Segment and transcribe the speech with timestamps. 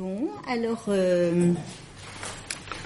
[0.00, 1.52] Bon, alors, euh,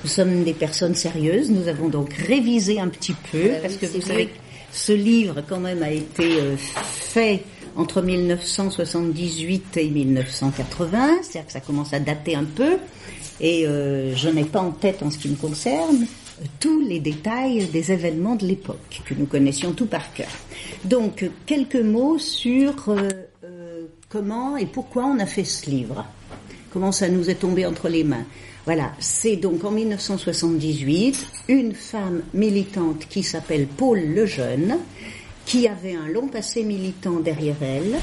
[0.03, 1.49] nous sommes des personnes sérieuses.
[1.49, 4.35] Nous avons donc révisé un petit peu, Bah parce oui, que vous savez, bien.
[4.35, 4.41] que
[4.73, 7.45] ce livre, quand même, a été euh, fait
[7.77, 12.79] entre 1978 et 1980, c'est-à-dire que ça commence à dater un peu,
[13.41, 16.07] et euh, je n'ai pas en tête, en ce qui me concerne,
[16.59, 20.27] tous les détails des événements de l'époque, que nous connaissions tout par cœur.
[20.85, 23.09] Donc, quelques mots sur euh,
[23.45, 26.05] euh, comment et pourquoi on a fait ce livre
[26.75, 28.27] comment ça nous est tombé entre les mains.
[28.65, 34.79] Voilà, c'est donc en 1978 une femme militante qui s'appelle Paul Lejeune,
[35.47, 37.95] qui avait un long passé militant derrière elle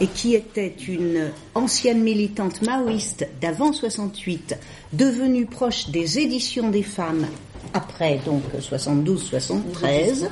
[0.00, 4.56] et qui était une ancienne militante maoïste d'avant 68,
[4.92, 7.26] devenue proche des éditions des femmes
[7.74, 10.28] après donc 72-73,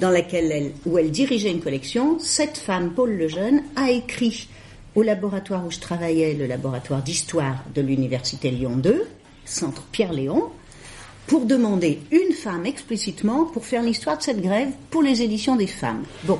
[0.00, 2.18] dans laquelle elle, où elle dirigeait une collection.
[2.18, 4.48] Cette femme, Paul Lejeune, a écrit
[4.96, 9.06] au laboratoire où je travaillais, le laboratoire d'histoire de l'université Lyon 2,
[9.44, 10.50] centre Pierre-Léon,
[11.26, 15.66] pour demander une femme explicitement pour faire l'histoire de cette grève pour les éditions des
[15.66, 16.02] femmes.
[16.24, 16.38] Bon.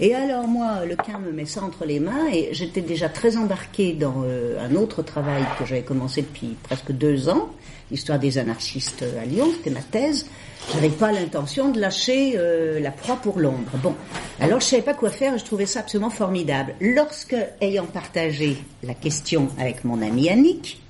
[0.00, 3.36] Et alors moi, le quin me met ça entre les mains et j'étais déjà très
[3.36, 7.50] embarquée dans euh, un autre travail que j'avais commencé depuis presque deux ans,
[7.90, 10.26] l'histoire des anarchistes à Lyon, c'était ma thèse.
[10.72, 13.70] J'avais pas l'intention de lâcher euh, la proie pour l'ombre.
[13.82, 13.94] Bon,
[14.38, 16.74] alors je savais pas quoi faire et je trouvais ça absolument formidable.
[16.80, 20.80] Lorsque, ayant partagé la question avec mon ami Annick,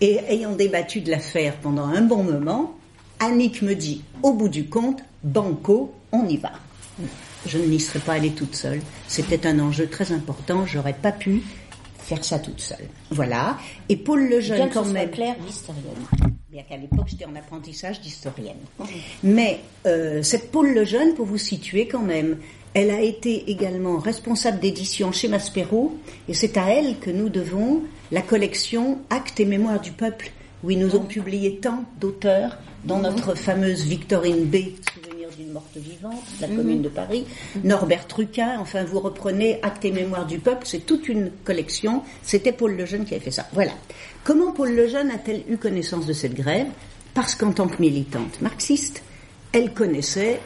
[0.00, 2.74] et ayant débattu de l'affaire pendant un bon moment,
[3.20, 6.52] Annick me dit, au bout du compte, banco, on y va.
[7.46, 8.80] Je n'y serais pas allée toute seule.
[9.06, 10.66] C'était un enjeu très important.
[10.66, 11.42] J'aurais pas pu
[11.98, 12.88] faire ça toute seule.
[13.10, 13.56] Voilà.
[13.88, 15.10] Et Paul Bien Lejeune, que quand soit même.
[15.10, 16.32] clair, l'historienne.
[16.52, 18.58] Bien qu'à l'époque, j'étais en apprentissage d'historienne.
[19.22, 22.36] Mais euh, cette Paul Lejeune, pour vous situer quand même,
[22.74, 25.96] elle a été également responsable d'édition chez Maspero,
[26.28, 30.30] et c'est à elle que nous devons la collection Actes et Mémoires du Peuple,
[30.62, 34.56] où ils nous ont publié tant d'auteurs, dans notre fameuse Victorine B,
[34.92, 37.24] Souvenir d'une morte vivante, la commune de Paris,
[37.64, 42.52] Norbert Truquin, enfin vous reprenez Actes et Mémoires du Peuple, c'est toute une collection, c'était
[42.52, 43.46] Paul Lejeune qui avait fait ça.
[43.52, 43.72] Voilà.
[44.24, 46.66] Comment Paul Lejeune a-t-elle eu connaissance de cette grève?
[47.14, 49.02] Parce qu'en tant que militante marxiste,
[49.52, 50.40] elle connaissait,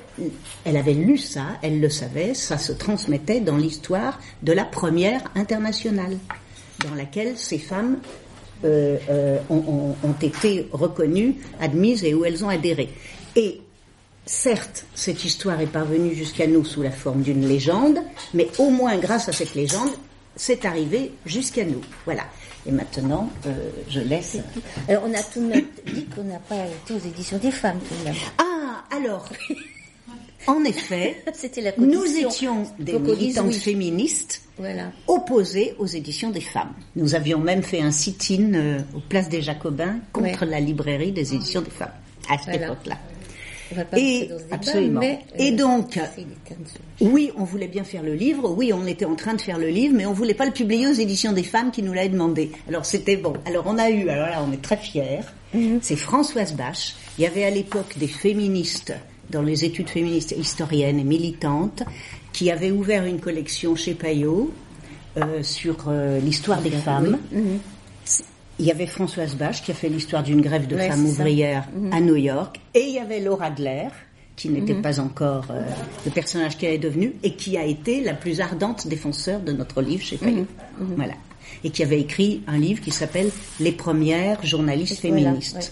[0.65, 5.23] elle avait lu ça, elle le savait, ça se transmettait dans l'histoire de la première
[5.37, 6.17] internationale,
[6.89, 7.99] dans laquelle ces femmes
[8.65, 9.63] euh, euh, ont,
[10.03, 12.89] ont- ont été reconnues, admises et où elles ont adhéré.
[13.37, 13.61] Et
[14.25, 17.99] certes, cette histoire est parvenue jusqu'à nous sous la forme d'une légende,
[18.35, 19.91] mais au moins grâce à cette légende,
[20.35, 21.81] c'est arrivé jusqu'à nous.
[22.07, 22.25] Voilà.
[22.67, 24.39] Et maintenant, euh, je laisse.
[24.89, 27.79] Alors, on a tout de même dit qu'on n'a pas été aux éditions des femmes,
[27.89, 28.15] tout de même.
[28.39, 29.29] Ah, alors,
[30.49, 31.23] en effet,
[31.63, 33.55] la nous étions des militantes oui.
[33.55, 34.91] féministes Voilà.
[35.07, 36.73] opposées aux éditions des femmes.
[36.97, 40.51] Nous avions même fait un sit-in euh, aux places des Jacobins contre Ouais.
[40.51, 41.91] la librairie des éditions des femmes,
[42.29, 42.67] à cette Voilà.
[42.67, 42.97] époque-là.
[43.73, 45.01] On va pas Et- rentrer dans ce débat, absolument.
[45.01, 45.99] mais, euh, Et donc,
[47.01, 49.69] Oui, on voulait bien faire le livre, oui, on était en train de faire le
[49.69, 52.51] livre, mais on voulait pas le publier aux éditions des femmes qui nous l'avaient demandé.
[52.69, 53.35] Alors c'était bon.
[53.45, 55.21] Alors on a eu, alors là on est très fiers,
[55.83, 56.95] c'est Françoise Bache.
[57.19, 58.95] Il y avait à l'époque des féministes,
[59.31, 61.83] dans les études féministes historiennes et militantes,
[62.33, 64.53] qui avaient ouvert une collection chez Payot
[65.17, 67.19] euh, sur euh, l'histoire des femmes.
[68.59, 71.69] Il y avait Françoise Bache qui a fait l'histoire d'une grève de Ouais, femmes ouvrières
[71.93, 72.59] à New York.
[72.75, 73.89] Et il y avait Laura Adler,
[74.35, 75.63] qui n'était pas encore euh,
[76.05, 79.83] le personnage qu'elle est devenue, et qui a été la plus ardente défenseur de notre
[79.83, 80.47] livre chez Payot.
[80.79, 81.15] Voilà.
[81.65, 83.31] Et qui avait écrit un livre qui s'appelle
[83.61, 85.57] Les premières journalistes Voilà, féministes.
[85.57, 85.63] ouais.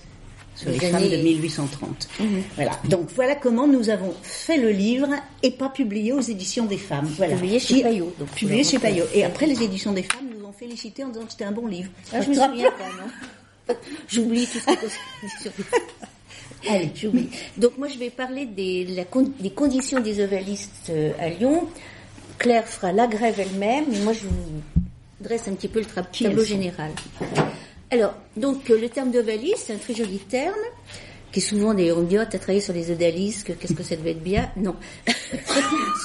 [0.64, 2.08] Sur les Les femmes de années- 1830.
[2.56, 2.72] Voilà.
[2.88, 5.08] Donc voilà comment nous avons fait le livre
[5.42, 7.06] et pas publié aux éditions des femmes.
[7.16, 7.34] Voilà.
[7.36, 8.78] Publié chez Payot, donc, Publié chez.
[8.78, 9.04] Payot.
[9.14, 11.66] Et après les éditions des femmes nous ont félicité en disant que c'était un bon
[11.66, 11.91] livre.
[12.12, 13.74] Ah, je me souviens pas, non.
[14.08, 15.50] J'oublie tout ce que
[16.69, 17.28] Allez, j'oublie.
[17.58, 19.04] Donc moi, je vais parler des, la
[19.41, 21.69] des conditions des ovalistes euh, à Lyon.
[22.38, 24.62] Claire fera la grève elle-même, mais moi, je vous
[25.20, 26.91] dresse un petit peu le tableau général.
[27.91, 30.54] Alors, donc le terme d'ovaliste, c'est un très joli terme,
[31.33, 34.22] qui est souvent d'ailleurs on dit, oh, sur les odalisques, qu'est-ce que ça devait être
[34.22, 34.51] bien?
[34.57, 34.77] Non.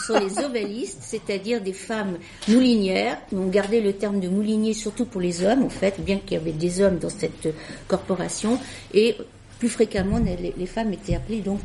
[0.08, 2.18] Sont les ovalistes, c'est-à-dire des femmes
[2.48, 3.20] moulinières.
[3.32, 6.42] On gardait le terme de moulinier surtout pour les hommes, en fait, bien qu'il y
[6.42, 7.50] avait des hommes dans cette
[7.88, 8.60] corporation.
[8.94, 9.16] Et
[9.60, 11.60] plus fréquemment, les femmes étaient appelées donc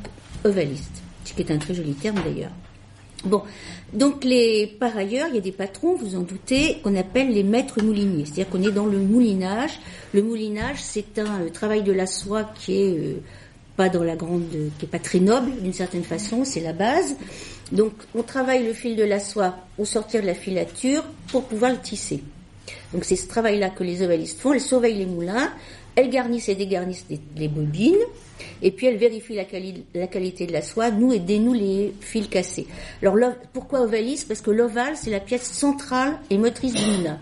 [0.44, 2.52] ovalistes, ce qui est un très joli terme d'ailleurs.
[3.24, 3.42] Bon,
[3.92, 7.42] donc les, par ailleurs, il y a des patrons, vous en doutez, qu'on appelle les
[7.42, 8.24] maîtres mouliniers.
[8.24, 9.78] C'est-à-dire qu'on est dans le moulinage.
[10.12, 13.22] Le moulinage, c'est un euh, travail de la soie qui est euh,
[13.76, 14.44] pas dans la grande,
[14.78, 17.16] qui est pas très noble d'une certaine façon, c'est la base.
[17.72, 21.72] Donc, on travaille le fil de la soie au sortir de la filature pour pouvoir
[21.72, 22.22] le tisser.
[22.92, 24.52] Donc c'est ce travail-là que les ovalistes font.
[24.52, 25.52] Elles surveillent les moulins,
[25.96, 27.06] elles garnissent et dégarnissent
[27.36, 27.94] les, bobines,
[28.62, 29.44] et puis elles vérifient la,
[30.06, 32.66] qualité de la soie, nous et dénouent les fils cassés.
[33.02, 33.16] Alors
[33.52, 34.28] pourquoi ovaliste?
[34.28, 37.18] Parce que l'ovale, c'est la pièce centrale et motrice du moulin.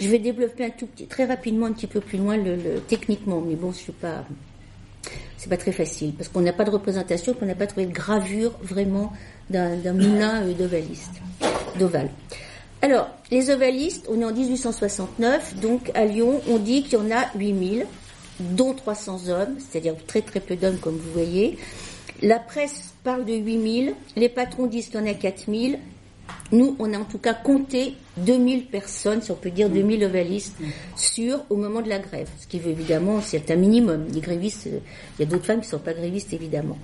[0.00, 3.40] Je vais développer un tout petit, très rapidement, un petit peu plus loin, le, techniquement,
[3.40, 4.24] mais bon, je suis pas,
[5.36, 7.92] c'est pas très facile parce qu'on n'a pas de représentation, qu'on n'a pas trouvé de
[7.92, 9.12] gravure vraiment
[9.50, 11.12] d'un moulin euh, d'ovaliste,
[11.78, 12.10] d'ovale.
[12.80, 17.10] Alors, les ovalistes, on est en 1869, donc à Lyon, on dit qu'il y en
[17.10, 17.86] a 8000,
[18.40, 21.58] dont 300 hommes, c'est-à-dire très très peu d'hommes comme vous voyez.
[22.22, 25.78] La presse parle de 8000, les patrons disent en a 4000,
[26.50, 30.56] nous, on a en tout cas compté 2000 personnes, si on peut dire 2000 ovalistes,
[30.96, 32.28] sur au moment de la grève.
[32.40, 34.06] Ce qui veut évidemment, c'est un minimum.
[34.12, 34.78] Les grévistes, euh,
[35.18, 36.78] il y a d'autres femmes qui ne sont pas grévistes, évidemment.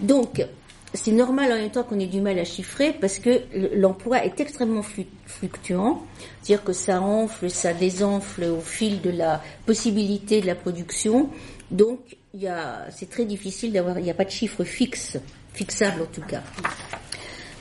[0.00, 0.44] Donc,
[0.94, 3.42] c'est normal en même temps qu'on ait du mal à chiffrer parce que
[3.74, 4.84] l'emploi est extrêmement
[5.26, 6.02] fluctuant.
[6.42, 11.30] C'est-à-dire que ça enfle, ça désenfle au fil de la possibilité de la production.
[11.70, 12.00] Donc,
[12.90, 15.18] c'est très difficile d'avoir, il n'y a pas de chiffre fixe,
[15.54, 16.42] fixable en tout cas.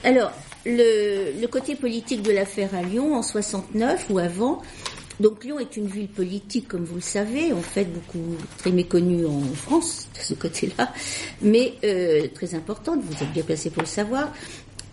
[0.04, 0.32] Alors,
[0.66, 4.62] le, côté politique de l'affaire à Lyon en 69 ou avant.
[5.20, 9.26] Donc Lyon est une ville politique, comme vous le savez, en fait beaucoup très méconnue
[9.26, 10.94] en France de ce côté-là,
[11.42, 13.02] mais euh, très importante.
[13.04, 14.32] Vous êtes bien placé pour le savoir.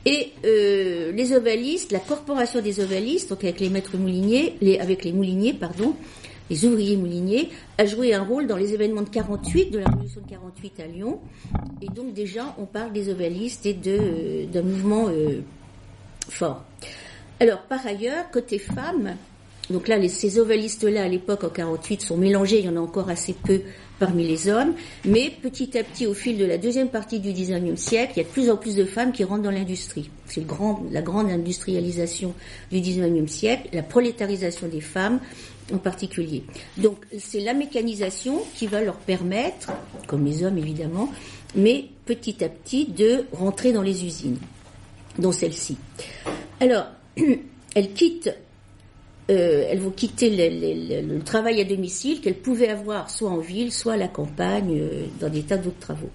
[0.05, 5.05] Et euh, les ovalistes, la corporation des ovalistes, donc avec les maîtres mouliniers, les, avec
[5.05, 5.95] les mouliniers, pardon,
[6.51, 10.23] les ouvriers mouliniers, a joué un rôle dans les événements de 48, de la révolution
[10.23, 11.21] de 48 à Lyon.
[11.83, 15.11] Et donc déjà, on parle des ovalistes et euh, d'un mouvement
[16.29, 16.65] fort.
[17.41, 19.17] Alors, par ailleurs, côté femmes,
[19.71, 23.11] donc là, ces ovalistes-là, à l'époque, en 48, sont mélangés, il y en a encore
[23.11, 23.61] assez peu
[23.99, 24.75] parmi les hommes,
[25.05, 28.21] mais petit à petit, au fil de la deuxième partie du 19e siècle, il y
[28.21, 30.09] a de plus en plus de femmes qui rentrent dans l'industrie.
[30.27, 32.33] C'est grand, la grande industrialisation
[32.71, 35.21] du 19e siècle, la prolétarisation des femmes
[35.73, 36.45] en particulier.
[36.77, 39.73] Donc, c'est la mécanisation qui va leur permettre,
[40.07, 41.11] comme les hommes évidemment,
[41.57, 44.39] mais petit à petit, de rentrer dans les usines
[45.19, 45.77] dont celle-ci.
[46.61, 46.87] Alors,
[47.75, 48.35] elles quittent,
[49.31, 53.95] euh, elles vont quitter le, travail à domicile qu'elles pouvaient avoir soit en ville, soit
[53.95, 56.11] à la campagne, euh, dans des tas d'autres travaux.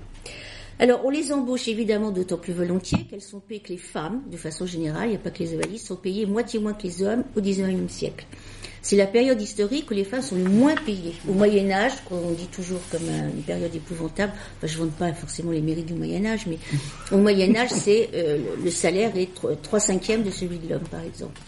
[0.80, 4.38] Alors, on les embauche évidemment d'autant plus volontiers qu'elles sont payées que les femmes, de
[4.38, 7.04] façon générale, il n'y a pas que les ovalistes, sont payées moitié moins que les
[7.04, 8.26] hommes au XIXe siècle.
[8.82, 11.14] C'est la période historique où les femmes sont le moins payées.
[11.30, 15.52] Au Moyen Âge, qu'on dit toujours comme une période épouvantable, je ne vante pas forcément
[15.52, 16.58] les mérites du Moyen Âge, mais
[17.12, 19.30] au Moyen Âge, c'est euh, le salaire est
[19.62, 21.40] trois cinquièmes de celui de l'homme, par exemple.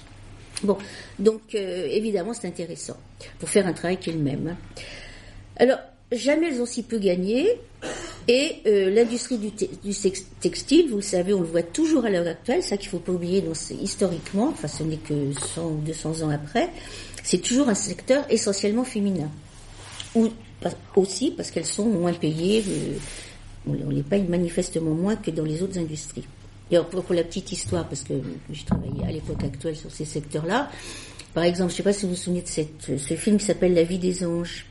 [0.63, 0.77] Bon,
[1.19, 2.97] donc euh, évidemment, c'est intéressant
[3.39, 4.55] pour faire un travail qui est le même.
[5.57, 5.79] Alors,
[6.11, 7.59] jamais elles ont si peu gagné.
[8.27, 9.51] Et euh, l'industrie du,
[10.39, 12.99] textile, vous le savez, on le voit toujours à l'heure actuelle, ça qu'il ne faut
[12.99, 13.43] pas oublier
[13.79, 16.69] historiquement, enfin ce n'est que 100 ou 200 ans après,
[17.23, 19.29] c'est toujours un secteur essentiellement féminin.
[20.15, 20.29] Ou
[20.95, 22.97] aussi parce qu'elles sont moins payées, euh,
[23.67, 26.25] on, les paye manifestement moins que dans les autres industries.
[26.71, 28.13] Et pour, la petite histoire, parce que
[28.51, 30.69] je travaillais à l'époque actuelle sur ces secteurs-là,
[31.33, 33.45] par exemple, je ne sais pas si vous vous souvenez de cette, ce film qui
[33.45, 34.65] s'appelle La vie des anges,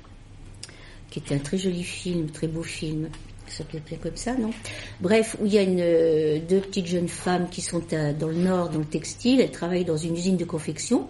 [1.10, 3.08] qui était un très joli film, très beau film,
[3.46, 4.50] ça s'appelait comme ça, non?
[5.00, 7.82] Bref, où il y a une, deux petites jeunes femmes qui sont
[8.18, 11.06] dans le nord, dans le textile, elles travaillent dans une usine de confection,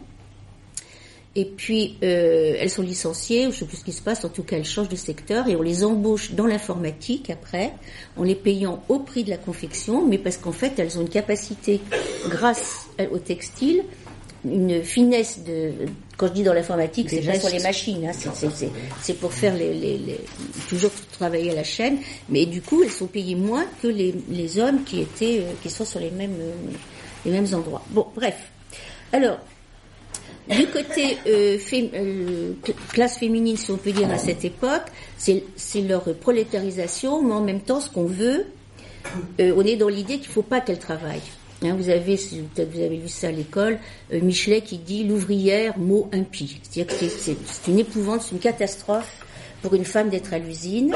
[1.37, 4.29] et puis, euh, elles sont licenciées, je ne sais plus ce qui se passe, en
[4.29, 7.73] tout cas, elles changent de secteur et on les embauche dans l'informatique après,
[8.17, 11.09] en les payant au prix de la confection, mais parce qu'en fait, elles ont une
[11.09, 11.81] capacité,
[12.29, 13.83] grâce au textile,
[14.45, 15.73] une finesse de.
[16.17, 18.13] Quand je dis dans l'informatique, c'est pas sur les machines, hein,
[19.01, 20.21] c'est pour faire les, les, les,
[20.69, 21.99] toujours travailler à la chaîne,
[22.29, 25.71] mais du coup, elles sont payées moins que les, les hommes qui étaient, euh, qui
[25.71, 26.53] sont sur les mêmes, euh,
[27.25, 27.83] les mêmes endroits.
[27.91, 28.37] Bon, bref.
[29.13, 29.39] Alors,
[30.49, 32.53] du côté euh, euh,
[32.93, 34.83] classe féminine, si on peut dire, à cette époque,
[35.17, 38.47] c'est leur prolétarisation, mais en même temps, ce qu'on veut,
[39.41, 41.23] euh, on est dans l'idée qu'il ne faut pas qu'elle travaille.
[41.63, 43.79] Hein, vous avez, peut-être vous avez lu ça à l'école,
[44.13, 46.61] Michelet qui dit l'ouvrière, mot impie.
[46.63, 47.37] C'est-à-dire que c'est
[47.69, 49.25] une épouvante, c'est une catastrophe
[49.63, 50.91] pour une femme d'être à l'usine,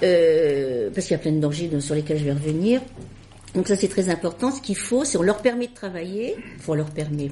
[0.00, 2.80] parce qu'il y a plein de dangers sur lesquels je vais revenir.
[3.54, 4.52] Donc ça c'est très important.
[4.52, 6.36] Ce qu'il faut, c'est on leur permet de travailler,
[6.68, 7.30] on leur permet,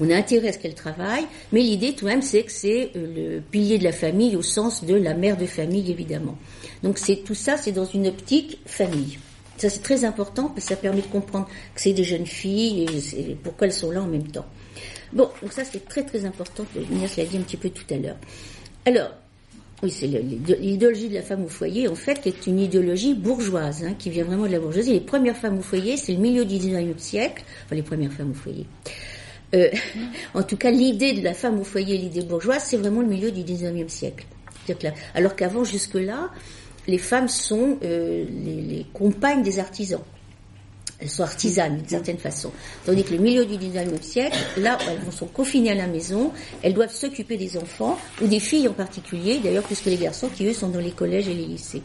[0.00, 2.90] on a intérêt à ce qu'elle travaille, mais l'idée tout de même, c'est que c'est
[2.96, 6.36] euh, le pilier de la famille au sens de la mère de famille, évidemment.
[6.82, 9.18] Donc c'est tout ça, c'est dans une optique famille.
[9.58, 12.86] Ça c'est très important parce que ça permet de comprendre que c'est des jeunes filles
[13.16, 14.46] et, pourquoi elles sont là en même temps.
[15.12, 16.64] Bon, donc ça c'est très très important.
[16.90, 18.16] Ignace l'a dit un petit peu tout à l'heure.
[18.86, 19.10] Alors,
[19.82, 23.82] oui, c'est l'idéologie de la femme au foyer, en fait, qui est une idéologie bourgeoise,
[23.84, 24.92] hein, qui vient vraiment de la bourgeoisie.
[24.92, 28.32] Les premières femmes au foyer, c'est le milieu du 19e siècle, enfin les premières femmes
[28.32, 28.66] au foyer.
[29.54, 29.68] Euh,
[30.34, 33.30] en tout cas, l'idée de la femme au foyer, l'idée bourgeoise, c'est vraiment le milieu
[33.30, 34.26] du 19e siècle.
[35.14, 36.30] Alors qu'avant, jusque-là,
[36.86, 40.00] les femmes sont euh, les, compagnes des artisans.
[40.98, 42.52] Elles sont artisanes d'une certaine façon.
[42.84, 46.30] Tandis que le milieu du 19e siècle, là, elles sont confinées à la maison,
[46.62, 50.46] elles doivent s'occuper des enfants, ou des filles en particulier, d'ailleurs, puisque les garçons qui,
[50.46, 51.82] eux, sont dans les collèges et les lycées.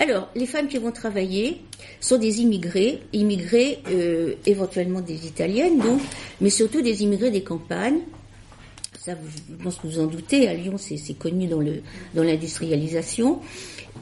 [0.00, 1.60] Alors, les femmes qui vont travailler
[2.00, 6.00] sont des immigrés, immigrés euh, éventuellement des italiennes, donc,
[6.40, 8.00] mais surtout des immigrés des campagnes.
[9.00, 13.40] Ça, je pense que vous en doutez, à Lyon, c'est connu dans l'industrialisation.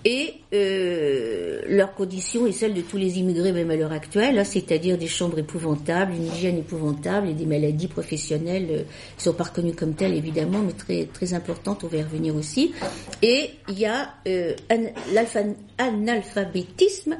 [0.09, 4.45] Et euh, leur condition est celle de tous les immigrés même à l'heure actuelle, hein,
[4.45, 8.83] c'est-à-dire des chambres épouvantables, une hygiène épouvantable et des maladies professionnelles euh,
[9.17, 12.37] qui sont pas reconnues comme telles évidemment, mais très très importantes, on va y revenir
[12.37, 12.73] aussi.
[13.21, 14.55] Et il y a euh,
[15.77, 17.17] l'analphabétisme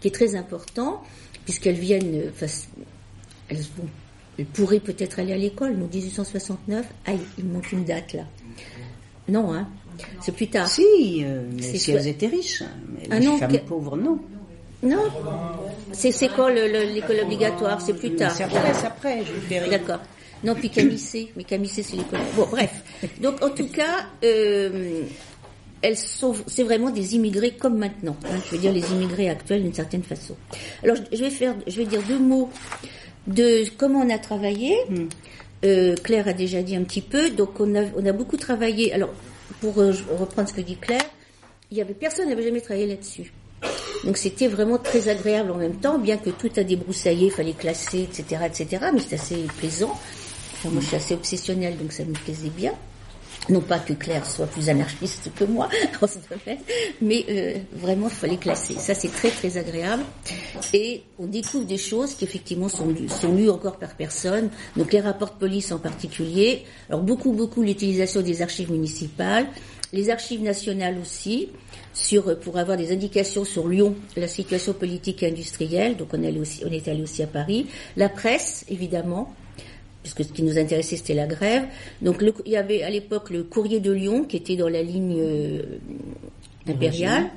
[0.00, 1.02] qui est très important
[1.44, 2.46] puisqu'elles viennent, euh,
[3.48, 8.22] elles pourraient peut-être aller à l'école, nous 1869, aïe, il manque une date là.
[9.28, 9.68] Non, hein
[10.20, 10.68] c'est plus tard.
[10.68, 12.62] Si, euh, si elles étaient riches.
[12.92, 14.18] Mais ah les non, femmes pauvres, non.
[14.82, 15.04] Non.
[15.92, 17.80] C'est quoi l'école obligatoire?
[17.80, 18.32] C'est plus tard.
[18.34, 20.00] C'est après, c'est après, je D'accord.
[20.42, 21.30] Non, puis Camissé.
[21.36, 22.20] Mais Camissé, c'est l'école.
[22.34, 22.72] Bon, bref.
[23.20, 25.02] Donc, en tout cas, euh,
[25.82, 28.16] elles sont, c'est vraiment des immigrés comme maintenant.
[28.24, 30.34] Hein, je veux dire les immigrés actuels d'une certaine façon.
[30.82, 32.48] Alors, je vais faire, je vais dire deux mots
[33.26, 34.76] de comment on a travaillé.
[34.88, 35.08] Hmm.
[35.62, 37.30] Euh, Claire a déjà dit un petit peu.
[37.30, 38.94] Donc, on a, on a beaucoup travaillé.
[38.94, 39.10] Alors,
[39.60, 41.04] pour euh, reprendre ce que dit Claire,
[41.70, 43.32] il y avait personne n'avait jamais travaillé là-dessus.
[44.04, 47.52] Donc c'était vraiment très agréable en même temps, bien que tout a débroussaillé, il fallait
[47.52, 48.86] classer, etc., etc.
[48.92, 49.98] Mais c'est assez plaisant.
[50.64, 52.72] moi, je suis assez obsessionnelle, donc ça me plaisait bien.
[53.48, 55.68] Non pas que Claire soit plus anarchiste que moi
[56.02, 56.62] en ce domaine,
[57.00, 58.74] mais euh, vraiment il fallait classer.
[58.74, 60.02] Ça c'est très très agréable
[60.74, 64.50] et on découvre des choses qui effectivement sont lues, sont lues encore par personne.
[64.76, 66.64] Donc les rapports de police en particulier.
[66.88, 69.46] Alors beaucoup beaucoup l'utilisation des archives municipales,
[69.92, 71.48] les archives nationales aussi
[71.94, 75.96] sur pour avoir des indications sur Lyon, la situation politique et industrielle.
[75.96, 77.66] Donc on est allé aussi on est allé aussi à Paris,
[77.96, 79.34] la presse évidemment
[80.02, 81.64] puisque ce qui nous intéressait c'était la grève.
[82.02, 85.16] Donc il y avait à l'époque le courrier de Lyon qui était dans la ligne
[85.18, 85.62] euh,
[86.68, 87.30] impériale.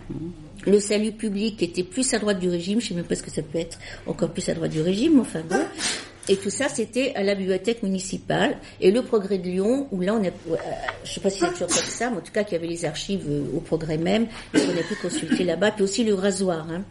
[0.65, 3.23] Le salut public qui était plus à droite du régime, je sais même pas ce
[3.23, 3.77] que ça peut être
[4.07, 5.59] encore plus à droite du régime, enfin bon.
[6.29, 8.57] Et tout ça, c'était à la bibliothèque municipale.
[8.79, 10.57] Et le Progrès de Lyon, où là, on a, euh,
[11.03, 12.67] je sais pas si c'est toujours comme ça, mais en tout cas, qu'il y avait
[12.67, 15.71] les archives euh, au Progrès même, et qu'on a pu consulter là-bas.
[15.71, 16.83] Puis aussi le rasoir, hein.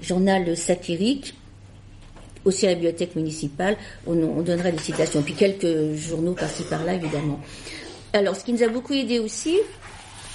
[0.00, 1.34] journal satirique,
[2.48, 3.76] aussi à la bibliothèque municipale,
[4.06, 5.22] on, donnera des citations.
[5.22, 7.40] Puis quelques journaux par-ci par-là, évidemment.
[8.12, 9.56] Alors, ce qui nous a beaucoup aidé aussi,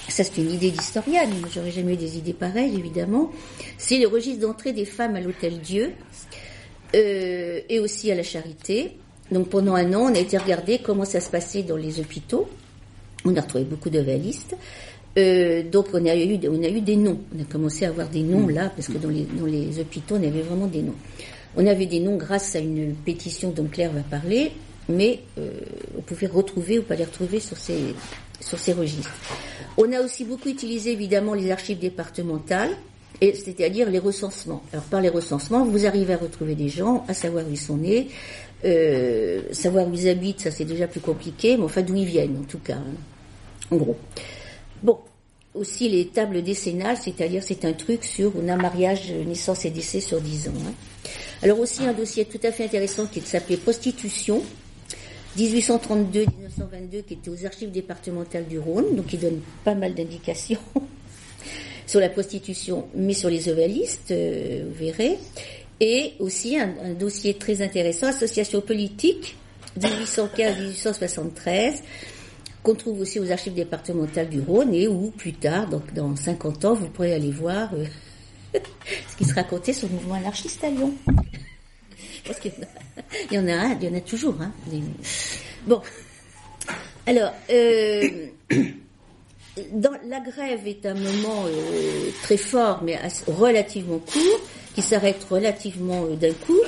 [0.08, 3.32] ça c'est une idée d'historienne, j'aurais jamais eu des idées pareilles, évidemment,
[3.78, 5.92] c'est le registre d'entrée des femmes à l'Hôtel Dieu
[6.94, 8.92] euh, et aussi à la Charité.
[9.32, 12.48] Donc pendant un an, on a été regarder comment ça se passait dans les hôpitaux.
[13.24, 14.54] On a retrouvé beaucoup de valistes.
[15.16, 17.20] Euh, donc on a eu on a eu des noms.
[17.36, 20.16] On a commencé à avoir des noms là parce que dans les dans les hôpitaux
[20.16, 20.96] on avait vraiment des noms.
[21.56, 24.52] On avait des noms grâce à une pétition dont Claire va parler,
[24.88, 25.50] mais euh,
[25.96, 27.94] on pouvait retrouver ou pas les retrouver sur ces,
[28.40, 29.14] sur ces registres.
[29.76, 32.70] On a aussi beaucoup utilisé évidemment les archives départementales,
[33.20, 34.62] c'est-à-dire les recensements.
[34.72, 37.76] Alors par les recensements, vous arrivez à retrouver des gens, à savoir où ils sont
[37.76, 38.08] nés,
[38.64, 42.38] euh, savoir où ils habitent, ça c'est déjà plus compliqué, mais enfin d'où ils viennent
[42.40, 42.94] en tout cas, hein,
[43.70, 43.96] en gros.
[44.82, 44.98] Bon,
[45.54, 50.00] aussi les tables décennales, c'est-à-dire c'est un truc sur on a mariage, naissance et décès
[50.00, 50.52] sur 10 ans.
[50.66, 50.72] Hein.
[51.44, 54.42] Alors aussi un dossier tout à fait intéressant qui s'appelait Prostitution,
[55.36, 60.58] 1832-1922, qui était aux archives départementales du Rhône, donc qui donne pas mal d'indications
[61.86, 65.18] sur la prostitution, mais sur les ovalistes, euh, vous verrez.
[65.80, 69.36] Et aussi un, dossier très intéressant, Association politique,
[69.80, 71.74] 1815-1873,
[72.62, 76.64] qu'on trouve aussi aux archives départementales du Rhône et où plus tard, donc dans 50
[76.64, 77.84] ans, vous pourrez aller voir euh,
[79.08, 80.94] ce qui se racontait sur le mouvement anarchiste à Lyon.
[82.26, 82.52] Parce qu'il
[83.30, 84.36] y en a, il y en a toujours.
[84.40, 84.52] Hein,
[85.66, 85.80] Bon,
[87.06, 88.26] alors, euh,
[90.08, 94.40] la grève est un moment euh, très fort, mais relativement court,
[94.74, 96.60] qui s'arrête relativement euh, d'un coup.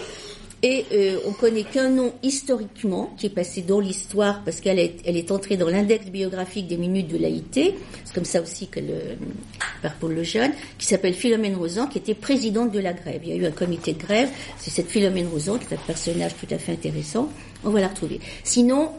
[0.62, 4.96] Et euh, on connaît qu'un nom historiquement qui est passé dans l'histoire parce qu'elle est,
[5.04, 8.80] elle est entrée dans l'index biographique des minutes de l'AIT, c'est comme ça aussi que
[8.80, 9.16] le,
[9.82, 13.20] par Paul Lejeune, qui s'appelle Philomène Rosan, qui était présidente de la grève.
[13.22, 15.80] Il y a eu un comité de grève, c'est cette Philomène Rosan qui est un
[15.80, 17.28] personnage tout à fait intéressant.
[17.62, 18.20] On va la retrouver.
[18.42, 18.92] Sinon,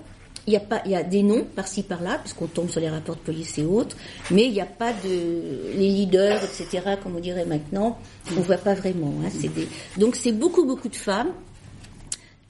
[0.45, 2.79] il y a pas, il y a des noms par-ci par-là, parce qu'on tombe sur
[2.79, 3.97] les rapports de police et autres,
[4.31, 6.95] mais il n'y a pas de les leaders, etc.
[7.03, 7.99] Comme on dirait maintenant,
[8.37, 9.13] on voit pas vraiment.
[9.25, 9.67] Hein, c'est des...
[9.97, 11.31] Donc c'est beaucoup beaucoup de femmes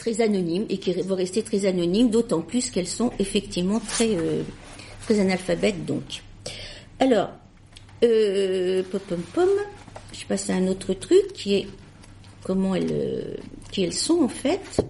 [0.07, 4.43] très anonymes et qui vont rester très anonymes, d'autant plus qu'elles sont effectivement très, euh,
[5.01, 6.23] très analphabètes donc.
[6.99, 7.31] Alors,
[8.03, 9.49] euh, pom pom pom,
[10.13, 11.67] je passe à un autre truc qui est
[12.43, 13.35] comment elles, euh,
[13.71, 14.81] qui elles sont en fait.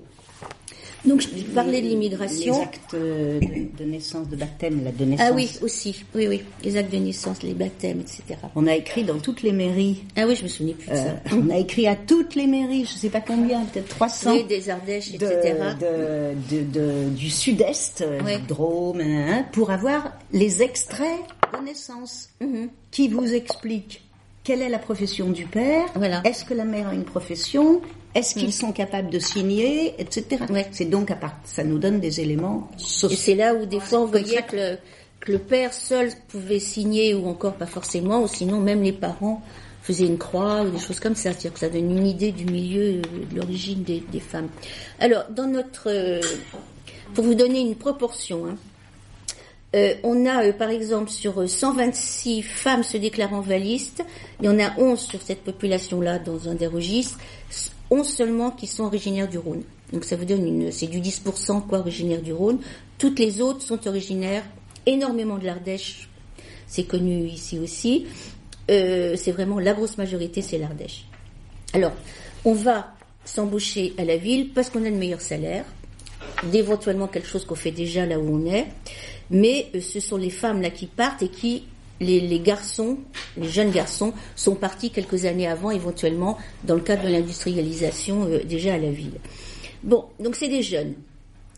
[1.08, 2.54] Donc je parlais de l'immigration.
[2.56, 5.28] Les actes de, naissance, de baptême, la de naissance.
[5.30, 8.40] Ah oui, aussi, oui, oui, les actes de naissance, les baptêmes, etc.
[8.56, 10.04] On a écrit dans toutes les mairies.
[10.16, 11.04] Ah oui, je me souviens plus de ça.
[11.04, 14.34] Euh, on a écrit à toutes les mairies, je ne sais pas combien, peut-être 300.
[14.34, 15.56] Oui, des Ardèches, etc.
[15.80, 21.20] De, du sud-est, euh, du Drôme, hein, hein, pour avoir les extraits
[21.58, 22.70] de naissance mhm.
[22.92, 24.02] qui vous expliquent
[24.44, 26.22] quelle est la profession du père voilà.
[26.24, 27.82] Est-ce que la mère a une profession
[28.18, 28.52] Est-ce qu'ils mm.
[28.52, 30.44] sont capables de signer, etc.
[30.72, 33.16] C'est donc à part, ça nous donne des éléments sociaux.
[33.16, 34.78] Et c'est là où des fois on voyait que le,
[35.20, 39.44] que le, père seul pouvait signer ou encore pas forcément, ou sinon même les parents
[39.84, 41.32] faisaient une croix ou des choses comme ça.
[41.32, 44.50] C'est-à-dire que ça donne une idée du milieu, de l'origine des, des, femmes.
[45.00, 46.20] Alors dans notre, euh,
[47.14, 48.48] pour vous donner une proportion.
[48.48, 48.56] Hein,
[49.76, 54.04] euh, on a, euh, par exemple, sur 126 euh, femmes se déclarant valistes,
[54.40, 57.20] il y en a 11 sur cette population-là dans un des registres,
[57.90, 59.64] 11 seulement qui sont originaires du Rhône.
[59.94, 62.60] Donc ça veut dire une, c'est du 10% quoi originaires du Rhône.
[62.98, 64.44] Toutes les autres sont originaires
[64.86, 66.10] énormément de l'Ardèche.
[66.68, 68.06] C'est connu ici aussi.
[68.68, 71.06] c'est vraiment la grosse majorité, c'est l'Ardèche.
[71.74, 71.94] Alors,
[72.44, 75.66] on va s'embaucher à la ville parce qu'on a le meilleur salaire,
[76.52, 78.68] d'éventuellement quelque chose qu'on fait déjà là où on est
[79.30, 81.64] mais euh, ce sont les femmes là qui partent et qui
[82.00, 82.98] les, garçons,
[83.38, 88.44] les jeunes garçons, sont partis quelques années avant, éventuellement, dans le cadre de l'industrialisation, euh,
[88.44, 89.20] déjà à la ville.
[89.84, 90.94] Bon, donc c'est des jeunes.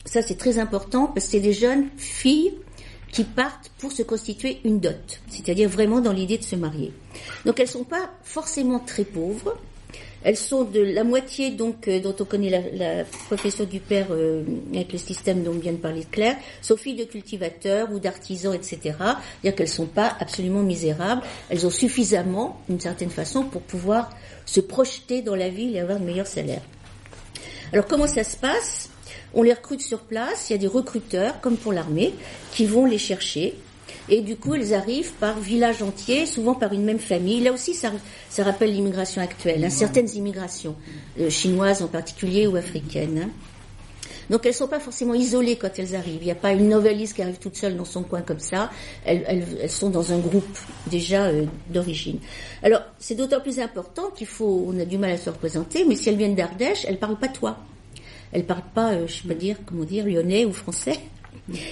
[0.05, 2.53] Ça, c'est très important parce que c'est des jeunes filles
[3.11, 6.93] qui partent pour se constituer une dot, c'est-à-dire vraiment dans l'idée de se marier.
[7.45, 9.57] Donc elles sont pas forcément très pauvres,
[10.23, 14.43] elles sont de la moitié donc euh, dont on connaît la, profession du père euh,
[14.73, 18.79] avec le système dont vient de parler Claire, sont filles de cultivateurs ou d'artisans, etc.
[18.81, 21.21] C'est-à-dire qu'elles sont pas absolument misérables.
[21.49, 24.09] Elles ont suffisamment, d'une certaine façon, pour pouvoir
[24.45, 26.61] se projeter dans la ville et avoir de meilleurs salaires.
[27.71, 28.89] Alors comment ça se passe?
[29.33, 30.49] On les recrute sur place.
[30.49, 32.13] Il y a des recruteurs, comme pour l'armée,
[32.51, 33.55] qui vont les chercher
[34.09, 37.41] et du coup, elles arrivent par village entier, souvent par une même famille.
[37.41, 37.91] Là aussi, ça,
[38.29, 40.75] ça rappelle l'immigration actuelle, hein, certaines immigrations,
[41.19, 43.19] euh, chinoises en particulier ou africaines.
[43.25, 43.29] Hein.
[44.29, 46.21] Donc elles ne sont pas forcément isolées quand elles arrivent.
[46.21, 48.69] Il n'y a pas une noveliste qui arrive toute seule dans son coin comme ça.
[49.05, 52.19] Elles, elles, elles sont dans un groupe déjà euh, d'origine.
[52.61, 55.95] Alors c'est d'autant plus important qu'il faut, on a du mal à se représenter, mais
[55.95, 57.57] si elles viennent d'Ardèche, elles parlent pas toi.
[58.31, 60.99] Elles parlent pas, euh, je sais pas dire, comment dire, lyonnais ou français.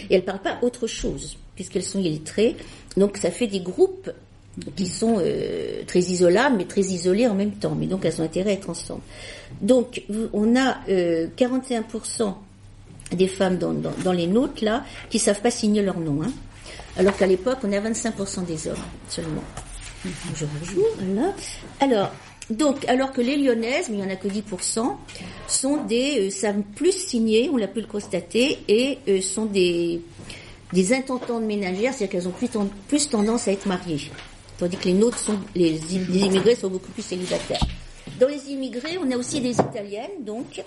[0.09, 2.55] Et elles parlent pas autre chose puisqu'elles sont illettrées.
[2.95, 4.09] Donc ça fait des groupes
[4.75, 7.75] qui sont euh, très isolables, mais très isolés en même temps.
[7.75, 9.01] Mais donc elles ont intérêt à être ensemble.
[9.61, 12.31] Donc on a 41% euh,
[13.15, 16.31] des femmes dans, les notes là qui savent pas signer leur nom, hein.
[16.95, 18.75] alors qu'à l'époque on a 25% des hommes
[19.09, 19.43] seulement.
[20.35, 21.33] Je rejoue, voilà.
[21.79, 22.11] Alors,
[22.49, 24.95] donc, alors que les lyonnaises, mais il n'y en a que 10%,
[25.47, 30.01] sont des, euh, savent plus signer, on l'a pu le constater, et sont des
[30.73, 32.27] des intentantes ménagères, c'est-à-dire qu'elles
[32.57, 34.11] ont plus, tendance à être mariées.
[34.57, 37.65] Tandis que les nôtres sont, les, immigrés sont beaucoup plus célibataires.
[38.19, 40.63] Dans les immigrés, on a aussi des italiennes, donc,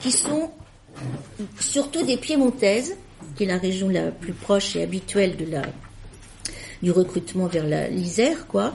[0.00, 0.50] qui sont
[1.60, 2.96] surtout des piémontaises,
[3.36, 5.62] qui est la région la plus proche et habituelle de la,
[6.82, 8.74] du recrutement vers l'Isère, quoi.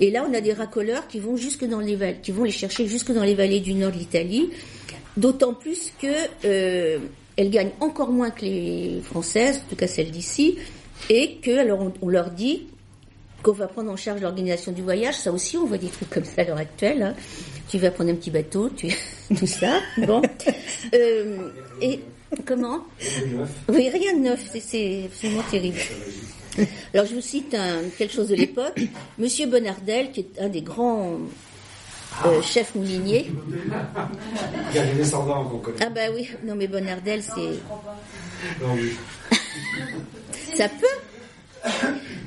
[0.00, 2.86] Et là, on a des racoleurs qui vont jusque dans les qui vont les chercher
[2.86, 4.50] jusque dans les vallées du nord de l'Italie.
[5.16, 6.06] D'autant plus que
[6.44, 6.98] euh,
[7.36, 10.58] elles gagnent encore moins que les françaises, en tout cas celles d'ici,
[11.10, 12.66] et que alors on, leur dit
[13.42, 15.14] qu'on va prendre en charge l'organisation du voyage.
[15.14, 17.02] Ça aussi, on voit des trucs comme ça à l'heure actuelle.
[17.02, 17.14] Hein.
[17.68, 18.88] Tu vas prendre un petit bateau, tu
[19.36, 19.80] tout ça.
[19.98, 20.22] Bon.
[20.94, 21.48] Euh,
[21.80, 22.00] et
[22.44, 22.80] comment
[23.68, 24.50] Oui, rien de neuf.
[24.60, 25.78] C'est absolument terrible.
[26.92, 27.56] Alors je vous cite
[27.96, 28.80] quelque chose de l'époque.
[29.16, 31.18] Monsieur Bonardel, qui est un des grands
[32.24, 33.30] euh, chef moulinier.
[34.70, 35.84] Il y a des descendants qu'on connaît.
[35.84, 37.32] Ah bah oui, non mais Bonardel c'est...
[40.56, 40.86] Ça peut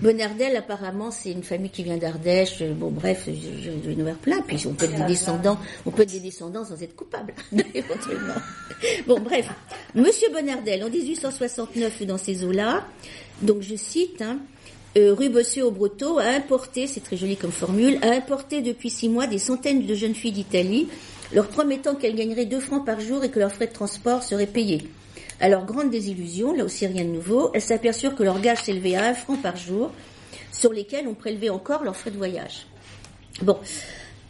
[0.01, 2.63] Bonardel, apparemment, c'est une famille qui vient d'Ardèche.
[2.63, 4.41] Bon, bref, je, vais nous plein.
[4.41, 7.33] Puis on peut être des descendants, on peut être des descendants sans être coupable,
[7.73, 8.35] éventuellement.
[9.07, 9.49] Bon, bref.
[9.93, 12.85] Monsieur Bonardel, en 1869, dans ces eaux-là,
[13.41, 14.39] donc je cite, hein,
[14.97, 19.27] euh, au Brotteau a importé, c'est très joli comme formule, a importé depuis six mois
[19.27, 20.87] des centaines de jeunes filles d'Italie,
[21.33, 24.47] leur promettant qu'elles gagneraient deux francs par jour et que leurs frais de transport seraient
[24.47, 24.87] payés.
[25.41, 28.95] À leur grande désillusion, là aussi rien de nouveau, elles s'aperçurent que leur gage s'élevait
[28.95, 29.91] à un franc par jour,
[30.51, 32.65] sur lesquels on prélevait encore leurs frais de voyage.
[33.41, 33.57] Bon,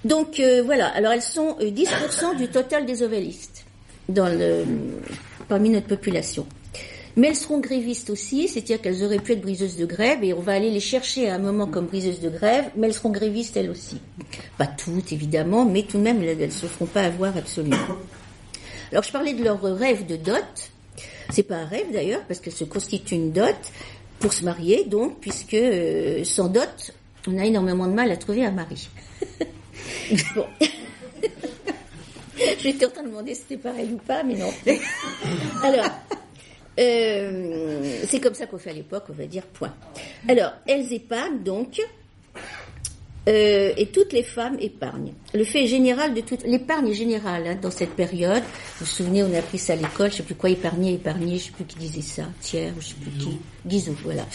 [0.04, 3.65] donc euh, voilà, alors elles sont 10% euh, du total des ovalistes.
[4.10, 4.30] dans
[5.47, 6.47] parmi notre population.
[7.17, 10.41] Mais elles seront grévistes aussi, c'est-à-dire qu'elles auraient pu être briseuses de grève, et on
[10.41, 13.56] va aller les chercher à un moment comme briseuses de grève, mais elles seront grévistes
[13.56, 13.99] elles aussi.
[14.58, 17.78] Pas toutes, évidemment, mais tout de même, elles ne se feront pas avoir absolument.
[18.91, 20.71] Alors, je parlais de leur rêve de dot.
[21.30, 23.56] C'est pas un rêve d'ailleurs, parce qu'elles se constituent une dot
[24.19, 26.91] pour se marier, donc, puisque euh, sans dot,
[27.28, 28.89] on a énormément de mal à trouver un mari.
[30.36, 30.45] bon.
[32.60, 34.51] J'étais en train de demander si c'était pareil ou pas, mais non.
[35.63, 35.89] Alors,
[36.79, 39.73] euh, c'est comme ça qu'on fait à l'époque, on va dire point.
[40.27, 41.79] Alors, elles épargnent donc,
[43.27, 45.13] euh, et toutes les femmes épargnent.
[45.33, 48.43] Le fait général de toute l'épargne est générale hein, dans cette période.
[48.43, 51.38] Vous vous souvenez, on a appris ça à l'école, je sais plus quoi, épargner, épargner,
[51.38, 54.25] je sais plus qui disait ça, tiers, je sais plus qui, Guizot, voilà.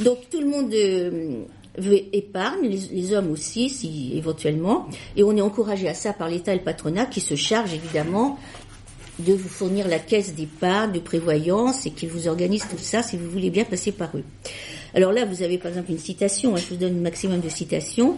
[0.00, 1.44] Donc tout le monde euh,
[1.78, 6.52] veut épargne, les, hommes aussi, si éventuellement, et on est encouragé à ça par l'État
[6.52, 8.38] et le patronat qui se charge évidemment
[9.18, 13.16] de vous fournir la caisse d'épargne, de prévoyance, et qui vous organise tout ça si
[13.16, 14.24] vous voulez bien passer par eux.
[14.94, 17.48] Alors là, vous avez par exemple une citation, hein, je vous donne un maximum de
[17.48, 18.16] citations.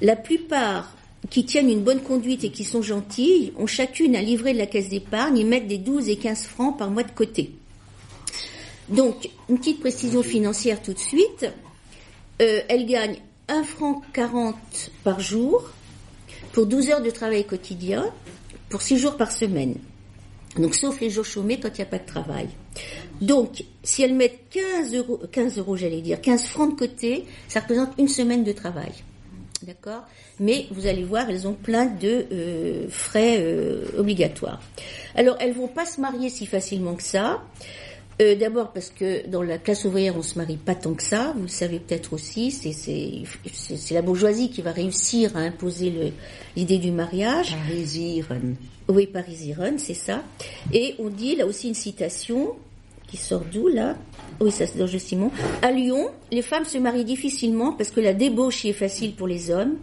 [0.00, 0.96] La plupart
[1.30, 4.66] qui tiennent une bonne conduite et qui sont gentilles ont chacune un livret de la
[4.66, 7.52] caisse d'épargne et mettent des 12 et 15 francs par mois de côté.
[8.88, 11.46] Donc, une petite précision financière tout de suite.
[12.42, 13.16] Euh, elle gagne
[13.48, 14.56] 1 franc 40
[15.02, 15.70] par jour
[16.52, 18.04] pour 12 heures de travail quotidien
[18.68, 19.76] pour 6 jours par semaine.
[20.58, 22.48] Donc, sauf les jours chômés quand il n'y a pas de travail.
[23.20, 27.60] Donc, si elles mettent 15 euros, 15 euros, j'allais dire, 15 francs de côté, ça
[27.60, 28.92] représente une semaine de travail.
[29.62, 30.02] D'accord?
[30.40, 34.60] Mais vous allez voir, elles ont plein de euh, frais euh, obligatoires.
[35.14, 37.42] Alors, elles vont pas se marier si facilement que ça.
[38.20, 41.32] Euh, D'abord parce que dans la classe ouvrière, on se marie pas tant que ça.
[41.36, 42.50] Vous le savez peut-être aussi.
[42.52, 46.12] C'est la bourgeoisie qui va réussir à imposer
[46.56, 47.56] l'idée du mariage.
[47.66, 48.56] Parisiren.
[48.88, 50.22] Oui, Parisiren, c'est ça.
[50.72, 52.54] Et on dit là aussi une citation
[53.08, 53.96] qui sort d'où là?
[54.40, 55.30] Oui, ça c'est d'Ange Simon.
[55.62, 59.26] À Lyon, les femmes se marient difficilement parce que la débauche y est facile pour
[59.26, 59.76] les hommes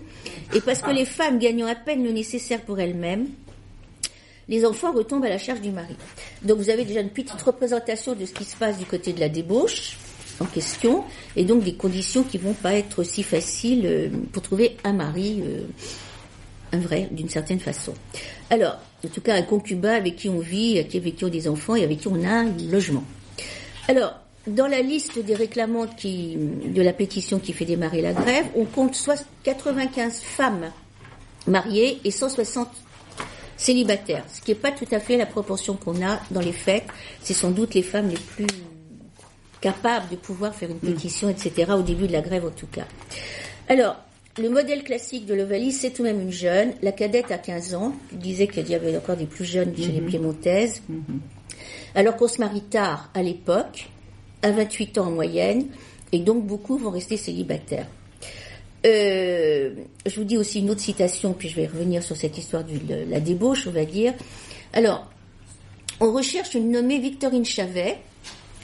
[0.53, 3.27] et parce que les femmes gagnant à peine le nécessaire pour elles-mêmes
[4.49, 5.95] les enfants retombent à la charge du mari.
[6.43, 9.19] Donc vous avez déjà une petite représentation de ce qui se passe du côté de
[9.19, 9.97] la débauche
[10.39, 11.03] en question,
[11.35, 15.43] et donc des conditions qui vont pas être si faciles euh, pour trouver un mari,
[15.45, 15.61] euh,
[16.71, 17.93] un vrai, d'une certaine façon.
[18.49, 21.47] Alors, en tout cas, un concubin avec qui on vit, avec qui on a des
[21.47, 23.03] enfants et avec qui on a un logement.
[23.87, 24.15] Alors,
[24.47, 28.65] dans la liste des réclamantes qui, de la pétition qui fait démarrer la grève, on
[28.65, 30.71] compte soit 95 femmes
[31.47, 32.67] mariées et 160
[33.61, 36.83] célibataires, ce qui n'est pas tout à fait la proportion qu'on a dans les faits.
[37.21, 38.47] C'est sans doute les femmes les plus
[39.61, 40.93] capables de pouvoir faire une mm.
[40.93, 42.87] pétition, etc., au début de la grève en tout cas.
[43.69, 43.97] Alors,
[44.39, 46.73] le modèle classique de l'Ovalie, c'est tout de même une jeune.
[46.81, 47.93] La cadette a 15 ans.
[48.11, 50.05] Je disais qu'il y avait encore des plus jeunes chez les mm-hmm.
[50.05, 50.81] Piémontaises.
[50.89, 51.19] Mm-hmm.
[51.93, 53.89] Alors qu'on se marie tard à l'époque,
[54.41, 55.67] à 28 ans en moyenne,
[56.11, 57.87] et donc beaucoup vont rester célibataires.
[58.85, 62.63] Euh, je vous dis aussi une autre citation, puis je vais revenir sur cette histoire
[62.63, 64.13] de la débauche, on va dire.
[64.73, 65.07] Alors,
[65.99, 67.97] on recherche une nommée Victorine Chavet.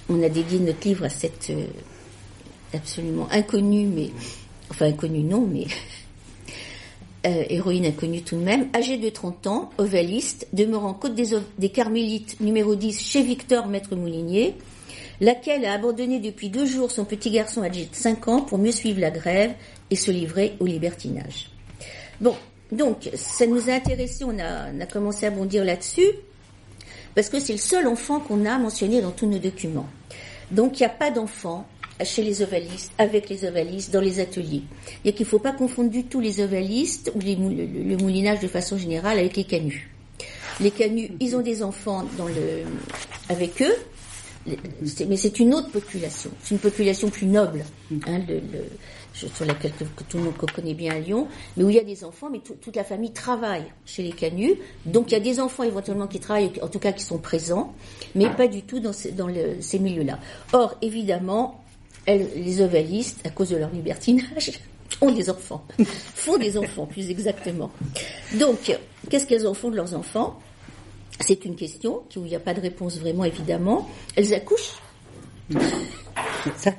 [0.09, 1.65] On a dédié notre livre à cette euh,
[2.73, 4.09] absolument inconnue, mais
[4.71, 5.65] enfin inconnue non, mais
[7.27, 11.69] euh, héroïne inconnue tout de même, âgée de 30 ans, ovaliste, demeurant Côte des, des
[11.69, 14.55] Carmélites numéro 10 chez Victor Maître Moulinier,
[15.21, 18.71] laquelle a abandonné depuis deux jours son petit garçon âgé de 5 ans pour mieux
[18.71, 19.53] suivre la grève
[19.89, 21.49] et se livrer au libertinage.
[22.19, 22.35] Bon,
[22.71, 26.07] donc, ça nous a intéressé, on a, commencé à bondir là-dessus,
[27.15, 29.87] parce que c'est le seul enfant qu'on a mentionné dans tous nos documents.
[30.51, 31.65] Donc, il n'y a pas d'enfant
[32.03, 34.63] chez les ovalistes, avec les ovalistes, dans les ateliers.
[35.03, 38.47] Il qu'il ne faut pas confondre du tout les ovalistes ou les, le, moulinage de
[38.47, 39.89] façon générale avec les canuts.
[40.59, 42.63] Les canuts, ils ont des enfants dans le,
[43.29, 43.75] avec eux,
[45.07, 46.29] mais c'est une autre population.
[46.41, 47.63] C'est une population plus noble.
[48.07, 48.21] Hein,
[49.25, 51.83] sur laquelle que, tout le monde connaît bien à Lyon, mais où il y a
[51.83, 54.55] des enfants, mais toute la famille travaille chez les canuts.
[54.85, 57.73] Donc il y a des enfants éventuellement qui travaillent, en tout cas qui sont présents,
[58.15, 59.29] mais pas du tout dans, dans
[59.59, 60.19] ces milieux-là.
[60.53, 61.63] Or, évidemment,
[62.07, 64.59] les ovalistes, à cause de leur libertinage,
[65.01, 65.65] ont des enfants,
[66.15, 67.71] font des enfants plus exactement.
[68.39, 68.77] Donc,
[69.09, 70.39] qu'est-ce qu'elles en font de leurs enfants?
[71.19, 73.89] C'est une question où il n'y a pas de réponse vraiment évidemment.
[74.15, 74.81] Elles accouchent.
[76.57, 76.73] Ça.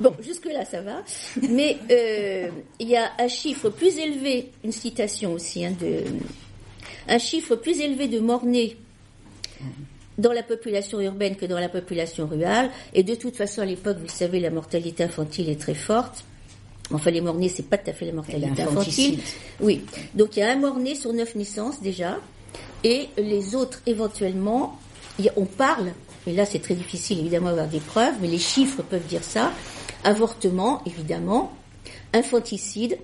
[0.00, 1.04] Bon, jusque-là, ça va.
[1.48, 2.48] Mais euh,
[2.80, 6.02] il y a un chiffre plus élevé, une citation aussi, hein, de,
[7.08, 8.76] un chiffre plus élevé de morts-nés
[10.18, 12.70] dans la population urbaine que dans la population rurale.
[12.94, 16.24] Et de toute façon, à l'époque, vous savez, la mortalité infantile est très forte.
[16.90, 19.18] Enfin, les morts-nés, c'est pas tout à fait la mortalité infantile.
[19.60, 19.82] Oui.
[20.14, 22.18] Donc, il y a un mort-né sur neuf naissances déjà.
[22.84, 24.78] Et les autres, éventuellement,
[25.36, 25.92] on parle,
[26.26, 29.52] et là c'est très difficile évidemment d'avoir des preuves, mais les chiffres peuvent dire ça,
[30.04, 31.52] avortement, évidemment,
[32.12, 32.98] infanticide,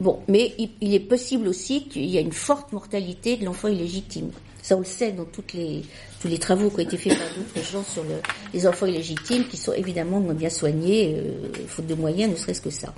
[0.00, 4.30] Bon, mais il, est possible aussi qu'il y ait une forte mortalité de l'enfant illégitime.
[4.60, 5.82] Ça, on le sait dans toutes les,
[6.20, 8.16] tous les travaux qui ont été faits par d'autres gens sur le,
[8.52, 12.60] les enfants illégitimes, qui sont évidemment moins bien soignés, euh, faute de moyens, ne serait-ce
[12.60, 12.92] que ça.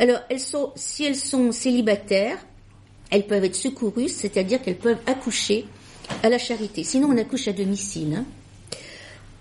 [0.00, 2.38] Alors, elles sont, si elles sont célibataires,
[3.10, 5.66] elles peuvent être secourues, c'est-à-dire qu'elles peuvent accoucher
[6.22, 6.84] à la charité.
[6.84, 8.14] Sinon, on accouche à domicile.
[8.14, 8.24] Hein.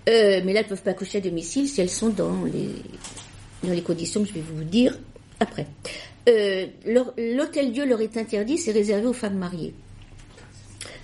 [0.09, 2.69] Euh, mais là, elles ne peuvent pas accoucher à domicile si elles sont dans les,
[3.63, 4.97] dans les conditions que je vais vous dire
[5.39, 5.67] après.
[6.29, 6.67] Euh,
[7.17, 9.73] l'hôtel-dieu leur est interdit, c'est réservé aux femmes mariées.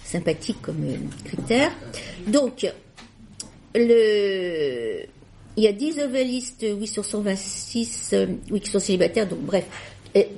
[0.04, 1.72] Sympathique comme euh, critère.
[2.28, 2.66] Donc,
[3.76, 5.04] le,
[5.58, 9.66] il y a 10 ovélistes, oui, sur 126, euh, oui, qui sont célibataires, donc bref,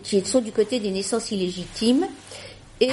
[0.03, 2.07] qui sont du côté des naissances illégitimes.
[2.79, 2.89] Et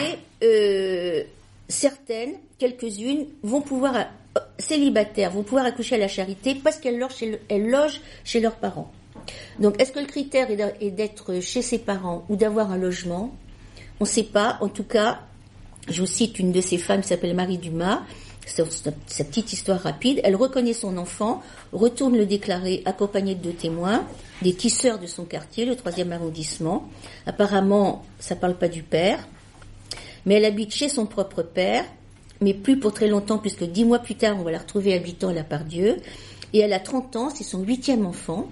[1.69, 4.07] certaines, quelques-unes, vont pouvoir,
[4.59, 8.93] célibataires, vont pouvoir accoucher à la charité parce qu'elles logent chez leurs parents.
[9.59, 13.35] Donc, est-ce que le critère est d'être chez ses parents ou d'avoir un logement?
[14.01, 14.59] On ne sait pas.
[14.61, 15.21] En tout cas,
[15.89, 18.03] je vous cite une de ces femmes qui s'appelle Marie Dumas.
[18.47, 18.65] C'est
[19.07, 20.21] sa petite histoire rapide.
[20.25, 24.07] Elle reconnaît son enfant, retourne le déclarer accompagnée de deux témoins,
[24.43, 26.89] des tisseurs de son quartier, le troisième arrondissement.
[27.27, 29.27] Apparemment, ça ne parle pas du père,
[30.27, 31.85] mais elle habite chez son propre père,
[32.41, 35.29] mais plus pour très longtemps, puisque dix mois plus tard, on va la retrouver habitant
[35.29, 35.97] à la Pardieu.
[36.53, 38.49] Et elle a 30 ans, c'est son huitième enfant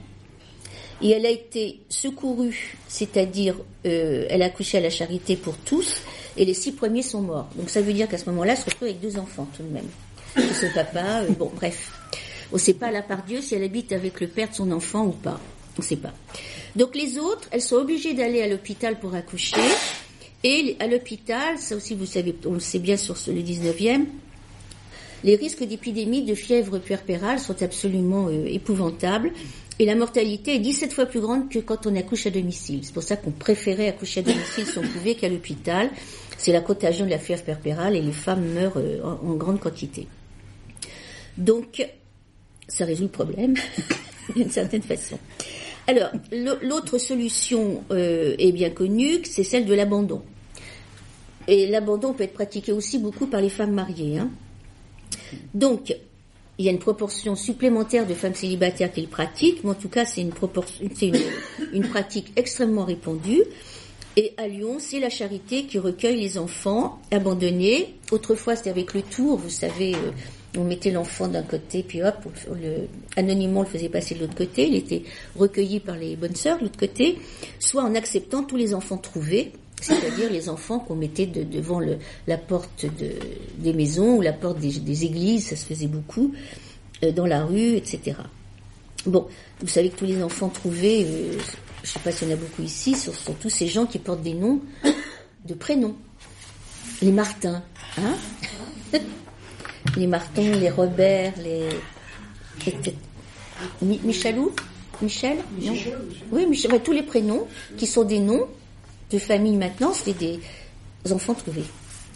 [1.03, 6.01] et elle a été secourue, c'est-à-dire euh, elle a accouché à la charité pour tous,
[6.37, 7.49] et les six premiers sont morts.
[7.57, 9.69] Donc ça veut dire qu'à ce moment-là, elle se retrouve avec deux enfants tout de
[9.69, 9.89] même.
[10.37, 11.93] Et son papa, euh, bon, bref.
[12.53, 14.71] On ne sait pas, là, par Dieu, si elle habite avec le père de son
[14.71, 15.41] enfant ou pas.
[15.79, 16.13] On ne sait pas.
[16.75, 19.61] Donc les autres, elles sont obligées d'aller à l'hôpital pour accoucher.
[20.45, 24.07] Et à l'hôpital, ça aussi vous savez, on le sait bien sur le 19e,
[25.25, 29.33] les risques d'épidémie de fièvre puerpérale sont absolument euh, épouvantables.
[29.79, 32.81] Et la mortalité est 17 fois plus grande que quand on accouche à domicile.
[32.83, 35.91] C'est pour ça qu'on préférait accoucher à domicile si on pouvait qu'à l'hôpital.
[36.39, 40.07] C'est la contagion de la fièvre perpérale et les femmes meurent euh, en, grande quantité.
[41.37, 41.87] Donc,
[42.69, 43.55] ça résout le problème
[44.37, 45.19] d'une certaine façon.
[45.89, 46.11] Alors,
[46.63, 50.23] l'autre solution euh, est bien connue, c'est celle de l'abandon.
[51.47, 54.19] Et l'abandon peut être pratiqué aussi beaucoup par les femmes mariées.
[54.19, 54.31] Hein.
[55.55, 55.95] Donc,
[56.59, 59.89] il y a une proportion supplémentaire de femmes célibataires qui le pratiquent, mais en tout
[59.89, 60.33] cas, c'est une,
[61.73, 63.43] une, pratique extrêmement répandue.
[64.17, 67.95] Et à Lyon, c'est la charité qui recueille les enfants abandonnés.
[68.11, 70.11] Autrefois, c'était avec le tour, vous savez, euh,
[70.57, 72.15] on mettait l'enfant d'un côté, puis hop,
[73.17, 74.67] anonymement, on le faisait passer de l'autre côté.
[74.67, 75.03] Il était
[75.37, 77.19] recueilli par les bonnes sœurs de l'autre côté,
[77.59, 81.81] soit en acceptant tous les enfants trouvés, c'est-à-dire les enfants qu'on mettait devant
[82.27, 82.87] la porte
[83.59, 86.35] des maisons ou la porte des, églises, ça se faisait beaucoup,
[87.05, 88.17] euh, dans la rue, etc.
[89.05, 89.27] Bon,
[89.61, 92.35] vous savez que tous les enfants trouvés, euh, je ne sais pas s'il y en
[92.35, 94.61] a beaucoup ici, sont, tous ces gens qui portent des noms
[95.45, 95.95] de prénoms.
[97.03, 97.63] Les Martins,
[97.99, 98.15] hein?
[99.97, 101.69] Les Martins, les Robert, les...
[103.83, 104.53] Michelou
[105.03, 105.39] Michel?
[105.61, 105.75] Non
[106.33, 108.47] Oui, Michel, tous les prénoms qui sont des noms
[109.11, 110.39] de famille maintenant, c'était
[111.05, 111.65] des enfants trouvés.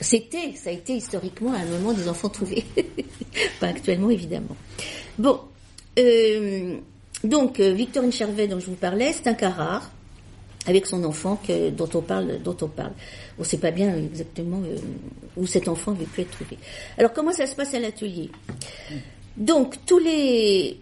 [0.00, 2.64] C'était, ça a été historiquement à un moment des enfants trouvés.
[3.60, 4.56] Pas actuellement, évidemment.
[5.18, 5.40] Bon,
[5.98, 6.78] euh,
[7.22, 9.90] donc euh, Victorine Chervet dont je vous parlais, c'est un cas rare
[10.66, 11.40] avec son enfant
[11.72, 12.92] dont on parle, dont on parle.
[13.38, 14.76] On ne sait pas bien exactement euh,
[15.36, 16.58] où cet enfant avait pu être trouvé.
[16.98, 18.30] Alors comment ça se passe à l'atelier?
[19.36, 20.78] Donc tous les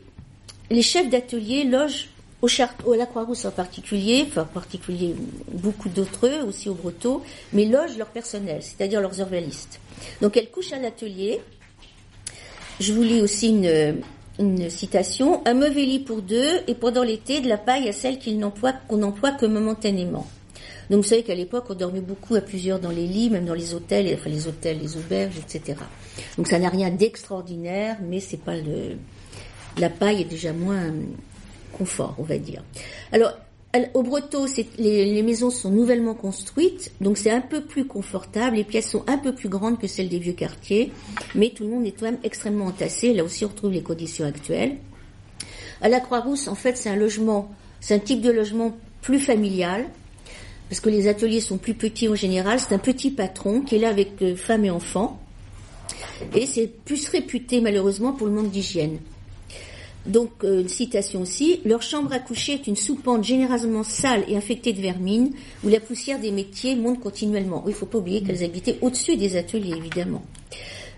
[0.70, 2.08] les chefs d'atelier logent
[2.40, 5.14] au à la Croix-Rousse en particulier, enfin en particulier
[5.52, 9.80] beaucoup d'autres aussi au Breteau, mais logent leur personnel, c'est-à-dire leurs orvalistes.
[10.20, 11.40] Donc elles couchent à l'atelier.
[12.78, 14.00] Je vous lis aussi une,
[14.38, 15.42] une citation.
[15.46, 18.72] Un mauvais lit pour deux et pendant l'été de la paille à celle qu'on n'emploie,
[18.88, 20.26] qu'on emploie que momentanément.
[20.90, 23.54] Donc vous savez qu'à l'époque on dormait beaucoup à plusieurs dans les lits, même dans
[23.54, 25.78] les hôtels, enfin les hôtels, les auberges, etc.
[26.36, 28.96] Donc ça n'a rien d'extraordinaire, mais c'est pas le
[29.78, 30.92] la paille est déjà moins
[31.72, 32.62] confort, on va dire.
[33.12, 33.32] Alors,
[33.94, 34.46] au Breteau,
[34.78, 38.56] les, maisons sont nouvellement construites, donc c'est un peu plus confortable.
[38.56, 40.90] Les pièces sont un peu plus grandes que celles des vieux quartiers,
[41.34, 43.12] mais tout le monde est quand même extrêmement entassé.
[43.12, 44.76] Là aussi, on retrouve les conditions actuelles.
[45.82, 47.50] À la Croix-Rousse, en fait, c'est un logement,
[47.80, 49.84] c'est un type de logement plus familial,
[50.70, 52.60] parce que les ateliers sont plus petits en général.
[52.60, 55.20] C'est un petit patron qui est là avec euh, femmes et enfants,
[56.34, 58.98] et c'est plus réputé malheureusement pour le manque d'hygiène.
[60.06, 64.36] Donc, euh, une citation aussi, leur chambre à coucher est une soupente généralement sale et
[64.36, 65.32] infectée de vermine,
[65.64, 67.64] où la poussière des métiers monte continuellement.
[67.66, 70.22] Il faut pas oublier qu'elles habitaient au-dessus des ateliers, évidemment.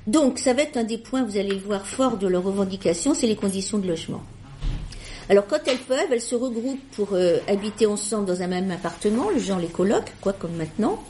[0.07, 3.15] Donc, ça va être un des points, vous allez le voir, fort de leur revendication,
[3.15, 4.23] c'est les conditions de logement.
[5.29, 9.31] Alors, quand elles peuvent, elles se regroupent pour euh, habiter ensemble dans un même appartement,
[9.31, 11.03] le genre les colocs, quoi, comme maintenant.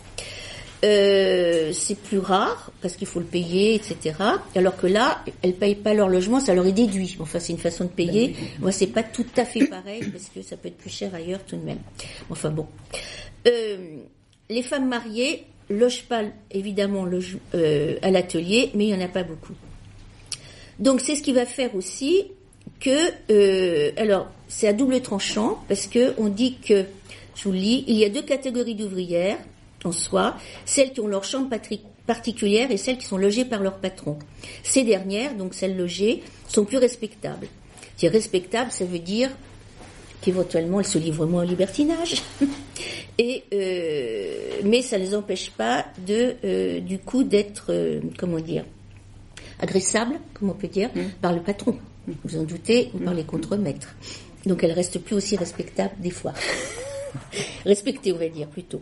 [0.83, 4.15] Euh, c'est plus rare parce qu'il faut le payer, etc.
[4.55, 7.17] Alors que là, elles payent pas leur logement, ça leur est déduit.
[7.21, 8.35] Enfin, c'est une façon de payer.
[8.61, 11.41] Moi, c'est pas tout à fait pareil parce que ça peut être plus cher ailleurs
[11.45, 11.81] tout de même.
[12.31, 12.67] Enfin bon,
[13.47, 13.97] euh,
[14.49, 19.09] les femmes mariées logent pas évidemment loge, euh, à l'atelier, mais il y en a
[19.09, 19.55] pas beaucoup.
[20.79, 22.25] Donc c'est ce qui va faire aussi
[22.81, 26.87] que, alors c'est à double tranchant parce que on dit que,
[27.37, 29.39] je vous le lis, il y a deux catégories d'ouvrières
[29.85, 31.49] en soi, celles qui ont leur chambre
[32.07, 34.19] particulière et celles qui sont logées par leur patron.
[34.63, 37.47] Ces dernières, donc celles logées, sont plus respectables.
[37.99, 39.31] Dire respectable, ça veut dire
[40.21, 42.23] qu'éventuellement elles se livrent moins au libertinage,
[43.19, 48.41] et euh, mais ça ne les empêche pas de, euh, du coup, d'être, euh, comment
[48.41, 48.65] dire,
[49.61, 51.01] agressables, comme on peut dire, mmh.
[51.21, 51.77] par le patron.
[52.25, 53.95] Vous en doutez, ou par les contremaîtres.
[54.47, 56.33] Donc elles restent plus aussi respectables des fois.
[57.65, 58.81] Respectées, on va dire plutôt.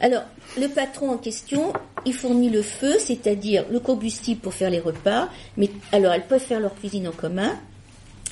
[0.00, 0.22] Alors,
[0.58, 1.72] le patron en question,
[2.04, 5.28] il fournit le feu, c'est-à-dire le combustible pour faire les repas.
[5.56, 7.58] Mais alors, elles peuvent faire leur cuisine en commun.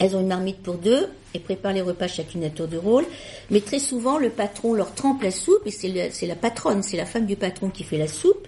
[0.01, 3.05] Elles ont une marmite pour deux et préparent les repas chacune à tour de rôle.
[3.51, 7.07] Mais très souvent, le patron leur trempe la soupe et c'est la patronne, c'est la
[7.07, 8.47] femme du patron qui fait la soupe.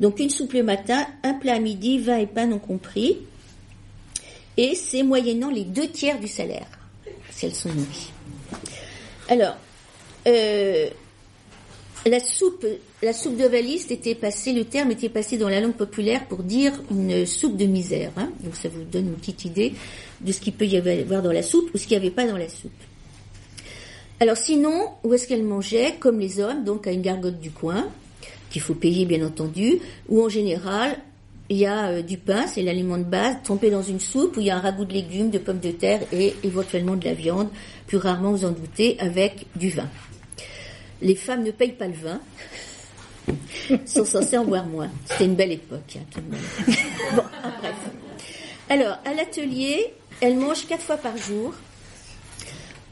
[0.00, 3.18] Donc une soupe le matin, un plat à midi, vin et pain non compris.
[4.58, 6.66] Et c'est moyennant les deux tiers du salaire,
[7.30, 8.12] si elles sont nourries.
[9.28, 9.56] Alors,
[10.26, 10.88] euh,
[12.06, 12.64] la soupe,
[13.02, 13.40] la soupe
[13.90, 17.66] était passée, le terme était passé dans la langue populaire pour dire une soupe de
[17.66, 18.12] misère.
[18.16, 18.30] Hein.
[18.44, 19.74] Donc ça vous donne une petite idée
[20.20, 22.26] de ce qu'il peut y avoir dans la soupe ou ce qu'il n'y avait pas
[22.26, 22.70] dans la soupe.
[24.20, 25.96] Alors sinon, où est-ce qu'elle mangeait?
[25.98, 27.88] Comme les hommes, donc à une gargote du coin,
[28.50, 30.96] qu'il faut payer bien entendu, ou en général,
[31.48, 34.40] il y a euh, du pain, c'est l'aliment de base, trempé dans une soupe, où
[34.40, 37.14] il y a un ragoût de légumes, de pommes de terre et éventuellement de la
[37.14, 37.48] viande,
[37.86, 39.88] plus rarement vous en doutez, avec du vin
[41.02, 42.20] les femmes ne payent pas le vin,
[43.86, 44.90] sont censées en boire moins.
[45.06, 46.40] C'était une belle époque, hein, tout de même.
[47.16, 47.22] Bon,
[47.60, 47.74] bref.
[48.68, 51.54] Alors, à l'atelier, elles mangent quatre fois par jour,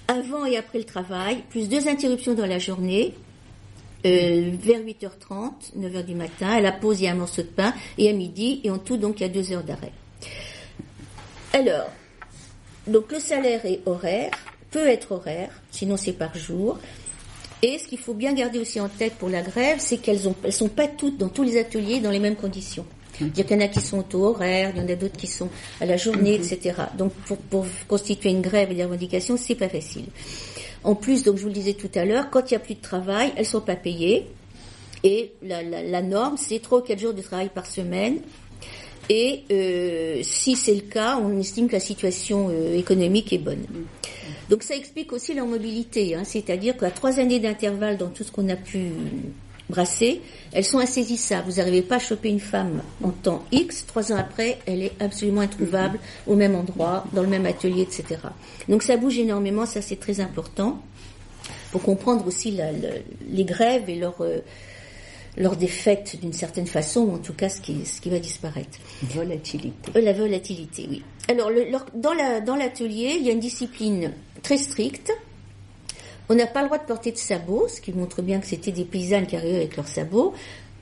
[0.08, 3.14] avant et après le travail, plus deux interruptions dans la journée,
[4.06, 6.48] euh, vers 8h30, 9h du matin.
[6.48, 9.20] À la pause, a un morceau de pain, et à midi, et en tout, donc,
[9.20, 9.92] il y a deux heures d'arrêt.
[11.52, 11.90] Alors,
[12.86, 14.30] donc le salaire est horaire,
[14.70, 16.78] peut être horaire, sinon c'est par jour.
[17.66, 20.50] Et ce qu'il faut bien garder aussi en tête pour la grève, c'est qu'elles ne
[20.50, 22.84] sont pas toutes dans tous les ateliers dans les mêmes conditions.
[23.18, 25.28] Il y en a qui sont au taux horaire, il y en a d'autres qui
[25.28, 25.48] sont
[25.80, 26.44] à la journée, mhm.
[26.44, 26.74] etc.
[26.98, 27.12] Donc
[27.48, 30.04] pour, constituer une grève et des revendications, c'est pas facile.
[30.82, 32.74] En plus, donc je vous le disais tout à l'heure, quand il n'y a plus
[32.74, 34.26] de travail, elles sont pas payées.
[35.02, 38.18] Et la, norme, c'est trois ou quatre jours de travail par semaine.
[39.08, 43.64] Et euh, si c'est le cas, on estime que la situation euh, économique est bonne.
[44.50, 48.32] Donc ça explique aussi leur mobilité, hein, c'est-à-dire qu'à trois années d'intervalle dans tout ce
[48.32, 48.90] qu'on a pu
[49.70, 50.20] brasser,
[50.52, 51.50] elles sont insaisissables.
[51.50, 54.92] Vous n'arrivez pas à choper une femme en temps X, trois ans après, elle est
[55.00, 58.20] absolument introuvable au même endroit, dans le même atelier, etc.
[58.68, 60.82] Donc ça bouge énormément, ça c'est très important
[61.72, 62.70] pour comprendre aussi la,
[63.28, 64.38] les grèves et leur euh,
[65.36, 68.78] leur défaite d'une certaine façon, ou en tout cas ce qui, ce qui va disparaître.
[69.02, 69.72] Volatilité.
[69.96, 71.02] Euh, la volatilité, oui.
[71.28, 74.12] Alors, le, dans l'atelier, la, il y a une discipline
[74.44, 75.10] très stricte.
[76.28, 78.72] On n'a pas le droit de porter de sabots, ce qui montre bien que c'était
[78.72, 80.34] des paysannes qui arrivaient avec leurs sabots.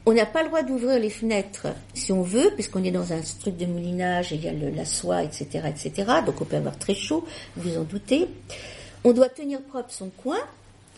[0.04, 3.20] On n'a pas le droit d'ouvrir les fenêtres si on veut, puisqu'on est dans un
[3.40, 6.10] truc de moulinage, et il y a la soie, etc., etc.
[6.26, 7.24] Donc on peut avoir très chaud,
[7.56, 8.28] vous en doutez.
[9.04, 10.38] On doit tenir propre son coin,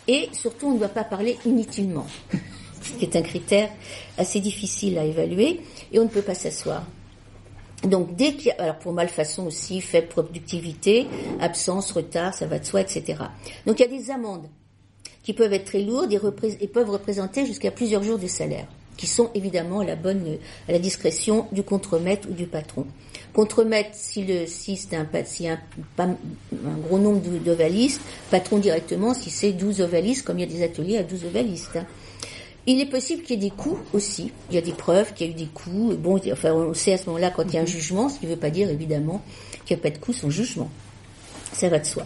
[0.08, 2.06] et surtout on ne doit pas parler inutilement
[2.82, 3.68] ce qui est un critère
[4.16, 5.60] assez difficile à évaluer,
[5.92, 6.84] et on ne peut pas s'asseoir.
[7.86, 11.06] Donc dès qu'il y a, alors pour malfaçon aussi, faible productivité,
[11.40, 13.18] absence, retard, ça va de soi, etc.
[13.66, 14.48] Donc il y a des amendes
[15.22, 18.66] qui peuvent être très lourdes et, peuvent représenter jusqu'à plusieurs jours de salaire,
[18.96, 22.86] qui sont évidemment à la bonne, à la discrétion du contremaître ou du patron.
[23.32, 25.58] Contremaître si le si c'est un, si un,
[25.98, 26.16] un,
[26.86, 28.00] gros nombre d'ovalistes,
[28.30, 31.76] patron directement si c'est 12 ovalistes, comme il y a des ateliers à 12 ovalistes.
[31.76, 31.86] Hein.
[32.66, 34.32] Il est possible qu'il y ait des coups aussi.
[34.50, 35.96] Il y a des preuves qu'il y a eu des coups.
[35.96, 38.26] Bon, enfin, on sait à ce moment-là quand il y a un jugement, ce qui
[38.26, 39.22] ne veut pas dire évidemment
[39.66, 40.70] qu'il n'y a pas de coups sans jugement.
[41.52, 42.04] Ça va de soi.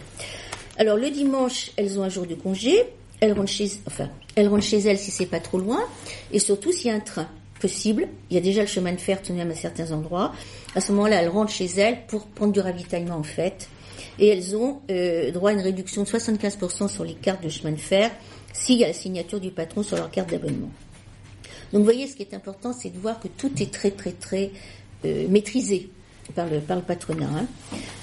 [0.77, 2.83] Alors le dimanche, elles ont un jour de congé.
[3.21, 5.83] Elles rentrent chez, enfin, elles rentrent chez elles si c'est pas trop loin,
[6.31, 7.27] et surtout s'il y a un train
[7.59, 8.07] possible.
[8.29, 10.31] Il y a déjà le chemin de fer tout de même à certains endroits.
[10.75, 13.67] À ce moment-là, elles rentrent chez elles pour prendre du ravitaillement en fait
[14.19, 17.71] et elles ont euh, droit à une réduction de 75% sur les cartes de chemin
[17.71, 18.11] de fer
[18.53, 20.69] s'il y a la signature du patron sur leur carte d'abonnement.
[21.71, 24.11] Donc vous voyez, ce qui est important, c'est de voir que tout est très très
[24.11, 24.51] très
[25.05, 25.89] euh, maîtrisé
[26.35, 27.27] par le, par le patronat.
[27.27, 27.47] Hein.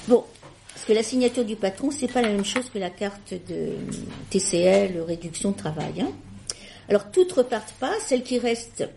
[0.09, 0.25] Bon,
[0.73, 3.73] parce que la signature du patron, c'est pas la même chose que la carte de
[4.31, 6.01] TCL, réduction de travail.
[6.01, 6.11] Hein.
[6.89, 8.89] Alors toutes repartent pas, celles qui restent,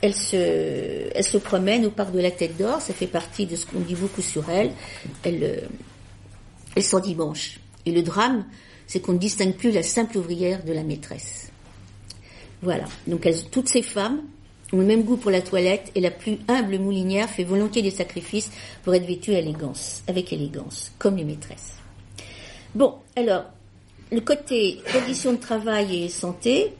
[0.00, 3.56] elles se, elles se promènent au parc de la Tête d'Or, ça fait partie de
[3.56, 4.72] ce qu'on dit beaucoup sur elles,
[5.24, 5.60] elles, euh,
[6.76, 7.58] elles sont dimanche.
[7.86, 8.44] Et le drame,
[8.86, 11.50] c'est qu'on ne distingue plus la simple ouvrière de la maîtresse.
[12.62, 14.22] Voilà, donc toutes ces femmes
[14.72, 17.90] ont le même goût pour la toilette et la plus humble moulinière fait volontiers des
[17.90, 18.50] sacrifices
[18.82, 21.74] pour être vêtue avec élégance, comme les maîtresses.
[22.74, 23.44] Bon, alors,
[24.10, 26.72] le côté conditions de travail et santé,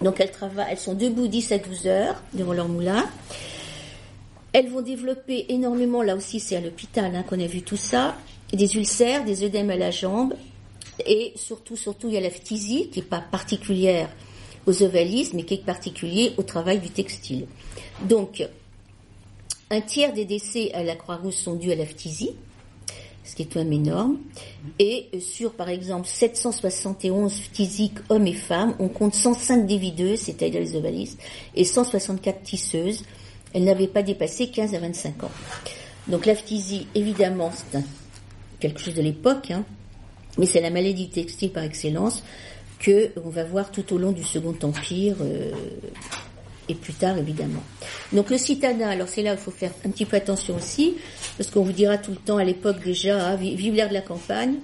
[0.00, 3.04] donc elles sont debout 10 à 12 heures devant leur moulin.
[4.52, 8.16] Elles vont développer énormément, là aussi c'est à l'hôpital hein, qu'on a vu tout ça,
[8.52, 10.34] des ulcères, des œdèmes à la jambe,
[11.06, 14.08] et surtout, surtout, il y a la phtisie qui n'est pas particulière
[14.66, 17.46] aux ovalistes, mais qui est particulier au travail du textile.
[18.02, 18.46] Donc,
[19.70, 22.32] un tiers des décès à la Croix-Rouge sont dus à la phtisie,
[23.24, 24.18] ce qui est quand même énorme.
[24.78, 30.76] Et sur, par exemple, 771 phtisiques hommes et femmes, on compte 105 dévideuses, c'est-à-dire les
[30.76, 31.18] ovalistes,
[31.54, 33.04] et 164 tisseuses.
[33.54, 35.30] Elles n'avaient pas dépassé 15 à 25 ans.
[36.06, 37.80] Donc la phtisie, évidemment, c'est
[38.60, 39.64] quelque chose de l'époque, hein,
[40.38, 42.22] mais c'est la maladie textile par excellence
[42.78, 45.50] que on va voir tout au long du Second Empire euh,
[46.68, 47.62] et plus tard évidemment.
[48.12, 50.96] Donc le citadin, alors c'est là où il faut faire un petit peu attention aussi,
[51.36, 54.02] parce qu'on vous dira tout le temps à l'époque déjà, ah, vive l'air de la
[54.02, 54.56] campagne.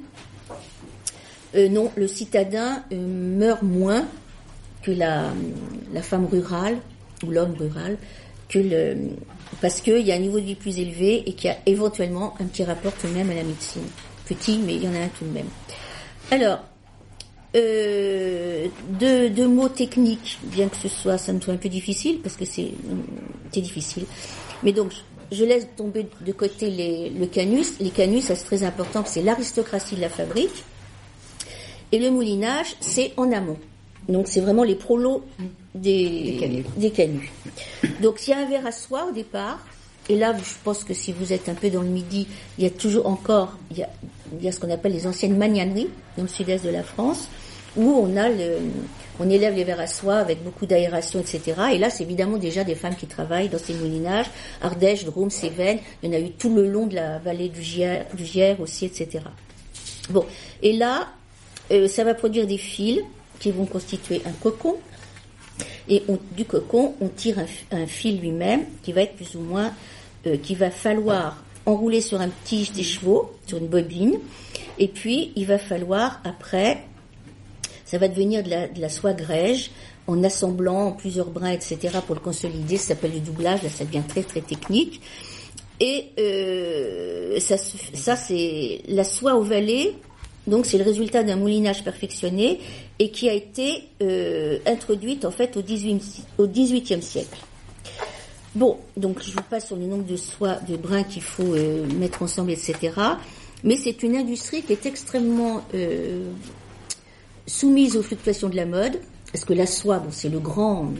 [1.54, 4.06] Euh, non, le citadin euh, meurt moins
[4.82, 5.32] que la,
[5.92, 6.78] la femme rurale
[7.24, 7.96] ou l'homme rural,
[8.48, 8.96] que le,
[9.60, 12.34] parce qu'il y a un niveau de vie plus élevé et qu'il y a éventuellement
[12.40, 13.82] un petit rapport tout de même à la médecine.
[14.26, 15.48] Petit, mais il y en a un tout de même.
[16.30, 16.60] Alors,
[17.56, 22.36] euh, deux, mots techniques, bien que ce soit, ça me soit un peu difficile, parce
[22.36, 22.72] que c'est
[23.52, 24.04] difficile.
[24.62, 24.92] Mais donc,
[25.30, 27.78] je laisse tomber de côté les, le canus.
[27.80, 30.64] Les canus, ça c'est très important, c'est l'aristocratie de la fabrique.
[31.92, 33.58] Et le moulinage, c'est en amont.
[34.08, 35.24] Donc c'est vraiment les prolos
[35.74, 37.30] des, des canus.
[38.02, 39.64] Donc il y a un verre à soie au départ.
[40.08, 42.26] Et là, je pense que si vous êtes un peu dans le midi,
[42.58, 43.88] il y a toujours encore, il y a,
[44.32, 47.28] il y a ce qu'on appelle les anciennes magnaneries dans le sud-est de la France
[47.76, 48.28] où on a
[49.20, 51.54] on élève les verres à soie avec beaucoup d'aération, etc.
[51.72, 54.26] Et là, c'est évidemment déjà des femmes qui travaillent dans ces moulinages,
[54.60, 55.78] Ardèche, Drôme, Cévennes.
[56.02, 58.56] Il y en a eu tout le long de la vallée du Gier, du Gier
[58.58, 59.24] aussi, etc.
[60.10, 60.24] Bon,
[60.62, 61.08] et là,
[61.70, 63.00] euh, ça va produire des fils
[63.38, 64.76] qui vont constituer un cocon.
[65.88, 66.02] Et
[66.32, 67.36] du cocon, on tire
[67.70, 69.72] un, fil lui-même qui va être plus ou moins,
[70.26, 74.18] euh, qui va falloir enrouler sur un tige des chevaux, sur une bobine.
[74.78, 76.84] Et puis, il va falloir après
[77.84, 79.70] ça va devenir de la, soie grège
[80.08, 81.98] en assemblant plusieurs brins, etc.
[82.04, 82.76] pour le consolider.
[82.76, 83.62] Ça s'appelle le doublage.
[83.62, 85.00] Là, ça devient très très technique.
[85.78, 89.94] Et euh, ça, ça c'est la soie ovallée.
[90.46, 92.58] Donc c'est le résultat d'un moulinage perfectionné
[92.98, 97.38] et qui a été euh, introduite en fait au 18, au 18e siècle.
[98.54, 101.86] Bon, donc je vous passe sur le nombre de soies, de brins qu'il faut euh,
[101.94, 102.92] mettre ensemble, etc.
[103.64, 106.30] Mais c'est une industrie qui est extrêmement euh,
[107.46, 109.00] soumise aux fluctuations de la mode,
[109.32, 110.92] parce que la soie, bon, c'est le grand,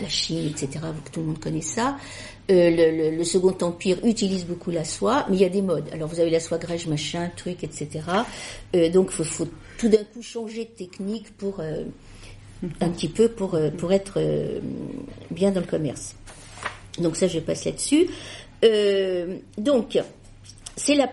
[0.00, 1.96] la Chine, etc., tout le monde connaît ça.
[2.50, 5.84] Euh, le, le, Second Empire utilise beaucoup la soie, mais il y a des modes.
[5.92, 7.88] Alors vous avez la soie grège, machin, truc, etc.
[8.74, 11.84] Euh, donc il faut, tout d'un coup changer de technique pour euh,
[12.80, 14.18] un petit peu pour euh, pour être
[15.30, 16.14] bien dans le commerce.
[17.00, 18.08] Donc ça, je passe là-dessus.
[19.58, 19.98] donc
[20.76, 21.10] c'est la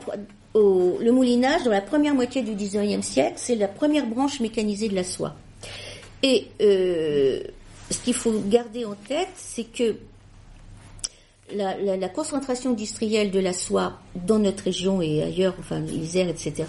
[0.55, 4.95] le moulinage, dans la première moitié du XIXe siècle, c'est la première branche mécanisée de
[4.95, 5.35] la soie.
[6.23, 7.41] Et euh,
[7.91, 9.97] ce qu'il faut garder en tête, c'est que
[11.53, 16.63] la, concentration industrielle de la soie dans notre région et ailleurs, enfin l'Isère, etc.,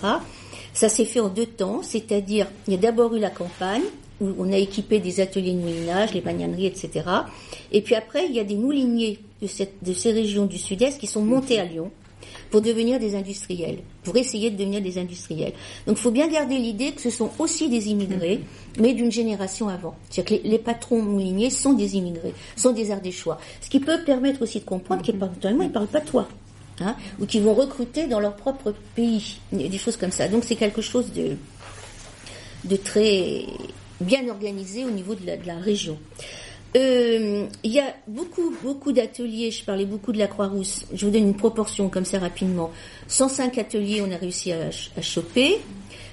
[0.74, 3.84] ça s'est fait en deux temps, c'est-à-dire il y a d'abord eu la campagne,
[4.20, 7.04] où on a équipé des ateliers de moulinage, les magnaneries, etc.
[7.72, 11.22] Et puis après, il y a des mouliniers de, ces régions du sud-est qui sont
[11.22, 11.90] montés à Lyon,
[12.50, 15.52] pour devenir des industriels, pour essayer de devenir des industriels.
[15.86, 18.40] Donc il faut bien garder l'idée que ce sont aussi des immigrés,
[18.78, 19.96] mais d'une génération avant.
[20.08, 23.38] C'est-à-dire que les, patrons mouliniers sont des immigrés, sont des Ardéchois.
[23.60, 26.28] Ce qui peut permettre aussi de comprendre qu'éventuellement ils ne parlent pas toi.
[26.78, 30.28] Hein, ou qu'ils vont recruter dans leur propre pays, des choses comme ça.
[30.28, 33.46] Donc c'est quelque chose de très
[34.00, 35.98] bien organisé au niveau de la, région.
[36.76, 39.50] Euh, il y a beaucoup, beaucoup d'ateliers.
[39.50, 40.84] Je parlais beaucoup de la Croix-Rousse.
[40.92, 42.70] Je vous donne une proportion comme ça rapidement.
[43.08, 45.58] 105 ateliers, on a réussi à, à choper.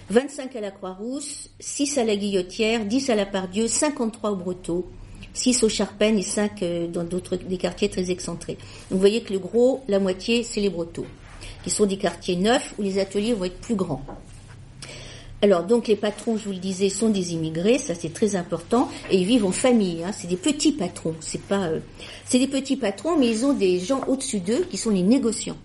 [0.09, 4.89] 25 à la Croix-Rousse, 6 à la Guillotière, 10 à la Pardieu, 53 au Breteau,
[5.33, 8.57] 6 au Charpennes et 5 euh, dans d'autres des quartiers très excentrés.
[8.91, 11.05] Vous voyez que le gros, la moitié, c'est les Bretaux,
[11.63, 14.03] qui sont des quartiers neufs où les ateliers vont être plus grands.
[15.43, 18.89] Alors donc les patrons, je vous le disais, sont des immigrés, ça c'est très important,
[19.11, 20.01] et ils vivent en famille.
[20.01, 21.79] Hein, c'est des petits patrons, c'est pas, euh,
[22.25, 25.57] c'est des petits patrons, mais ils ont des gens au-dessus d'eux qui sont les négociants.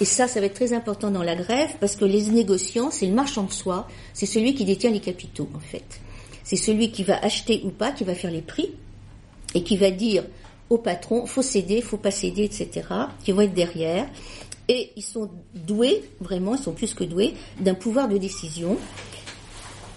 [0.00, 3.06] Et ça, ça va être très important dans la grève parce que les négociants, c'est
[3.06, 6.00] le marchand de soi, c'est celui qui détient les capitaux en fait.
[6.44, 8.70] C'est celui qui va acheter ou pas, qui va faire les prix
[9.56, 10.22] et qui va dire
[10.70, 12.86] au patron, faut céder, faut pas céder, etc.
[13.24, 14.06] Qui vont être derrière.
[14.74, 18.78] Et ils sont doués, vraiment, ils sont plus que doués, d'un pouvoir de décision.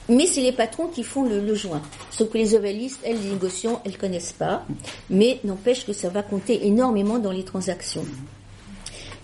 [0.09, 1.82] Mais c'est les patrons qui font le, le, joint.
[2.11, 4.65] Sauf que les ovalistes, elles, les négociants, elles connaissent pas.
[5.09, 8.03] Mais n'empêche que ça va compter énormément dans les transactions.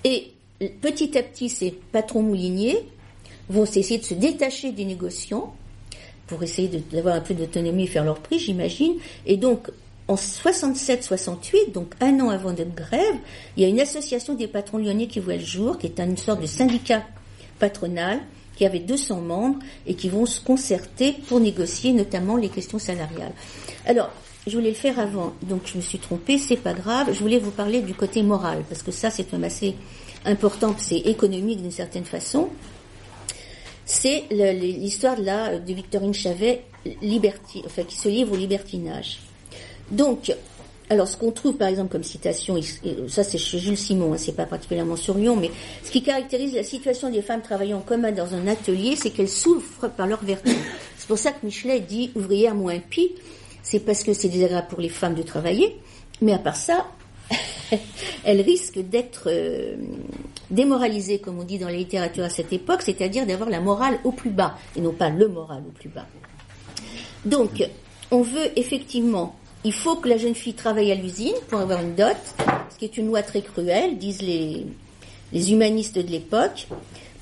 [0.06, 0.32] Et
[0.80, 2.78] petit à petit, ces patrons mouliniers
[3.50, 5.54] vont essayer de se détacher des négociants
[6.28, 8.94] pour essayer d'avoir un peu d'autonomie et faire leur prix, j'imagine.
[9.26, 9.70] Et donc,
[10.12, 13.16] en 67-68, donc un an avant notre grève,
[13.56, 16.18] il y a une association des patrons lyonnais qui voit le jour, qui est une
[16.18, 17.04] sorte de syndicat
[17.60, 18.20] patronal,
[18.58, 23.32] qui avait 200 membres et qui vont se concerter pour négocier notamment les questions salariales.
[23.86, 24.10] Alors,
[24.48, 27.14] je voulais le faire avant, donc je me suis trompée, c'est pas grave.
[27.14, 29.76] Je voulais vous parler du côté moral, parce que ça, c'est un assez
[30.26, 32.50] important, c'est économique d'une certaine façon,
[33.86, 36.66] c'est l'histoire de Victorine Chavet,
[37.02, 39.20] liberti, enfin, qui se livre au libertinage.
[39.92, 40.34] Donc,
[40.90, 42.60] alors ce qu'on trouve par exemple comme citation,
[43.08, 45.52] ça c'est chez Jules Simon, hein, c'est pas particulièrement sur Lyon, mais
[45.84, 49.30] ce qui caractérise la situation des femmes travaillant en commun dans un atelier, c'est qu'elles
[49.30, 50.52] souffrent par leur vertu.
[50.98, 53.12] C'est pour ça que Michelet dit ouvrière moins pie,
[53.64, 55.78] c'est parce que c'est désagréable pour les femmes de travailler,
[56.22, 56.88] mais à part ça,
[58.24, 59.76] elle risque d'être euh,
[60.50, 64.12] démoralisée, comme on dit dans la littérature à cette époque, c'est-à-dire d'avoir la morale au
[64.12, 66.06] plus bas, et non pas le moral au plus bas.
[67.24, 67.64] Donc,
[68.12, 71.96] on veut effectivement, il faut que la jeune fille travaille à l'usine pour avoir une
[71.96, 72.18] dot,
[72.70, 74.66] ce qui est une loi très cruelle, disent les,
[75.32, 76.68] les humanistes de l'époque.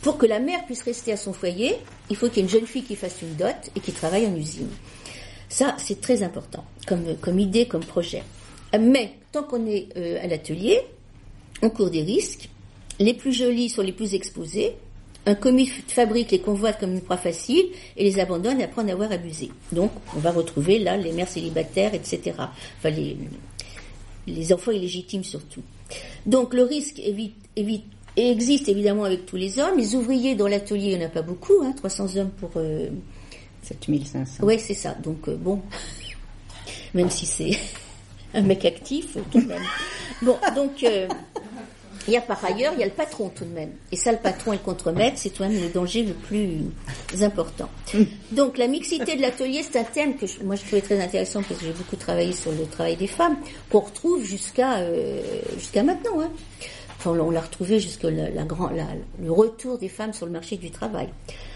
[0.01, 1.75] Pour que la mère puisse rester à son foyer,
[2.09, 4.25] il faut qu'il y ait une jeune fille qui fasse une dot et qui travaille
[4.25, 4.69] en usine.
[5.49, 8.23] Ça, c'est très important comme, comme idée, comme projet.
[8.79, 10.79] Mais tant qu'on est euh, à l'atelier,
[11.61, 12.49] on court des risques.
[12.99, 14.75] Les plus jolis sont les plus exposés.
[15.29, 17.65] Un commis fabrique les convoite comme une proie facile
[17.95, 19.51] et les abandonne après en avoir abusé.
[19.71, 22.33] Donc, on va retrouver là les mères célibataires, etc.
[22.35, 23.15] Enfin, les,
[24.25, 25.61] les enfants illégitimes surtout.
[26.25, 27.85] Donc, le risque évite, évite,
[28.17, 29.77] existe évidemment avec tous les hommes.
[29.77, 32.49] Les ouvriers dans l'atelier, il n'y en a pas beaucoup, hein, 300 hommes pour...
[32.55, 32.89] Euh...
[33.61, 34.43] 7500.
[34.43, 34.95] Oui, c'est ça.
[34.95, 35.61] Donc, euh, bon,
[36.95, 37.51] même si c'est
[38.33, 39.61] un mec actif tout de même.
[40.23, 41.07] Bon, donc euh,
[42.07, 43.71] il y a par ailleurs, il y a le patron tout de même.
[43.91, 46.61] Et ça, le patron et le contremaître, c'est de même le danger le plus
[47.21, 47.69] important.
[48.31, 51.59] Donc la mixité de l'atelier, c'est un thème que moi je trouvais très intéressant parce
[51.59, 53.37] que j'ai beaucoup travaillé sur le travail des femmes,
[53.69, 55.21] qu'on retrouve jusqu'à euh,
[55.57, 56.21] jusqu'à maintenant.
[56.21, 56.31] Hein.
[56.97, 58.87] Enfin, on l'a retrouvé jusqu'à la, la, la,
[59.21, 61.09] le retour des femmes sur le marché du travail.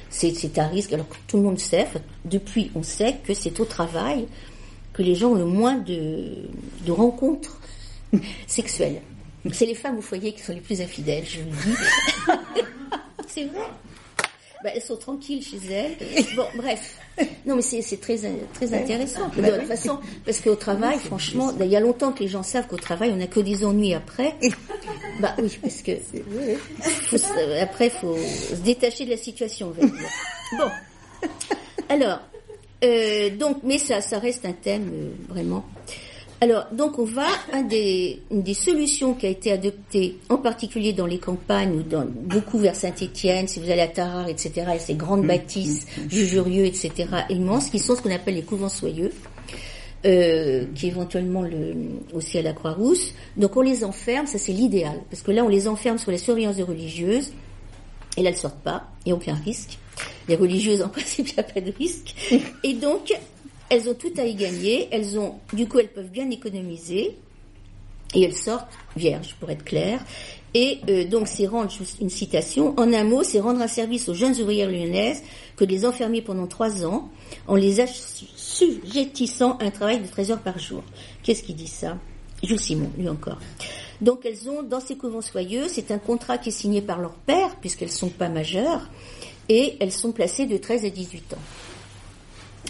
[0.09, 1.87] C'est un risque, alors que tout le monde sait,
[2.23, 4.27] depuis on sait que c'est au travail
[4.93, 6.47] que les gens ont le moins de,
[6.85, 7.59] de rencontres
[8.47, 9.01] sexuelles.
[9.51, 12.61] C'est les femmes au foyer qui sont les plus infidèles, je vous le dis.
[13.27, 13.61] c'est vrai.
[14.63, 15.97] Bah, elles sont tranquilles chez elles.
[16.37, 16.97] Bon, bref.
[17.45, 18.17] Non, mais c'est très,
[18.53, 19.27] très intéressant.
[19.27, 22.67] De toute façon, parce qu'au travail, franchement, il y a longtemps que les gens savent
[22.67, 24.35] qu'au travail, on n'a que des ennuis après.
[25.19, 25.91] Bah oui, parce que
[27.07, 27.17] faut,
[27.61, 29.73] après, il faut se détacher de la situation.
[30.57, 30.69] Bon.
[31.89, 32.19] Alors,
[32.83, 35.65] euh, donc, mais ça, ça reste un thème euh, vraiment.
[36.43, 40.91] Alors, donc on va, un des, une des solutions qui a été adoptée, en particulier
[40.91, 44.79] dans les campagnes ou dans, beaucoup vers Saint-Étienne, si vous allez à Tarare, etc., et
[44.79, 49.13] ces grandes bâtisses, Jujurieux, etc., immenses, qui sont ce qu'on appelle les couvents soyeux,
[50.05, 51.75] euh, qui éventuellement le,
[52.13, 53.13] aussi à la Croix-Rousse.
[53.37, 56.17] Donc on les enferme, ça c'est l'idéal, parce que là on les enferme sur la
[56.17, 57.31] surveillance des religieuses,
[58.17, 59.79] et là elles sortent pas, il n'y a aucun risque.
[60.27, 62.13] Les religieuses, en principe, il n'y a pas de risque.
[62.63, 63.13] Et donc,
[63.69, 64.87] elles ont tout à y gagner.
[64.91, 67.17] Elles ont, du coup, elles peuvent bien économiser.
[68.15, 69.99] Et elles sortent vierges, pour être clair.
[70.53, 74.13] Et euh, donc, c'est rendre, une citation, en un mot, c'est rendre un service aux
[74.13, 75.23] jeunes ouvrières lyonnaises
[75.55, 77.09] que les enfermer pendant trois ans
[77.47, 80.83] en les assujettissant à un travail de 13 heures par jour.
[81.23, 81.97] Qu'est-ce qui dit ça?
[82.43, 83.39] Jules Simon, lui encore.
[84.01, 87.13] Donc elles ont, dans ces couvents soyeux, c'est un contrat qui est signé par leur
[87.13, 88.89] père, puisqu'elles sont pas majeures,
[89.49, 91.41] et elles sont placées de 13 à 18 ans.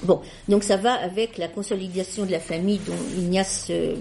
[0.01, 3.95] Bon, donc ça va avec la consolidation de la famille dont Ignace euh,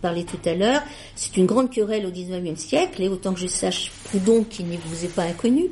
[0.00, 0.82] parlait tout à l'heure.
[1.14, 4.76] C'est une grande querelle au XIXe siècle, et autant que je sache, Proudhon, qui ne
[4.76, 5.66] vous est pas inconnu,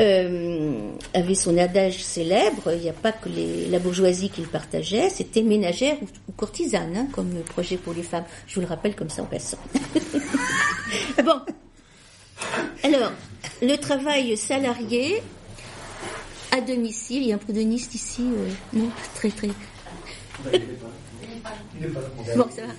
[0.00, 3.30] euh, avait son adage célèbre, il n'y a pas que
[3.70, 8.02] la bourgeoisie qui le partageait, c'était ménagère ou, ou courtisane, hein, comme projet pour les
[8.02, 8.24] femmes.
[8.46, 9.58] Je vous le rappelle comme ça en passant.
[11.24, 11.40] bon,
[12.82, 13.12] alors,
[13.62, 15.22] le travail salarié
[16.52, 19.48] à domicile, il y a un proudhoniste ici, euh, non, très très.
[22.36, 22.72] Bon, ça va.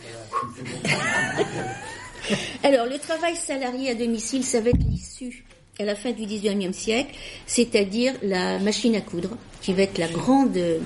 [2.64, 5.44] Alors, le travail salarié à domicile, ça va être l'issue
[5.80, 7.16] à la fin du XIXe siècle,
[7.48, 10.80] c'est-à-dire la machine à coudre, qui va être la grande euh,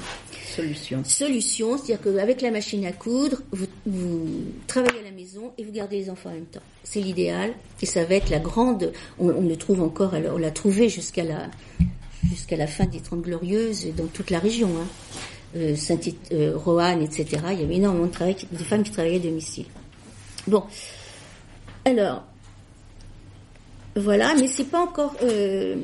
[0.56, 1.04] Solution.
[1.04, 4.28] solution, c'est-à-dire qu'avec la machine à coudre, vous, vous
[4.66, 6.62] travaillez à la maison et vous gardez les enfants en même temps.
[6.84, 8.94] C'est l'idéal et ça va être la grande.
[9.20, 11.50] On, on le trouve encore, alors on l'a trouvé jusqu'à la
[12.30, 14.88] jusqu'à la fin des Trente Glorieuses dans toute la région, hein.
[15.56, 15.98] Euh, Saint
[16.34, 17.26] euh, Roanne, etc.
[17.54, 19.66] Il y avait énormément de, travail, de femmes qui travaillaient à domicile.
[20.46, 20.64] Bon,
[21.86, 22.24] alors
[23.96, 25.16] voilà, mais c'est pas encore.
[25.24, 25.76] euh,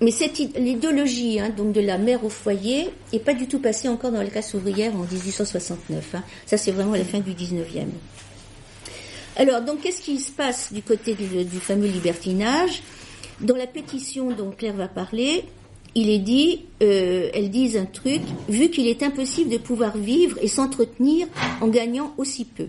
[0.00, 3.60] mais cette id- l'idéologie hein, donc de la mère au foyer est pas du tout
[3.60, 6.14] passée encore dans la classe ouvrière en 1869.
[6.14, 6.22] hein.
[6.46, 7.86] Ça, c'est vraiment la fin du 19e.
[9.36, 12.82] Alors, donc, qu'est-ce qui se passe du côté du fameux libertinage?
[13.40, 15.44] Dans la pétition dont Claire va parler,
[15.94, 20.38] il est dit, euh, elles disent un truc, vu qu'il est impossible de pouvoir vivre
[20.40, 21.26] et s'entretenir
[21.60, 22.68] en gagnant aussi peu.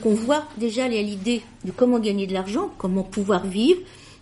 [0.00, 3.80] Qu'on voit déjà l'idée de comment gagner de l'argent, comment pouvoir vivre,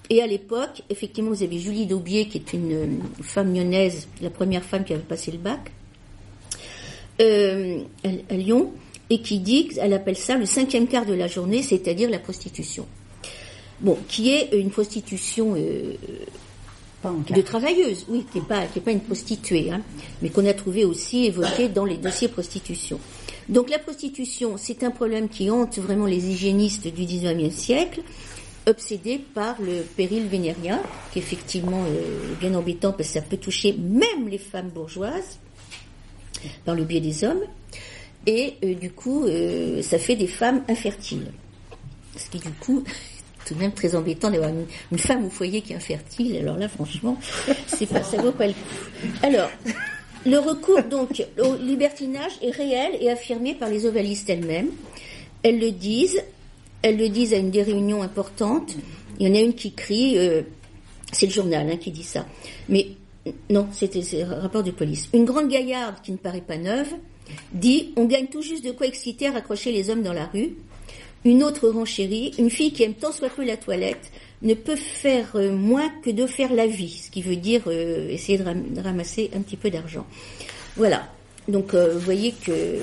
[0.09, 2.87] et à l'époque, effectivement, vous avez Julie Daubier, qui est une euh,
[3.23, 5.71] femme lyonnaise, la première femme qui avait passé le bac,
[7.21, 8.73] euh, à, à Lyon,
[9.11, 12.87] et qui dit, elle appelle ça le cinquième quart de la journée, c'est-à-dire la prostitution.
[13.81, 15.95] Bon, qui est une prostitution euh,
[17.05, 19.81] de travailleuse, oui, qui n'est pas, qui est pas une prostituée, hein,
[20.21, 23.01] mais qu'on a trouvé aussi évoqué dans les dossiers prostitution.
[23.49, 28.03] Donc la prostitution, c'est un problème qui hante vraiment les hygiénistes du 19e siècle,
[28.67, 30.81] obsédés par le péril vénérien,
[31.13, 35.39] qui est effectivement euh, bien embêtant parce que ça peut toucher même les femmes bourgeoises
[36.65, 37.43] par le biais des hommes,
[38.27, 41.33] et euh, du coup, euh, ça fait des femmes infertiles.
[42.17, 42.85] Ce qui du coup,
[43.47, 46.37] tout de même très embêtant d'avoir une, femme au foyer qui est infertile.
[46.39, 47.19] Alors là, franchement,
[47.67, 49.09] c'est pas, ça vaut pas le coup.
[49.23, 49.51] Alors,
[50.27, 54.71] le recours donc au libertinage est réel et affirmé par les ovalistes elles-mêmes.
[55.43, 56.23] Elles le disent,
[56.83, 58.75] elles le disent à une des réunions importantes.
[59.19, 60.43] Il y en a une qui crie, euh,
[61.13, 62.27] c'est le journal hein, qui dit ça.
[62.69, 62.89] Mais
[63.49, 65.09] non, c'était un rapport de police.
[65.13, 66.93] Une grande gaillarde qui ne paraît pas neuve
[67.53, 70.57] dit On gagne tout juste de quoi exciter à raccrocher les hommes dans la rue.
[71.25, 74.11] Une autre renchérit Une fille qui aime tant soit peu la toilette
[74.43, 78.09] ne peut faire euh, moins que de faire la vie, ce qui veut dire euh,
[78.09, 80.07] essayer de, ram- de ramasser un petit peu d'argent.
[80.77, 81.09] Voilà.
[81.47, 82.79] Donc, euh, vous voyez que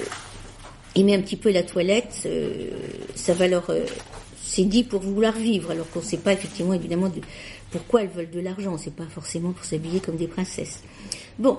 [0.95, 2.27] aimer un petit peu la toilette,
[3.15, 3.71] ça va leur.
[4.43, 7.21] c'est dit pour vouloir vivre, alors qu'on ne sait pas effectivement évidemment de,
[7.71, 8.77] pourquoi elles veulent de l'argent.
[8.77, 10.81] C'est pas forcément pour s'habiller comme des princesses.
[11.39, 11.57] Bon.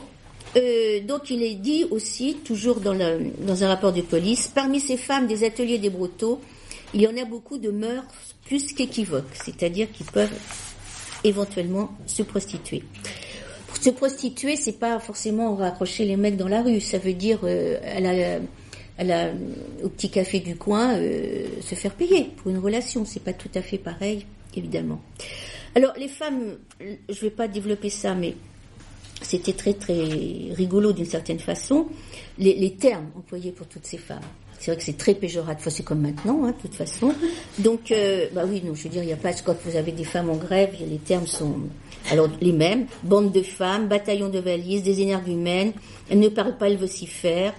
[1.06, 2.96] Donc il est dit aussi, toujours dans,
[3.40, 6.40] dans un rapport de police, parmi ces femmes des ateliers des brotteaux,
[6.94, 8.04] il y en a beaucoup de mœurs
[8.44, 10.32] plus qu'équivoques, c'est-à-dire qui peuvent
[11.24, 12.82] éventuellement se prostituer.
[13.66, 17.40] Pour se prostituer, c'est pas forcément raccrocher les mecs dans la rue, ça veut dire
[17.44, 17.78] euh,
[18.98, 19.32] à la-
[19.84, 23.04] au petit café du coin euh, se faire payer pour une relation.
[23.04, 24.26] C'est pas tout à fait pareil,
[24.56, 25.00] évidemment.
[25.74, 28.34] Alors les femmes, je vais pas développer ça, mais
[29.22, 30.02] c'était très très
[30.52, 31.88] rigolo d'une certaine façon,
[32.38, 34.20] les termes employés pour toutes ces femmes.
[34.58, 37.14] C'est vrai que c'est très péjoratif, Enfin, c'est comme maintenant, hein, de toute façon.
[37.58, 39.92] Donc, euh, bah oui, non, je veux dire, il n'y a pas, quand vous avez
[39.92, 41.54] des femmes en grève, les termes sont
[42.10, 42.86] alors les mêmes.
[43.02, 45.72] Bande de femmes, bataillon de valises, des énergumènes,
[46.10, 47.54] elles ne parlent pas, elles vocifèrent.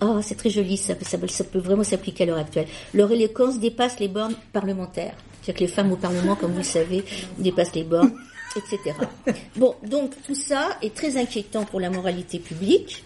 [0.00, 2.66] Ah, c'est très joli, ça, ça peut vraiment s'appliquer à l'heure actuelle.
[2.94, 5.14] Leur éloquence dépasse les bornes parlementaires.
[5.42, 7.04] C'est-à-dire que les femmes au Parlement, comme vous le savez,
[7.38, 8.12] dépassent les bornes,
[8.56, 8.94] etc.
[9.56, 13.04] Bon, donc tout ça est très inquiétant pour la moralité publique.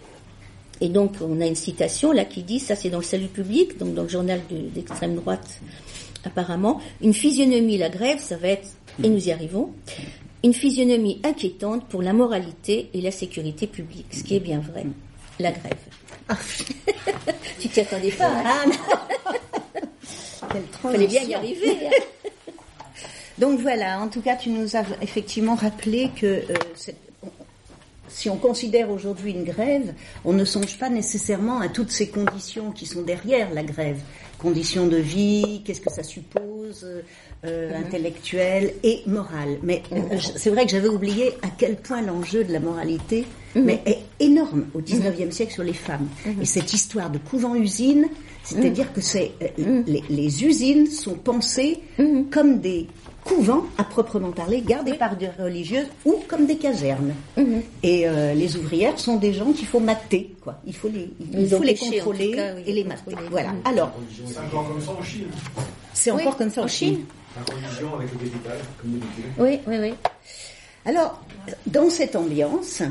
[0.83, 3.77] Et donc, on a une citation là qui dit, ça c'est dans le salut public,
[3.77, 5.59] donc dans le journal de- d'extrême droite
[6.25, 8.67] apparemment, une physionomie, la grève, ça va être,
[9.03, 9.71] et nous y arrivons,
[10.43, 14.85] une physionomie inquiétante pour la moralité et la sécurité publique, ce qui est bien vrai,
[15.39, 15.73] la grève.
[17.59, 18.65] tu t'y attendais pas, hein
[20.51, 21.77] Quelle Fallait bien y arriver.
[21.87, 21.91] hein.
[23.39, 26.43] Donc voilà, en tout cas, tu nous as effectivement rappelé que euh,
[26.75, 26.97] cette-
[28.13, 29.93] si on considère aujourd'hui une grève,
[30.23, 33.97] on ne songe pas nécessairement à toutes ces conditions qui sont derrière la grève.
[34.37, 36.85] Conditions de vie, qu'est-ce que ça suppose,
[37.45, 39.57] euh, intellectuelles et morales.
[39.63, 43.25] Mais euh, je- c'est vrai que j'avais oublié à quel point l'enjeu de la moralité
[43.55, 46.07] mais est énorme au 19e siècle sur les femmes.
[46.41, 48.07] Et cette histoire de couvent-usine,
[48.43, 51.79] c'est-à-dire que c'est euh, les, les usines sont pensées
[52.31, 52.87] comme des
[53.23, 57.13] couvents à proprement parler, gardés par des religieuses ou comme des casernes.
[57.81, 60.59] Et euh, les ouvrières sont des gens qu'il faut mater, quoi.
[60.65, 63.15] Il faut les, il faut les contrôler tout cas, oui, et les les mater.
[63.31, 63.49] Voilà.
[63.53, 63.61] Mhm.
[63.65, 63.91] Alors,
[64.27, 65.27] C'est encore comme ça en Chine.
[65.93, 66.95] c'est Oui, encore comme ça en en Chine.
[66.95, 67.05] Chine.
[67.35, 68.99] La religion avec le capital, comme.
[69.39, 69.93] Oui, oui, oui.
[70.85, 71.21] Alors,
[71.65, 72.81] dans cette ambiance,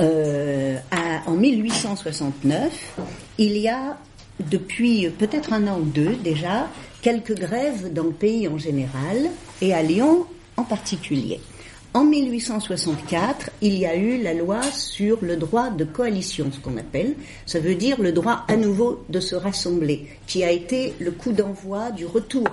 [0.00, 2.96] euh, à- en 1869,
[3.38, 3.96] il y a,
[4.50, 6.68] depuis peut-être un an ou deux déjà,
[7.04, 9.28] quelques grèves dans le pays en général
[9.60, 10.24] et à Lyon
[10.56, 11.38] en particulier.
[11.92, 16.78] En 1864, il y a eu la loi sur le droit de coalition, ce qu'on
[16.78, 17.14] appelle.
[17.44, 21.32] Ça veut dire le droit à nouveau de se rassembler, qui a été le coup
[21.32, 22.48] d'envoi du retour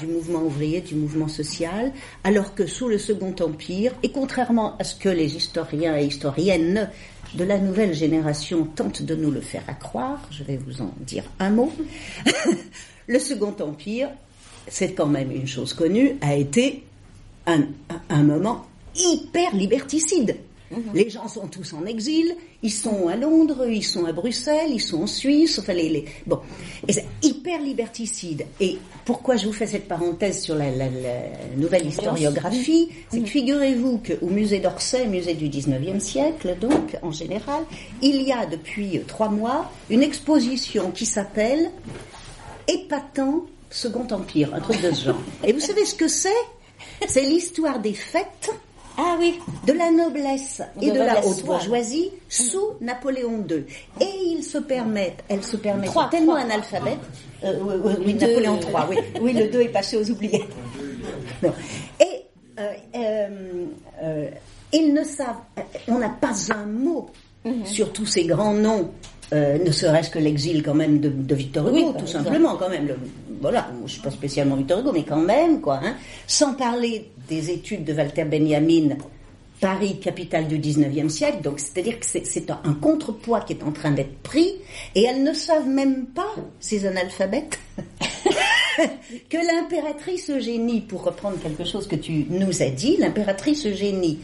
[0.00, 1.92] du mouvement ouvrier, du mouvement social,
[2.24, 6.90] alors que sous le Second Empire, et contrairement à ce que les historiens et historiennes
[7.36, 11.22] de la nouvelle génération tentent de nous le faire accroire, je vais vous en dire
[11.38, 11.72] un mot,
[13.06, 14.08] le Second Empire,
[14.68, 16.84] c'est quand même une chose connue, a été
[17.46, 18.64] un, moment
[18.96, 20.36] hyper liberticide.
[20.92, 24.80] Les gens sont tous en exil, ils sont à Londres, ils sont à Bruxelles, ils
[24.80, 26.40] sont en Suisse, enfin les, les- bon,
[26.88, 28.44] et c'est hyper liberticide.
[28.58, 31.20] Et pourquoi je vous fais cette parenthèse sur la, la- la
[31.56, 37.62] nouvelle historiographie, c'est que figurez-vous qu'au musée d'Orsay, musée du 19e siècle, donc en général,
[38.02, 41.70] il y a depuis trois mois une exposition qui s'appelle
[42.68, 45.20] épatant Second Empire, un truc de ce genre.
[45.42, 46.28] Et vous savez ce que c'est?
[47.08, 48.50] C'est l'histoire des fêtes
[48.96, 49.40] Ah oui.
[49.66, 53.64] de la noblesse et De de la haute bourgeoisie sous Napoléon II.
[54.00, 56.98] Et ils se permettent, elles se permettent, tellement analphabètes.
[57.42, 58.26] Euh, oui, oui, oui, Deux.
[58.28, 58.96] Napoléon III, oui.
[59.20, 60.44] Oui, le 2 est passé aux oubliés.
[61.42, 61.52] Non.
[62.00, 62.04] Et
[62.60, 63.28] euh, euh,
[64.02, 64.30] euh,
[64.72, 65.40] ils ne savent,
[65.88, 67.10] on n'a pas un mot
[67.44, 67.66] Mhm.
[67.66, 68.90] sur tous ces grands noms.
[69.34, 72.24] Euh, ne serait-ce que l'exil quand même de, de Victor Hugo, Oui, tout exemple.
[72.24, 72.86] simplement quand même.
[72.86, 72.96] Le-
[73.40, 75.80] voilà, je suis pas spécialement Victor Hugo, mais quand même quoi.
[75.84, 78.96] Hein, sans parler des études de Walter Benjamin,
[79.60, 81.38] Paris, capitale du 19e siècle.
[81.42, 84.52] Donc c'est-à-dire que c'est un contrepoids qui est en train d'être pris,
[84.94, 87.58] et elles ne savent même pas ces analphabètes.
[89.30, 94.18] que l'impératrice Eugénie, pour reprendre quelque chose que tu nous as dit, l'impératrice Eugénie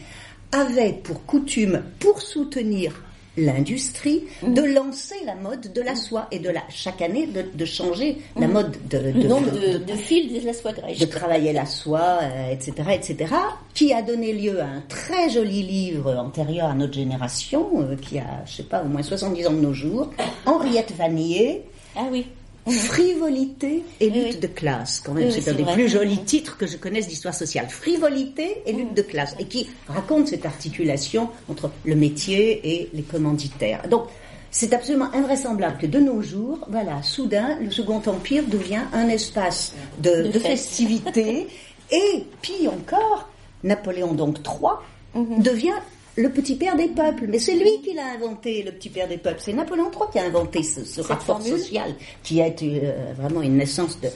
[0.51, 3.01] avait pour coutume, pour soutenir
[3.37, 4.53] l'industrie, Mm.
[4.53, 8.17] de lancer la mode de la soie et de la chaque année de, de changer
[8.37, 10.99] la mode de, de- nombre de- de, fils de la soie grèche.
[10.99, 13.33] de travailler la soie, euh, etc., etc.,
[13.73, 18.19] qui a donné lieu à un très joli livre antérieur à notre génération, euh, qui
[18.19, 20.09] a, je sais pas, au moins 70 ans de nos jours,
[20.45, 21.63] Henriette Vanier,
[21.95, 22.25] Ah oui.
[22.69, 24.39] Frivolité et Oui, lutte oui.
[24.39, 25.73] de classe, quand même, Oui, c'est un des vrai.
[25.73, 27.67] plus jolis titres que je connaisse d'histoire sociale.
[27.69, 33.01] Frivolité et lutte de classe, et qui raconte cette articulation entre le métier et les
[33.03, 33.87] commanditaires.
[33.89, 34.03] Donc,
[34.51, 39.73] c'est absolument invraisemblable que de nos jours, voilà, soudain, le Second Empire devient un espace
[39.99, 41.47] de, De festivité,
[41.91, 43.29] et puis encore,
[43.63, 44.71] Napoléon donc III
[45.13, 45.41] Mhm.
[45.43, 45.73] devient
[46.15, 47.25] le petit père des peuples.
[47.27, 49.39] Mais c'est lui qui l'a inventé, le petit père des peuples.
[49.39, 51.59] C'est Napoléon III qui a inventé ce, ce rapport formule.
[51.59, 54.09] social qui a été euh, vraiment une naissance de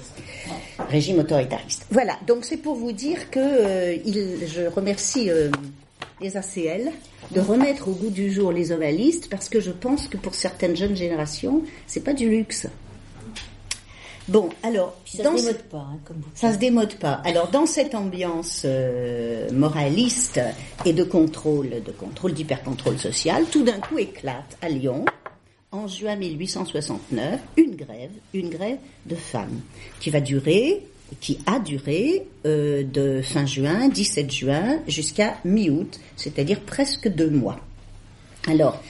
[0.90, 1.86] régime autoritariste.
[1.92, 5.50] Voilà, donc c'est pour vous dire que euh, il, je remercie euh,
[6.22, 6.92] les ACL
[7.32, 10.76] de remettre au goût du jour les ovalistes parce que je pense que pour certaines
[10.76, 12.68] jeunes générations, c'est pas du luxe.
[14.28, 16.30] Bon, alors, Puis ça dans se démode pas, hein, comme vous.
[16.34, 17.22] ça se démode pas.
[17.26, 20.40] Alors dans cette ambiance euh, moraliste
[20.84, 25.06] et de contrôle, de contrôle d'hypercontrôle social, tout d'un coup éclate à Lyon,
[25.72, 29.62] en juin 1869, une grève, une grève de femmes
[30.00, 30.82] qui va durer,
[31.20, 37.60] qui a duré euh, de fin juin, 17 juin, jusqu'à mi-août, c'est-à-dire presque deux mois.
[38.48, 38.82] Alors,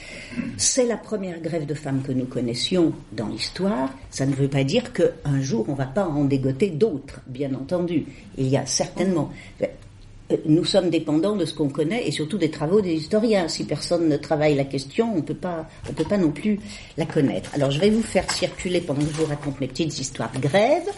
[0.56, 3.90] c'est la première grève de femmes que nous connaissions dans l'histoire.
[4.10, 7.54] Ça ne veut pas dire qu'un jour on ne va pas en dégoter d'autres, bien
[7.54, 8.06] entendu.
[8.38, 9.30] Il y a certainement.
[9.62, 9.66] euh,
[10.46, 13.48] Nous sommes dépendants de ce qu'on connaît et surtout des travaux des historiens.
[13.48, 16.58] Si personne ne travaille la question, on on peut pas non plus
[16.96, 17.50] la connaître.
[17.54, 20.40] Alors, je vais vous faire circuler pendant que je vous raconte mes petites histoires de
[20.40, 20.88] grève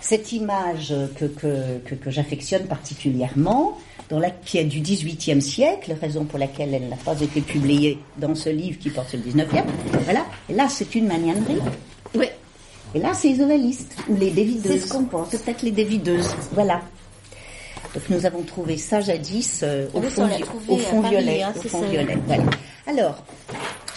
[0.00, 3.76] cette image que j'affectionne particulièrement,
[4.08, 7.98] dans la, qui est du XVIIIe siècle, raison pour laquelle elle n'a pas été publiée
[8.18, 9.64] dans ce livre qui porte sur le XIXe.
[10.04, 10.24] Voilà.
[10.48, 11.58] Et là, c'est une magnanerie.
[12.14, 12.26] Oui.
[12.94, 14.72] Et là, c'est les ovalistes, ou les dévideuses.
[14.72, 15.30] C'est ce qu'on pense.
[15.30, 16.34] Peut-être les dévideuses.
[16.52, 16.80] Voilà.
[17.94, 20.28] Donc nous avons trouvé ça jadis euh, au, fond,
[20.68, 21.42] au fond Paris, violet.
[21.42, 22.18] hein, au fond violet.
[22.26, 22.42] Voilà.
[22.86, 23.24] Alors,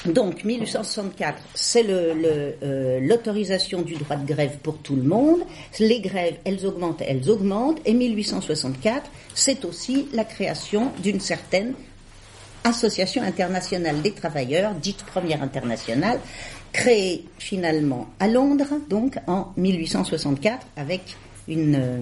[0.05, 5.41] donc 1864, c'est euh, l'autorisation du droit de grève pour tout le monde.
[5.79, 7.79] Les grèves, elles augmentent, elles augmentent.
[7.85, 11.73] Et 1864, c'est aussi la création d'une certaine
[12.63, 16.19] Association internationale des travailleurs, dite première internationale,
[16.73, 21.01] créée finalement à Londres, donc en 1864, avec
[21.47, 21.99] une, euh,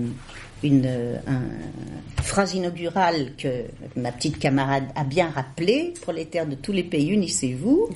[0.63, 6.71] une euh, un- phrase inaugurale que ma petite camarade a bien rappelée, prolétaires de tous
[6.73, 7.89] les pays, unissez-vous.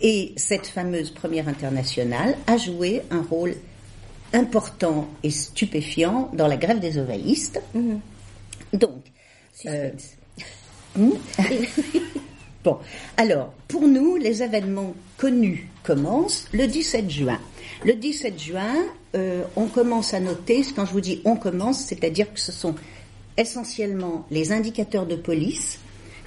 [0.00, 3.54] Et cette fameuse première internationale a joué un rôle
[4.32, 7.60] important et stupéfiant dans la grève des ovalistes.
[8.72, 9.02] Donc,
[9.66, 9.90] euh,
[10.96, 11.10] hmm?
[12.64, 12.78] Bon,
[13.16, 17.38] alors, pour nous, les événements connus commencent le 17 juin.
[17.84, 18.74] Le 17 juin,
[19.14, 22.74] euh, on commence à noter, quand je vous dis on commence, c'est-à-dire que ce sont
[23.36, 25.78] essentiellement les indicateurs de police,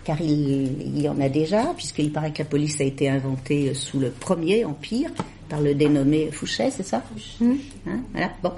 [0.04, 3.70] car il, il y en a déjà, puisqu'il paraît que la police a été inventée
[3.70, 5.12] euh, sous le premier empire
[5.52, 7.04] par le dénommé Fouché, c'est ça
[7.42, 8.32] Hein, voilà.
[8.42, 8.54] Bon.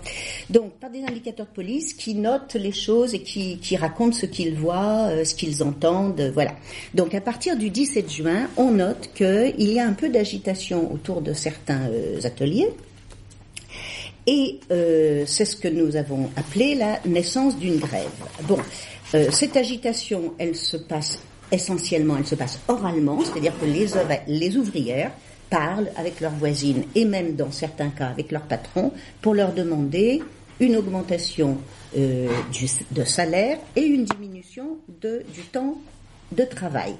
[0.51, 4.27] Donc, par des indicateurs de police qui notent les choses et qui, qui racontent ce
[4.27, 6.51] qu'ils voient, euh, ce qu'ils entendent, euh, voilà.
[6.93, 11.21] Donc, à partir du 17 juin, on note qu'il y a un peu d'agitation autour
[11.21, 12.69] de certains euh, ateliers.
[14.25, 18.09] Et euh, c'est ce que nous avons appelé la naissance d'une grève.
[18.43, 18.57] Bon,
[19.15, 21.19] euh, cette agitation, elle se passe
[21.51, 25.11] essentiellement, elle se passe oralement, c'est-à-dire que les, ouvrières
[25.49, 30.23] parlent avec leurs voisines et même dans certains cas avec leurs patrons pour leur demander
[30.59, 31.57] une augmentation
[31.97, 35.77] euh, du, de salaire et une diminution de, du temps
[36.31, 36.95] de travail,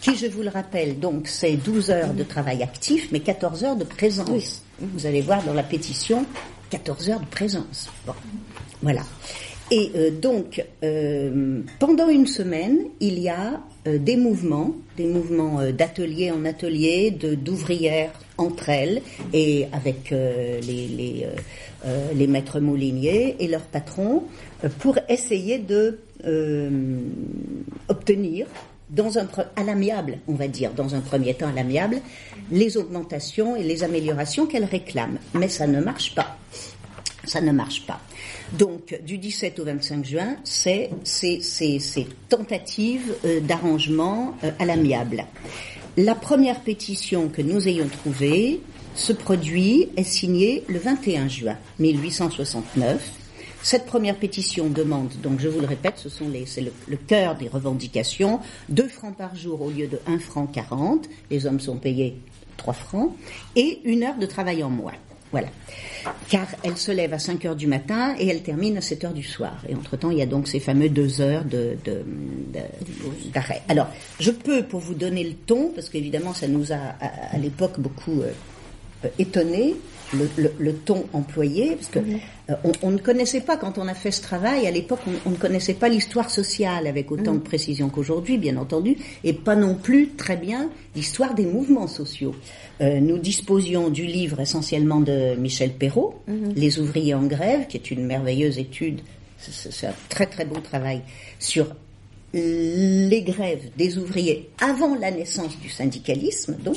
[0.00, 3.76] qui, je vous le rappelle, donc c'est 12 heures de travail actif, mais 14 heures
[3.76, 4.62] de présence.
[4.78, 6.26] Vous allez voir dans la pétition,
[6.70, 7.90] 14 heures de présence.
[8.06, 8.14] Bon,
[8.82, 9.02] voilà.
[9.70, 15.60] Et euh, donc, euh, pendant une semaine, il y a euh, des mouvements, des mouvements
[15.72, 19.00] d'atelier en atelier, d'ouvrières entre elles
[19.32, 21.26] et avec les, les,
[22.14, 24.24] les maîtres mouliniers et leurs patrons
[24.80, 26.00] pour essayer de
[27.88, 28.46] obtenir
[28.94, 32.00] dans un à l'amiable, on va dire, dans un premier temps à l'amiable,
[32.50, 35.18] les augmentations et les améliorations qu'elles réclament.
[35.34, 36.36] Mais ça ne marche pas.
[37.24, 38.00] Ça ne marche pas.
[38.52, 44.66] Donc, du 17 au 25 juin, c'est ces, ces, ces tentatives euh, d'arrangement euh, à
[44.66, 45.24] l'amiable.
[45.96, 48.60] La première pétition que nous ayons trouvée,
[48.94, 53.23] ce produit est signé le 21 juin 1869.
[53.64, 57.34] Cette première pétition demande, donc je vous le répète, ce sont les, c'est le, cœur
[57.34, 61.78] des revendications, 2 francs par jour au lieu de 1 franc 40, les hommes sont
[61.78, 62.20] payés
[62.58, 63.12] 3 francs,
[63.56, 64.92] et une heure de travail en moins.
[65.32, 65.48] Voilà.
[66.28, 69.14] Car elle se lève à 5 heures du matin et elle termine à 7 heures
[69.14, 69.56] du soir.
[69.66, 71.78] Et entre-temps, il y a donc ces fameux deux heures de,
[73.32, 73.62] d'arrêt.
[73.68, 73.88] Alors,
[74.20, 78.20] je peux, pour vous donner le ton, parce qu'évidemment, ça nous a, à, l'époque, beaucoup
[78.20, 78.30] euh,
[79.06, 79.74] euh, étonné,
[80.14, 81.98] le, le- le ton employé, parce que
[82.50, 85.12] euh, on, on ne connaissait pas, quand on a fait ce travail, à l'époque, on,
[85.28, 89.56] on ne connaissait pas l'histoire sociale avec autant de précision qu'aujourd'hui, bien entendu, et pas
[89.56, 92.34] non plus très bien l'histoire des mouvements sociaux.
[92.80, 96.14] Euh, nous disposions du livre essentiellement de Michel Perrault,
[96.56, 99.00] Les ouvriers en grève, qui est une merveilleuse étude,
[99.38, 101.02] c'est un très très beau travail
[101.38, 101.66] sur
[102.32, 106.76] les grèves des ouvriers avant la naissance du syndicalisme, donc,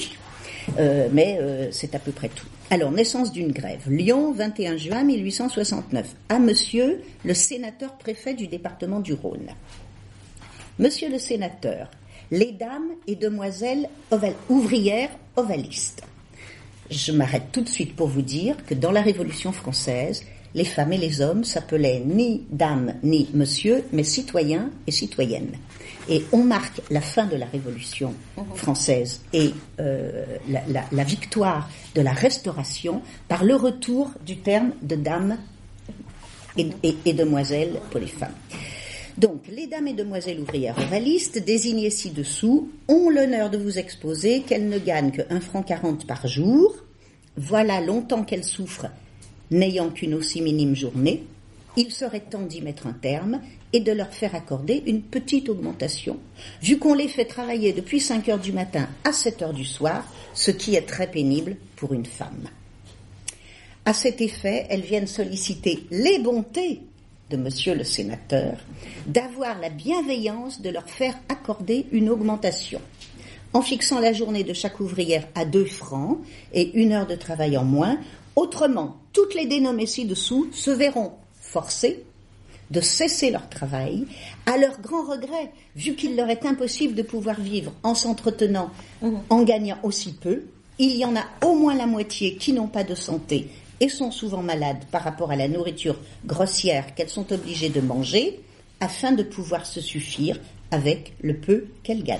[0.77, 1.39] euh, mais
[1.71, 2.45] c'est à peu près tout.
[2.70, 3.89] Alors, naissance d'une grève.
[3.89, 6.15] Lyon, 21 juin 1869.
[6.28, 9.47] À monsieur le sénateur préfet du département du Rhône.
[10.78, 11.89] Monsieur le sénateur,
[12.30, 13.88] les dames et demoiselles
[14.49, 16.03] ouvrières ovalistes.
[16.91, 20.91] Je m'arrête tout de suite pour vous dire que dans la Révolution française, les femmes
[20.91, 25.53] et les hommes s'appelaient ni dame ni monsieur, mais citoyens et citoyennes.
[26.10, 28.14] Et on marque la fin de la Révolution
[28.55, 35.38] française et euh, la, victoire de la Restauration par le retour du terme de dame
[36.58, 38.34] et, demoiselles pour les femmes.
[39.18, 44.70] Donc, les dames et demoiselles ouvrières ovalistes, désignées ci-dessous, ont l'honneur de vous exposer qu'elles
[44.70, 46.76] ne gagnent que 1 franc 40 par jour.
[47.36, 48.91] Voilà longtemps qu'elles souffrent,
[49.49, 51.24] n'ayant qu'une aussi minime journée.
[51.78, 53.41] Il serait temps d'y mettre un terme
[53.74, 56.18] et de leur faire accorder une petite augmentation,
[56.61, 60.05] vu qu'on les fait travailler depuis 5 heures du matin à 7 heures du soir,
[60.34, 62.49] ce qui est très pénible pour une femme.
[63.86, 66.82] À cet effet, elles viennent solliciter les bontés
[67.30, 68.57] de monsieur le sénateur
[69.05, 72.82] d'avoir la bienveillance de leur faire accorder une augmentation.
[73.53, 76.20] En fixant la journée de chaque ouvrière à 2 francs
[76.53, 77.97] et une heure de travail en moins,
[78.36, 82.03] autrement, toutes les dénommées ci-dessous se verront forcées
[82.72, 84.05] de cesser leur travail,
[84.45, 88.72] à leur grand regret, vu qu'il leur est impossible de pouvoir vivre en s'entretenant,
[89.30, 90.43] en gagnant aussi peu.
[90.80, 93.49] Il y en a au moins la moitié qui n'ont pas de santé
[93.80, 98.39] et sont souvent malades par rapport à la nourriture grossière qu'elles sont obligées de manger,
[98.80, 100.39] afin de pouvoir se suffire
[100.72, 102.20] avec le peu qu'elles gagnent.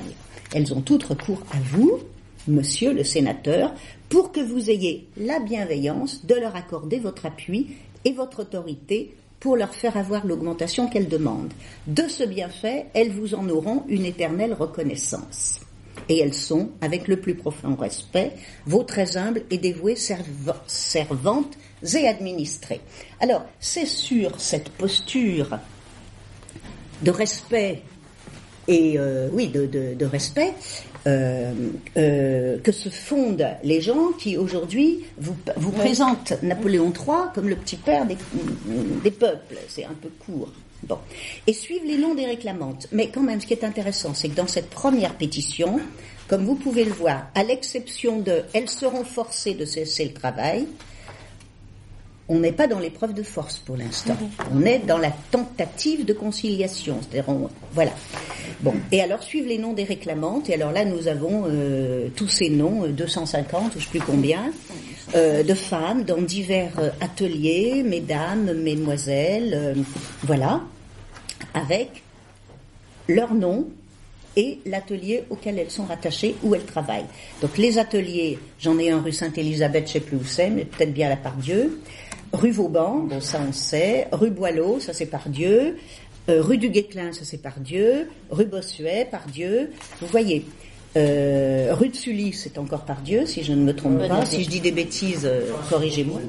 [0.54, 2.00] Elles ont toutes recours à vous,
[2.48, 3.74] monsieur le sénateur,
[4.10, 7.76] pour que vous ayez la bienveillance de leur accorder votre appui
[8.06, 11.54] et votre autorité pour leur faire avoir l'augmentation qu'elles demandent.
[11.86, 15.60] De ce bienfait, elles vous en auront une éternelle reconnaissance.
[16.10, 18.34] Et elles sont, avec le plus profond respect,
[18.66, 21.58] vos très humbles et dévouées serv- servantes
[21.96, 22.82] et administrées.
[23.20, 25.60] Alors, c'est sur cette posture
[27.02, 27.82] de respect
[28.68, 30.53] et euh, oui, de, de- de respect,
[31.07, 31.51] euh,
[31.97, 37.55] euh, que se fondent les gens qui aujourd'hui vous, vous présentent Napoléon III comme le
[37.55, 38.18] petit père des,
[39.03, 39.55] des peuples.
[39.70, 40.49] C'est un peu court.
[40.84, 40.97] Bon.
[41.47, 42.88] Et suivent les noms des réclamantes.
[42.91, 45.80] Mais quand même, ce qui est intéressant, c'est que dans cette première pétition,
[46.28, 50.68] comme vous pouvez le voir, à l'exception de elles seront forcées de cesser le travail,
[52.30, 54.18] on n'est pas dans l'épreuve de force pour l'instant.
[54.54, 56.98] On est dans la tentative de conciliation.
[57.02, 57.92] C'est-à-dire, on- voilà.
[58.62, 58.74] Bon.
[58.92, 60.50] Et alors suivent les noms des réclamantes.
[60.50, 64.00] Et alors là, nous avons euh, tous ces noms, euh, 250, ou je sais plus
[64.02, 64.52] combien,
[65.16, 69.74] euh, de femmes dans divers euh, ateliers, mesdames, mesdemoiselles, euh,
[70.24, 70.62] voilà,
[71.54, 72.04] avec
[73.08, 73.68] leur nom
[74.36, 77.06] et l'atelier auquel elles sont rattachées, où elles travaillent.
[77.42, 80.94] Donc les ateliers, j'en ai un rue Sainte-Élisabeth, je sais plus où c'est, mais peut-être
[80.94, 81.80] bien à la Pardieu.
[82.34, 84.08] Rue Vauban, bon ça on sait.
[84.12, 85.78] Rue Boileau, ça c'est Pardieu.
[86.30, 88.10] Euh, rue du Guesclin, ça c'est Pardieu.
[88.30, 89.72] Rue Bossuet, Pardieu.
[90.02, 90.46] Vous voyez.
[90.96, 94.26] Euh, rue de Sully, c'est encore Pardieu, si je ne me trompe pas.
[94.26, 96.20] Si je dis des bêtises, euh, corrigez-moi.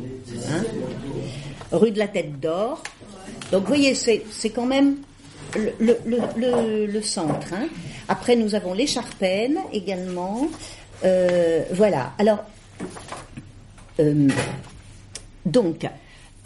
[0.51, 0.65] Hein
[1.73, 2.83] rue de la Tête d'Or.
[3.53, 4.97] Donc vous voyez, c'est quand même
[5.57, 7.53] le, centre.
[7.53, 7.69] hein.
[8.09, 10.49] Après, nous avons l'écharpène également.
[11.05, 12.13] Euh, voilà.
[12.19, 12.45] Alors,
[15.49, 15.87] donc,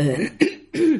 [0.00, 0.28] euh,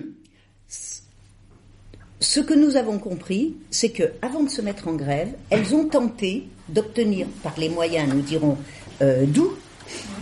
[2.21, 5.87] ce que nous avons compris, c'est que avant de se mettre en grève, elles ont
[5.87, 8.59] tenté d'obtenir, par les moyens, nous dirons,
[9.03, 9.55] euh, doux,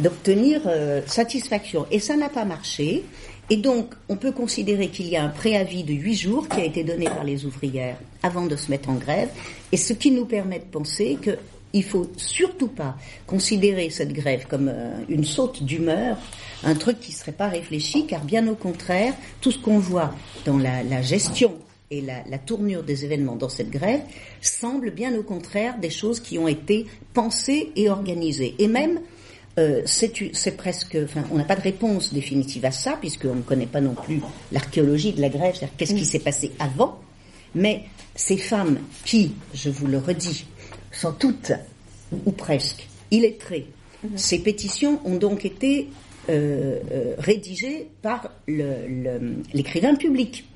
[0.00, 1.86] d'obtenir euh, satisfaction.
[1.90, 3.04] Et ça n'a pas marché.
[3.48, 6.64] Et donc, on peut considérer qu'il y a un préavis de huit jours qui a
[6.64, 9.28] été donné par les ouvrières avant de se mettre en grève,
[9.72, 11.36] et ce qui nous permet de penser que
[11.72, 12.96] il faut surtout pas
[13.26, 16.16] considérer cette grève comme euh, une saute d'humeur,
[16.64, 20.14] un truc qui serait pas réfléchi, car bien au contraire, tout ce qu'on voit
[20.44, 21.54] dans la, la gestion
[21.90, 24.00] et la, la tournure des événements dans cette grève
[24.40, 28.54] semble bien au contraire des choses qui ont été pensées et organisées.
[28.58, 29.00] Et même,
[29.58, 33.42] euh, c'est c'est presque, enfin, on n'a pas de réponse définitive à ça, puisqu'on ne
[33.42, 34.20] connaît pas non plus
[34.52, 36.98] l'archéologie de la grève, c'est-à-dire qu'est-ce qui s'est passé avant.
[37.54, 40.46] Mais ces femmes qui, je vous le redis,
[40.90, 41.52] sont toutes,
[42.26, 43.66] ou presque, illettrées,
[44.16, 45.88] ces pétitions ont donc été
[46.28, 50.48] euh, euh, rédigées par l'écrivain public.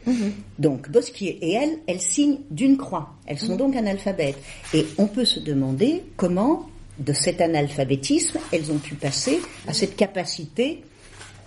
[0.58, 3.14] Donc Bosquier et elle, elles signent d'une croix.
[3.26, 4.38] Elles sont donc analphabètes.
[4.72, 6.68] Et on peut se demander comment,
[6.98, 10.82] de cet analphabétisme, elles ont pu passer à cette capacité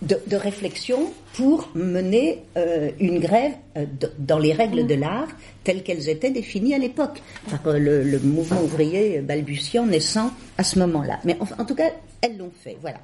[0.02, 3.86] de, réflexion pour mener euh, une grève euh,
[4.20, 5.28] dans les règles de l'art
[5.64, 11.20] telles qu'elles étaient définies à l'époque par le, mouvement ouvrier balbutiant naissant à ce moment-là.
[11.24, 11.92] Mais en, en tout cas,
[12.22, 12.78] elles l'ont fait.
[12.82, 13.00] Voilà.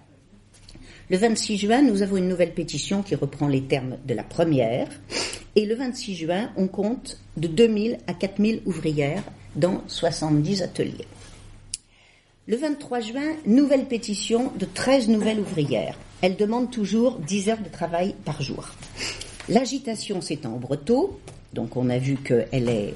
[1.10, 4.88] Le 26 juin, nous avons une nouvelle pétition qui reprend les termes de la première.
[5.56, 9.24] Et le 26 juin, on compte de 2000 à 4000 ouvrières
[9.56, 11.08] dans 70 ateliers.
[12.46, 15.98] Le 23 juin, nouvelle pétition de 13 nouvelles ouvrières.
[16.22, 18.68] Elles demandent toujours 10 heures de travail par jour.
[19.48, 21.22] L'agitation s'étend au Breteau,
[21.54, 22.92] donc on a vu que euh,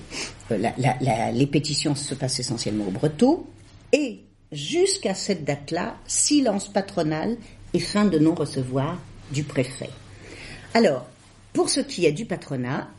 [1.31, 3.47] les pétitions se passent essentiellement au Breteau,
[3.93, 4.19] et
[4.51, 7.37] jusqu'à cette date-là, silence patronal
[7.73, 8.99] et fin de non-recevoir
[9.31, 9.91] du préfet.
[10.73, 11.07] Alors,
[11.53, 12.89] pour ce qui est du patronat,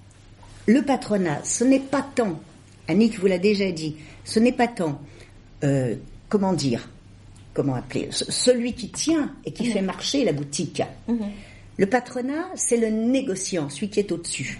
[0.65, 2.41] le patronat, ce n'est pas tant,
[2.89, 4.99] Annick vous l'a déjà dit, ce n'est pas tant,
[5.63, 5.95] euh,
[6.29, 6.89] comment dire,
[7.55, 10.83] comment appeler, ce- celui qui tient et qui fait marcher la boutique.
[11.77, 14.59] Le patronat, c'est le négociant, celui qui est au-dessus.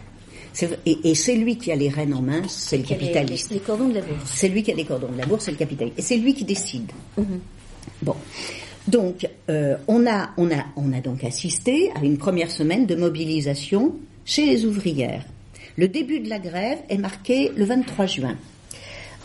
[0.87, 3.51] Et, et c'est lui qui a les rênes en main, c'est le capitaliste.
[3.51, 4.33] Les, les cordons de la bourse.
[4.35, 5.99] C'est lui qui a les cordons de la bourse, c'est le capitaliste.
[5.99, 6.91] Et c'est lui qui décide.
[8.03, 8.15] Bon.
[8.89, 12.95] Donc, euh, on, a, on, a, on a donc assisté à une première semaine de
[12.97, 13.95] mobilisation
[14.25, 15.25] chez les ouvrières.
[15.77, 18.37] Le début de la grève est marqué le 23 juin.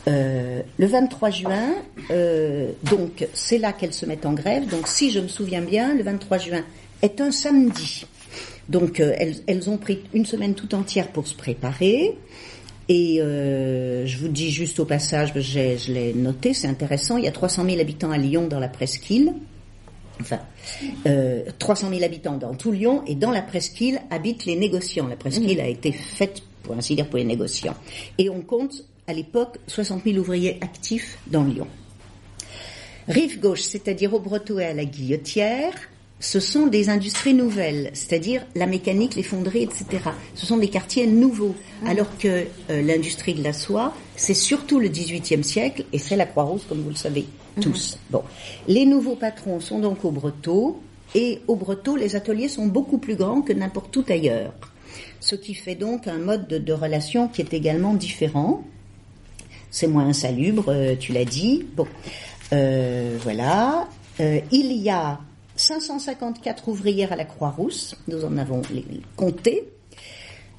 [0.07, 1.73] Euh, le 23 juin,
[2.11, 4.67] euh, donc c'est là qu'elles se mettent en grève.
[4.67, 6.63] Donc si je me souviens bien, le 23 juin
[7.01, 8.05] est un samedi.
[8.67, 12.17] Donc euh, elles, elles ont pris une semaine tout entière pour se préparer.
[12.89, 17.23] Et euh, je vous dis juste au passage, j'ai- je l'ai noté, c'est intéressant, il
[17.23, 19.33] y a 300 000 habitants à Lyon dans la presqu'île.
[20.19, 20.39] Enfin,
[21.07, 25.07] euh, 300 000 habitants dans tout Lyon et dans la presqu'île habitent les négociants.
[25.07, 27.75] La presqu'île a été faite, pour ainsi dire, pour les négociants.
[28.17, 31.67] Et on compte à l'époque 60 000 ouvriers actifs dans Lyon.
[33.07, 35.73] Rive gauche, c'est-à-dire au Breteau et à la Guillotière,
[36.23, 39.85] ce sont des industries nouvelles, c'est-à-dire la mécanique, les fonderies, etc.
[40.35, 41.53] Ce sont des quartiers nouveaux,
[41.85, 46.25] alors que euh, l'industrie de la soie, c'est surtout le XVIIIe siècle, et c'est la
[46.25, 47.25] Croix-Rousse, comme vous le savez
[47.59, 47.99] tous.
[48.09, 48.23] Bon,
[48.69, 50.79] les nouveaux patrons sont donc au Breteau,
[51.13, 54.53] et au Breteau, les ateliers sont beaucoup plus grands que n'importe où ailleurs,
[55.19, 58.63] ce qui fait donc un mode de, de relation qui est également différent.
[59.73, 61.65] C'est moins insalubre, euh, tu l'as dit.
[61.75, 61.87] Bon,
[62.53, 63.87] euh, voilà.
[64.19, 65.19] Euh, il y a
[65.55, 68.61] 554 ouvrières à la Croix-Rousse, nous en avons
[69.15, 69.63] compté.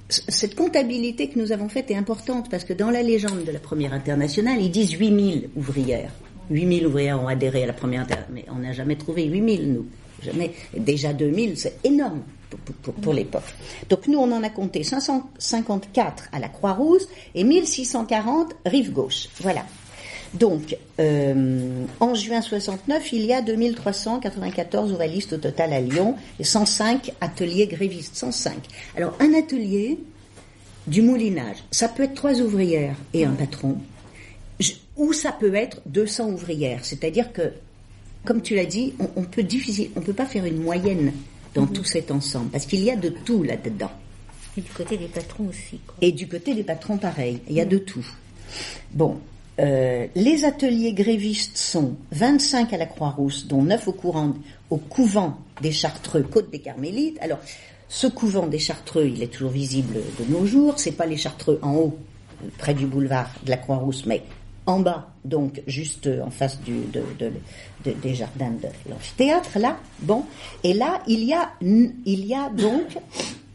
[0.08, 3.60] Cette comptabilité que nous avons faite est importante parce que dans la légende de la
[3.60, 6.12] première internationale, ils disent 8000 ouvrières.
[6.50, 9.86] 8000 ouvrières ont adhéré à la première internationale, mais on n'a jamais trouvé 8000 nous.
[10.24, 10.50] Jamais.
[10.76, 12.22] Déjà 2000, c'est énorme
[13.02, 13.42] pour, l'époque.
[13.88, 19.28] Donc nous, on en a compté 554 à la Croix-Rousse et 1640 rive gauche.
[19.40, 19.64] Voilà.
[20.34, 26.44] Donc, euh, en juin 69, il y a 2394 ovalistes au total à Lyon et
[26.44, 28.16] 105 ateliers grévistes.
[28.16, 28.54] 105.
[28.96, 29.98] Alors, un atelier
[30.88, 33.78] du moulinage, ça peut être trois ouvrières et un patron,
[34.96, 36.84] ou ça peut être 200 ouvrières.
[36.84, 37.52] C'est-à-dire que,
[38.24, 41.12] comme tu l'as dit, on, on peut difficile, on peut pas faire une moyenne
[41.54, 43.90] dans tout cet ensemble parce qu'il y a de tout là-dedans.
[44.56, 45.78] Et du côté des patrons aussi.
[45.86, 45.96] Quoi.
[46.00, 47.40] Et du côté des patrons, pareil.
[47.48, 48.06] Il y a de tout.
[48.92, 49.18] Bon.
[49.58, 54.34] euh, les ateliers grévistes sont 25 à la Croix-Rousse, dont 9 au, courant,
[54.70, 57.18] au couvent des Chartreux, Côte des Carmélites.
[57.20, 57.38] Alors,
[57.88, 60.74] ce couvent des Chartreux, il est toujours visible de nos jours.
[60.78, 61.98] C'est pas les Chartreux en haut,
[62.42, 64.22] euh, près du boulevard de la Croix-Rousse, mais
[64.66, 67.32] en bas, donc juste en face du, de, de-
[67.84, 69.76] de- des jardins de l'amphithéâtre, là.
[70.00, 70.24] Bon.
[70.62, 72.96] Et là, il y a, il y a donc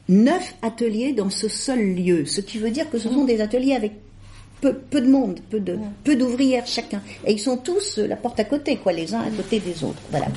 [0.07, 3.73] neuf ateliers dans ce seul lieu, ce qui veut dire que ce sont des ateliers
[3.75, 3.93] avec
[4.61, 8.15] peu, peu de monde, peu de peu d'ouvrières chacun, et ils sont tous euh, la
[8.17, 10.01] porte à côté, quoi, les uns à côté des autres.
[10.11, 10.27] Voilà.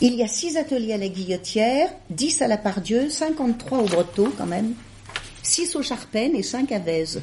[0.00, 4.32] Il y a six ateliers à la Guillotière, 10 à la Pardieu, 53 au Breteau
[4.36, 4.74] quand même,
[5.42, 7.22] 6 au Charpennes et 5 à Vèze.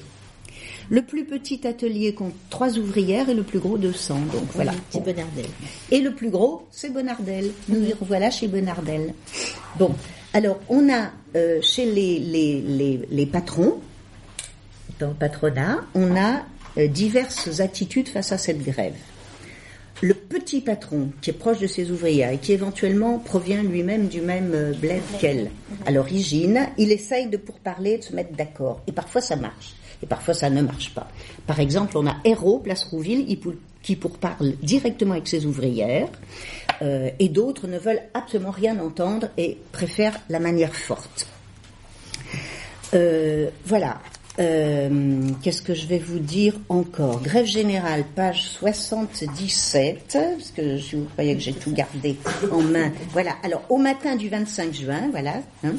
[0.90, 4.16] Le plus petit atelier compte trois ouvrières et le plus gros 200.
[4.34, 4.74] Donc voilà.
[4.90, 5.46] C'est Bonardel.
[5.92, 7.52] Et le plus gros, c'est Bonardel.
[7.68, 9.14] Nous y revoilà chez Bonardel.
[9.78, 9.94] Bon,
[10.34, 13.80] alors on a euh, chez les, les, les, les patrons,
[15.00, 16.44] dans le patronat, on a
[16.78, 18.96] euh, diverses attitudes face à cette grève.
[20.02, 24.22] Le petit patron, qui est proche de ses ouvrières et qui éventuellement provient lui-même du
[24.22, 25.52] même euh, bled qu'elle,
[25.86, 28.82] à l'origine, il essaye de pourparler, de se mettre d'accord.
[28.88, 29.74] Et parfois ça marche,
[30.04, 31.08] et parfois ça ne marche pas.
[31.48, 33.26] Par exemple, on a Hérault, place Rouville,
[33.82, 36.10] qui pourparle directement avec ses ouvrières,
[36.82, 41.28] euh, et d'autres ne veulent absolument rien entendre et préfèrent la manière forte.
[42.94, 44.00] Euh, voilà.
[44.40, 47.22] Euh, Qu'est-ce que je vais vous dire encore?
[47.22, 52.16] Grève générale, page 77, parce que je vous croyais que j'ai tout gardé
[52.52, 52.92] en main.
[53.12, 53.36] Voilà.
[53.44, 55.74] Alors, au matin du 25 juin, voilà, hein,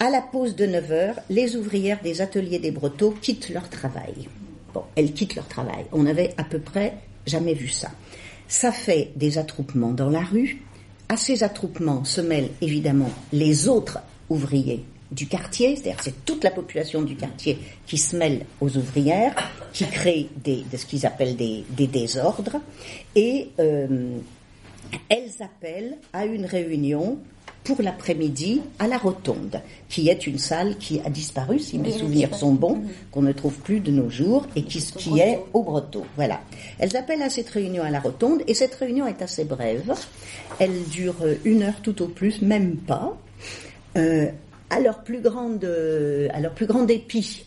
[0.00, 4.28] à la pause de 9 heures, les ouvrières des ateliers des Brotteaux quittent leur travail.
[4.74, 5.86] Bon, elles quittent leur travail.
[5.92, 6.94] On n'avait à peu près
[7.26, 7.90] jamais vu ça.
[8.48, 10.62] Ça fait des attroupements dans la rue.
[11.08, 16.50] À ces attroupements se mêlent évidemment les autres ouvriers du quartier, c'est-à-dire c'est toute la
[16.50, 19.34] population du quartier qui se mêle aux ouvrières,
[19.72, 22.60] qui crée des, de ce qu'ils appellent des, des désordres,
[23.14, 24.18] et euh,
[25.08, 27.18] elles appellent à une réunion
[27.66, 32.32] pour l'après-midi à la Rotonde, qui est une salle qui a disparu, si mes souvenirs
[32.36, 32.78] sont bons,
[33.10, 36.06] qu'on ne trouve plus de nos jours, et qui, qui est au Breteau.
[36.14, 36.40] Voilà.
[36.78, 39.92] Elles appellent à cette réunion à la Rotonde, et cette réunion est assez brève.
[40.60, 43.18] Elle dure euh, une heure tout au plus, même pas.
[43.96, 44.28] Euh,
[44.70, 47.46] à leur plus grande, euh, à leur plus grand dépit,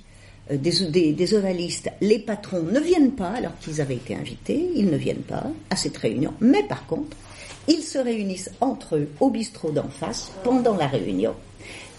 [0.51, 4.69] euh, des, des, des ovalistes, les patrons ne viennent pas alors qu'ils avaient été invités,
[4.75, 6.33] ils ne viennent pas à cette réunion.
[6.41, 7.15] Mais par contre,
[7.69, 11.33] ils se réunissent entre eux au bistrot d'en face pendant la réunion.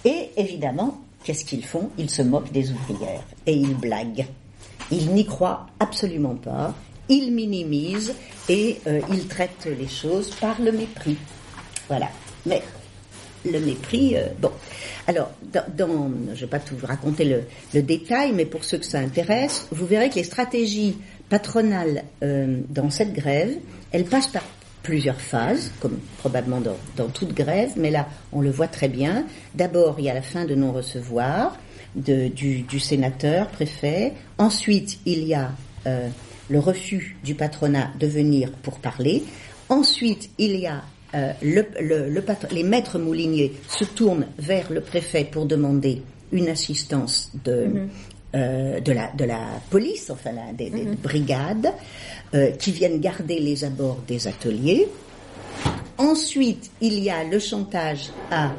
[0.04, 1.88] Et évidemment, qu'est-ce qu'ils font?
[1.96, 4.26] Ils se moquent des ouvrières et ils blaguent.
[4.90, 6.74] Ils n'y croient absolument pas.
[7.08, 8.14] Ils minimisent
[8.48, 11.16] et euh, ils traitent les choses par le mépris.
[11.88, 12.08] Voilà.
[12.46, 12.62] Mais
[13.44, 14.50] le mépris, euh, bon.
[15.06, 17.44] Alors, je ne vais pas tout vous raconter le,
[17.74, 20.98] le détail, mais pour ceux que ça intéresse, vous verrez que les stratégies
[21.28, 23.56] patronales euh, dans cette grève,
[23.92, 24.44] elles passent par
[24.82, 29.24] plusieurs phases, comme probablement dans, dans toute grève, mais là, on le voit très bien.
[29.54, 31.58] D'abord, il y a la fin de non-recevoir
[31.96, 34.12] de- du, du sénateur, préfet.
[34.38, 35.50] Ensuite, il y a
[35.86, 36.08] euh,
[36.48, 39.24] le refus du patronat de venir pour parler.
[39.68, 40.82] Ensuite, il y a
[41.14, 46.02] euh, le, le- le patron- les maîtres mouliniers se tournent vers le préfet pour demander
[46.32, 47.88] une assistance de,
[48.36, 49.40] euh, de, la, de la
[49.70, 51.72] police, enfin la, des, des brigades,
[52.34, 54.88] euh, qui viennent garder les abords des ateliers.
[55.98, 58.52] Ensuite, il y a le chantage à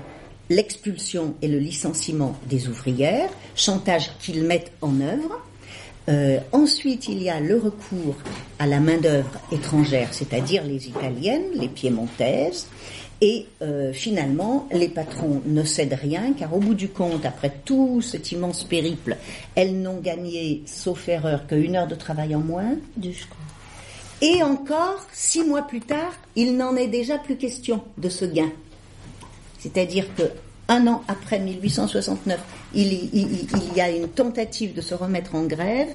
[0.49, 5.39] l'expulsion et le licenciement des ouvrières, chantage qu'ils mettent en œuvre.
[6.09, 8.15] Euh, ensuite, il y a le recours
[8.59, 12.67] à la main-d'œuvre étrangère, c'est-à-dire les italiennes, les piémontaises.
[13.21, 18.01] Et euh, finalement, les patrons ne cèdent rien, car au bout du compte, après tout
[18.01, 19.15] cet immense périple,
[19.53, 22.75] elles n'ont gagné, sauf erreur, qu'une heure de travail en moins.
[24.21, 28.51] Et encore, six mois plus tard, il n'en est déjà plus question de ce gain.
[29.59, 30.23] C'est-à-dire que
[30.67, 32.39] un an après 1869,
[32.75, 35.89] il, y- il- y a une tentative de se remettre en grève,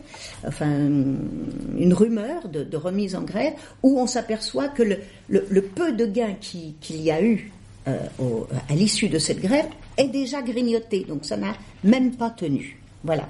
[0.46, 4.82] enfin une rumeur de, remise en grève, où on s'aperçoit que
[5.28, 7.50] le, peu de gains qui- qu'il y a eu
[7.88, 7.96] euh,
[8.68, 9.66] à l'issue de cette grève
[9.96, 11.54] est déjà grignoté, donc ça n'a
[11.84, 12.78] même pas tenu.
[13.04, 13.28] Voilà.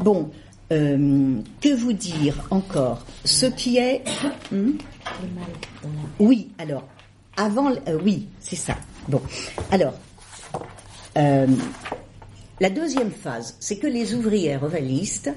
[0.00, 0.28] Bon,
[0.70, 4.02] euh, que vous dire encore Ce qui est...
[4.50, 4.72] Hmm?
[6.18, 6.84] Oui, alors,
[7.36, 8.76] avant, euh, oui, c'est ça.
[9.08, 9.20] Bon,
[9.70, 9.94] alors,
[11.18, 11.46] euh,
[12.60, 15.30] la deuxième phase, c'est que les ouvrières ovalistes,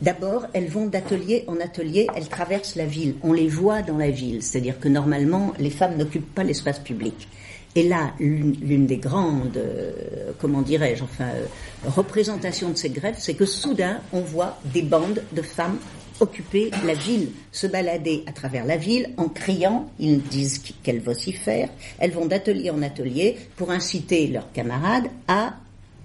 [0.00, 4.10] d'abord, elles vont d'atelier en atelier, elles traversent la ville, on les voit dans la
[4.10, 7.28] ville, c'est-à-dire que normalement, les femmes n'occupent pas l'espace public.
[7.74, 11.46] Et là, l'une des grandes, euh, comment dirais-je, enfin, euh,
[11.88, 15.78] représentations de cette grève, c'est que soudain, on voit des bandes de femmes
[16.20, 21.70] occuper la ville, se balader à travers la ville en criant, ils disent qu'elles vocifèrent,
[21.98, 25.54] elles vont d'atelier en atelier pour inciter leurs camarades à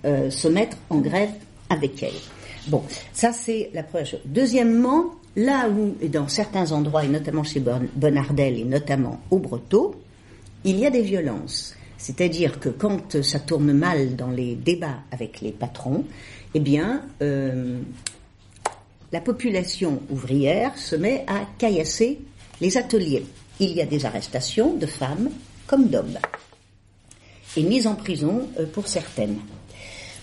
[0.05, 1.31] euh, se mettre en grève
[1.69, 2.13] avec elles.
[2.67, 2.81] Bon,
[3.13, 4.21] ça c'est la première chose.
[4.25, 9.37] Deuxièmement, là où, et dans certains endroits, et notamment chez Bon- Bonardel et notamment au
[9.37, 9.95] Breteau,
[10.63, 11.75] il y a des violences.
[11.97, 16.05] C'est-à-dire que quand ça tourne mal dans les débats avec les patrons,
[16.53, 17.79] eh bien, euh,
[19.11, 22.19] la population ouvrière se met à caillasser
[22.61, 23.25] les ateliers.
[23.59, 25.29] Il y a des arrestations de femmes
[25.65, 26.19] comme d'hommes
[27.57, 29.37] et mises en prison euh, pour certaines.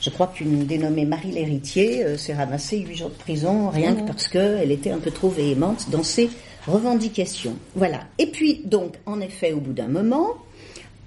[0.00, 4.06] Je crois qu'une dénommée Marie l'héritier euh, s'est ramassée huit jours de prison rien que
[4.06, 6.30] parce qu'elle était un peu trop véhémente dans ses
[6.66, 7.56] revendications.
[7.74, 8.00] Voilà.
[8.18, 10.34] Et puis donc, en effet, au bout d'un moment,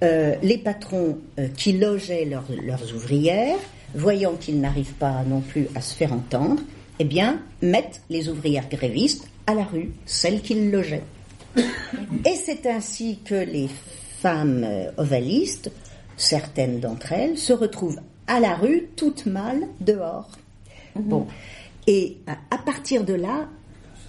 [0.04, 3.58] euh, les patrons euh, qui logeaient leurs, leurs ouvrières,
[3.96, 6.62] voyant qu'ils n'arrivent pas non plus à se faire entendre,
[7.00, 11.04] eh bien, mettent les ouvrières grévistes à la rue, celles qu'ils logeaient.
[12.26, 13.70] Et c'est ainsi que les
[14.20, 15.72] femmes euh, ovalistes,
[16.16, 20.30] certaines d'entre elles, se retrouvent à la rue, toutes mal, dehors.
[20.96, 21.28] Bon.
[21.88, 23.48] Et à, à partir de là,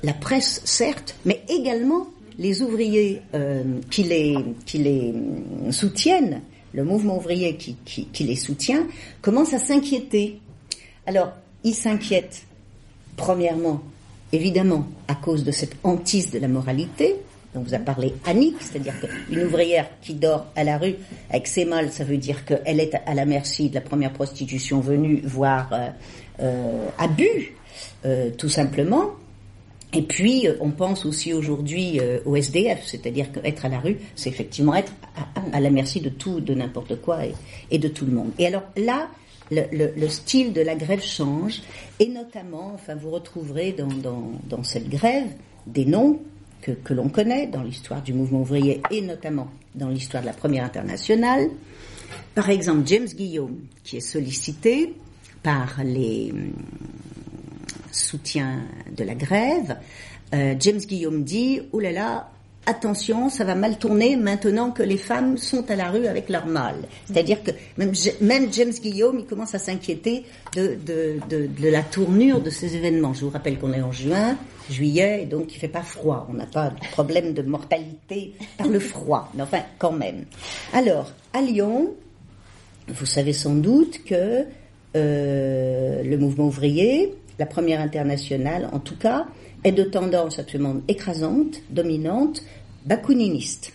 [0.03, 2.07] la presse, certes, mais également
[2.39, 5.15] les ouvriers euh, qui, les, qui les
[5.71, 6.41] soutiennent,
[6.73, 8.87] le mouvement ouvrier qui, qui, qui les soutient,
[9.23, 10.41] commence à s'inquiéter.
[11.07, 11.33] Alors,
[11.65, 12.43] ils s'inquiètent,
[13.17, 13.83] premièrement,
[14.33, 17.17] évidemment, à cause de cette hantise de la moralité,
[17.55, 20.95] dont vous a parlé Annick, c'est-à-dire qu'une ouvrière qui dort à la rue
[21.31, 24.81] avec ses mâles, ça veut dire qu'elle est à la merci de la première prostitution
[24.81, 25.89] venue, voire euh,
[26.41, 27.55] euh, abus,
[28.05, 29.13] euh, tout simplement.
[29.95, 33.97] Et puis, euh, on pense aussi aujourd'hui euh, au SDF, c'est-à-dire qu'être à la rue,
[34.17, 34.93] c'est effectivement être
[35.53, 37.21] à, la merci de tout, de n'importe quoi
[37.71, 38.31] et, de tout le monde.
[38.39, 39.09] Et alors là,
[39.51, 41.63] le, le- le style de la grève change,
[42.01, 45.29] et notamment, enfin, vous retrouverez dans, cette grève
[45.67, 46.21] des noms
[46.61, 50.65] que, l'on connaît dans l'histoire du mouvement ouvrier et notamment dans l'histoire de la première
[50.65, 51.49] internationale.
[52.35, 54.95] Par exemple, James Guillaume, qui est sollicité
[55.43, 56.33] par les
[57.99, 58.63] soutien
[58.97, 59.77] de la grève,
[60.35, 62.31] euh, James Guillaume dit «Oh là là,
[62.67, 66.47] attention, ça va mal tourner maintenant que les femmes sont à la rue avec leur
[66.47, 71.83] mâle.» C'est-à-dire que même, James Guillaume, il commence à s'inquiéter de, de, de, de la
[71.83, 73.15] tournure de ces événements.
[73.15, 74.37] Je vous rappelle qu'on est en juin,
[74.71, 76.27] juillet, et donc il fait pas froid.
[76.31, 80.27] On n'a pas de problème de mortalité par le froid, mais enfin quand même.
[80.75, 81.95] Alors, à Lyon,
[82.89, 84.45] vous savez sans doute que
[84.97, 89.27] euh, le mouvement ouvrier, la première internationale en tout cas,
[89.65, 92.43] est de tendance absolument écrasante, dominante,
[92.87, 93.73] bakuniniste.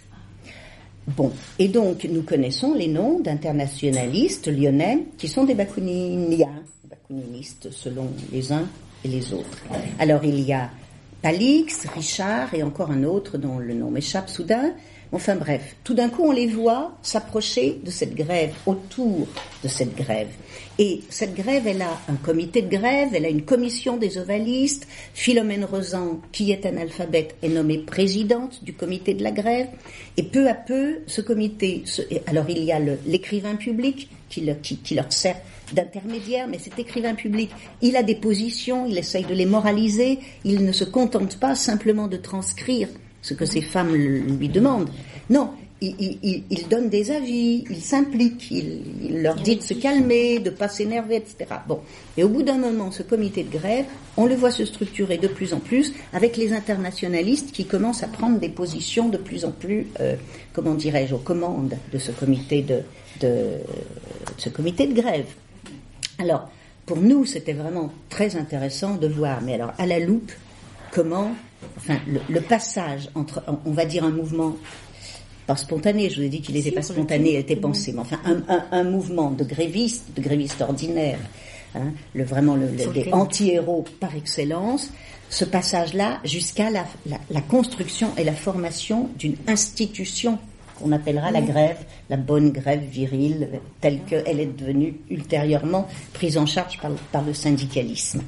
[1.08, 8.08] Bon, et donc nous connaissons les noms d'internationalistes lyonnais qui sont des bakouniniens, bakuninistes selon
[8.32, 8.68] les uns
[9.04, 9.64] et les autres.
[10.00, 10.70] Alors il y a
[11.22, 14.74] Palix, Richard et encore un autre dont le nom m'échappe soudain,
[15.16, 19.28] Enfin bref, tout d'un coup, on les voit s'approcher de cette grève, autour
[19.64, 20.30] de cette grève.
[20.80, 24.88] Et cette grève, elle a un comité de grève, elle a une commission des ovalistes.
[25.14, 29.68] Philomène Rosan, qui est analphabète, est nommée présidente du comité de la grève.
[30.18, 31.84] Et peu à peu, ce comité,
[32.26, 34.52] alors il y a l'écrivain public qui,
[34.84, 35.38] qui leur sert
[35.74, 37.52] d'intermédiaire, mais cet écrivain public,
[37.84, 42.08] il a des positions, il essaye de les moraliser, il ne se contente pas simplement
[42.08, 42.88] de transcrire
[43.24, 44.90] ce que ces femmes lui demandent.
[45.32, 45.50] Non,
[45.82, 51.18] il, donne des avis, il s'implique, il, leur dit de se calmer, de pas s'énerver,
[51.18, 51.46] etc.
[51.68, 51.80] Bon,
[52.18, 53.86] et au bout d'un moment, ce comité de grève,
[54.16, 58.08] on le voit se structurer de plus en plus avec les internationalistes qui commencent à
[58.08, 60.16] prendre des positions de plus en plus, euh,
[60.54, 62.80] comment dirais-je, aux commandes de ce comité de,
[63.20, 63.58] de
[64.38, 65.28] ce comité de grève.
[66.20, 66.50] Alors,
[66.86, 70.32] pour nous, c'était vraiment très intéressant de voir, mais alors à la loupe,
[70.92, 71.34] comment,
[71.78, 74.56] enfin, le, passage entre, on va dire un mouvement
[75.46, 78.20] pas spontané, je vous ai dit qu'il n'était pas spontané, il était pensé, mais enfin
[78.72, 81.20] un, mouvement de grévistes, de grévistes ordinaires,
[81.76, 84.92] hein, le, vraiment le, des anti-héros par excellence,
[85.30, 86.86] ce passage-là jusqu'à la,
[87.30, 90.38] la, construction et la formation d'une institution
[90.80, 91.78] qu'on appellera la grève,
[92.10, 93.50] la bonne grève virile,
[93.82, 98.22] telle qu'elle est devenue ultérieurement prise en charge par, par le syndicalisme.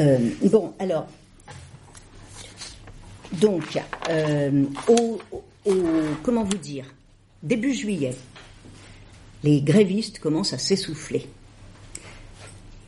[0.00, 1.06] Euh, bon, alors,
[3.40, 3.78] donc,
[4.10, 5.20] euh, au,
[6.22, 6.84] comment vous dire,
[7.42, 8.14] début juillet,
[9.42, 11.26] les grévistes commencent à s'essouffler.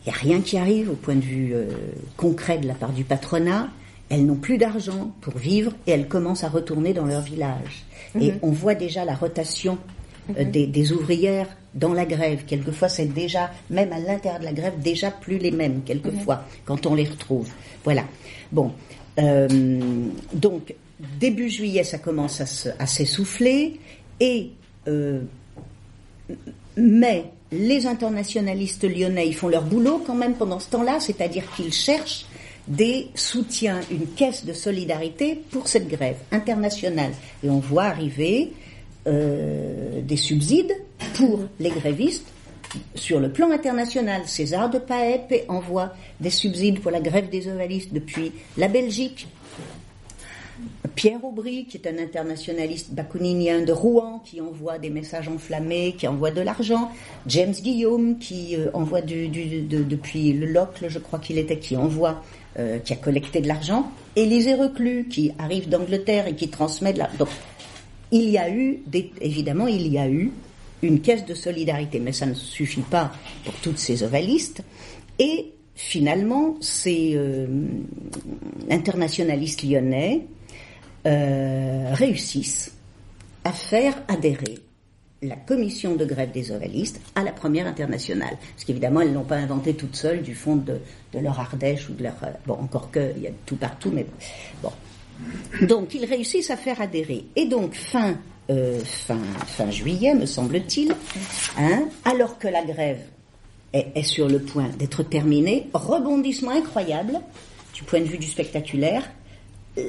[0.07, 1.67] Il n'y a rien qui arrive au point de vue euh,
[2.17, 3.69] concret de la part du patronat.
[4.09, 7.85] Elles n'ont plus d'argent pour vivre et elles commencent à retourner dans leur village.
[8.21, 8.39] Et mhm.
[8.43, 9.79] on voit déjà la rotation
[10.39, 10.71] euh, mhm.
[10.71, 12.45] des, ouvrières dans la grève.
[12.47, 16.43] Quelquefois, c'est déjà, même à l'intérieur de la grève, déjà plus les mêmes, quelquefois, mhm.
[16.65, 17.49] quand on les retrouve.
[17.85, 18.05] Voilà.
[18.53, 18.73] Bon.
[19.19, 19.49] Euh,
[20.33, 20.75] donc,
[21.19, 23.81] début juillet, ça commence à s'essouffler.
[24.21, 24.51] Et,
[24.89, 25.21] euh,
[26.77, 32.27] mais les internationalistes lyonnais, font leur boulot quand même pendant ce temps-là, c'est-à-dire qu'ils cherchent
[32.67, 37.13] des soutiens, une caisse de solidarité pour cette grève internationale.
[37.45, 38.53] Et on voit arriver
[39.07, 40.73] euh, des subsides
[41.15, 42.27] pour les grévistes
[42.95, 44.23] sur le plan international.
[44.27, 49.29] César de Paep envoie des subsides pour la grève des ovalistes depuis la Belgique.
[50.95, 56.09] Pierre Aubry, qui est un internationaliste bakuninien de Rouen, qui envoie des messages enflammés, qui
[56.09, 56.91] envoie de l'argent.
[57.27, 62.23] James Guillaume, qui euh, envoie depuis le Locle, je crois qu'il était, qui envoie
[62.59, 67.01] euh, qui a collecté de l'argent, Élisée Reclus, qui arrive d'Angleterre et qui transmet de
[67.01, 67.19] l'argent.
[67.19, 67.29] Donc,
[68.11, 68.83] il y a eu,
[69.21, 70.33] évidemment, il y a eu
[70.83, 73.13] une caisse de solidarité, mais ça ne suffit pas
[73.45, 74.63] pour toutes ces ovalistes.
[75.19, 77.47] Et finalement, ces euh,
[78.71, 80.27] internationalistes lyonnais
[81.07, 82.73] euh, réussissent
[83.45, 84.59] à faire adhérer
[85.23, 88.37] la commission de grève des ovalistes à la première internationale.
[88.55, 90.79] Parce qu'évidemment, elles ne l'ont pas inventé toutes seules du fond de,
[91.19, 92.17] leur Ardèche ou de leur...
[92.23, 94.07] Euh, bon, encore que, il y a tout partout, mais
[94.63, 94.73] bon.
[95.63, 97.25] Donc, ils réussissent à faire adhérer.
[97.37, 100.95] Et donc, fin, euh, fin, juillet, me semble-t-il,
[101.59, 103.01] hein, alors que la grève
[103.73, 107.21] est, sur le point d'être terminée, rebondissement incroyable
[107.75, 109.03] du point de vue du spectaculaire,
[109.79, 109.83] euh,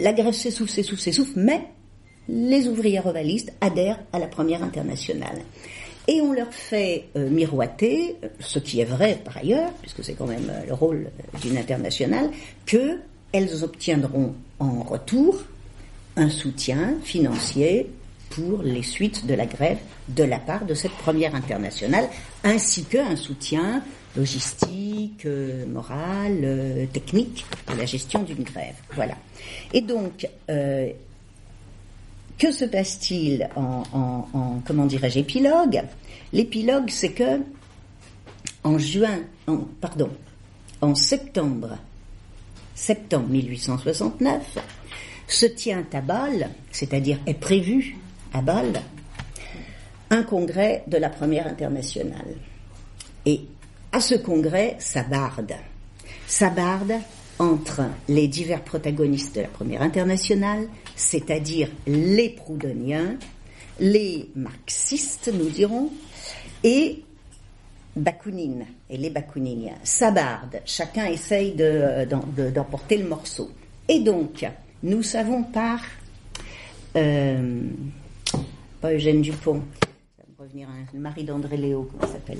[0.00, 1.62] la grève s'essouffle, s'essouffle, s'essouffle, mais
[2.28, 5.42] les ouvriers ovalistes adhèrent à la première internationale.
[6.08, 10.26] Et on leur fait euh, miroiter, ce qui est vrai par ailleurs, puisque c'est quand
[10.26, 11.10] même le rôle
[11.42, 12.30] d'une internationale,
[12.66, 15.44] qu'elles obtiendront en retour
[16.18, 17.90] un soutien financier
[18.30, 19.78] pour les suites de la grève
[20.08, 22.08] de la part de cette première internationale,
[22.44, 23.82] ainsi qu'un soutien
[24.16, 28.74] logistique, euh, moral, technique à la gestion d'une grève.
[28.94, 29.14] Voilà.
[29.72, 30.26] Et donc,
[32.38, 35.82] que se passe-t-il en, comment dirais-je, épilogue?
[36.32, 37.40] L'épilogue, c'est que
[38.62, 39.20] en juin,
[39.80, 40.10] pardon,
[40.80, 41.78] en septembre,
[42.74, 44.58] septembre 1869,
[45.28, 47.96] se tient à Bâle, c'est-à-dire est prévu
[48.32, 48.80] à Bâle,
[50.10, 52.34] un congrès de la première internationale.
[53.26, 53.42] Et
[53.92, 55.54] à ce congrès, ça barde.
[56.26, 56.94] Ça barde
[57.38, 63.16] entre les divers protagonistes de la première internationale, c'est-à-dire les proudhoniens,
[63.78, 65.90] les marxistes, nous dirons,
[66.64, 67.04] et
[67.98, 73.50] Bakounine et les bakouniniens s'abardent, chacun essaye d'emporter le morceau.
[73.88, 74.46] Et donc,
[74.82, 75.80] nous savons par,
[76.96, 77.62] euh,
[78.80, 79.62] pas Eugène Dupont,
[80.38, 82.38] revenir à Marie d'André Léo, comment s'appelle.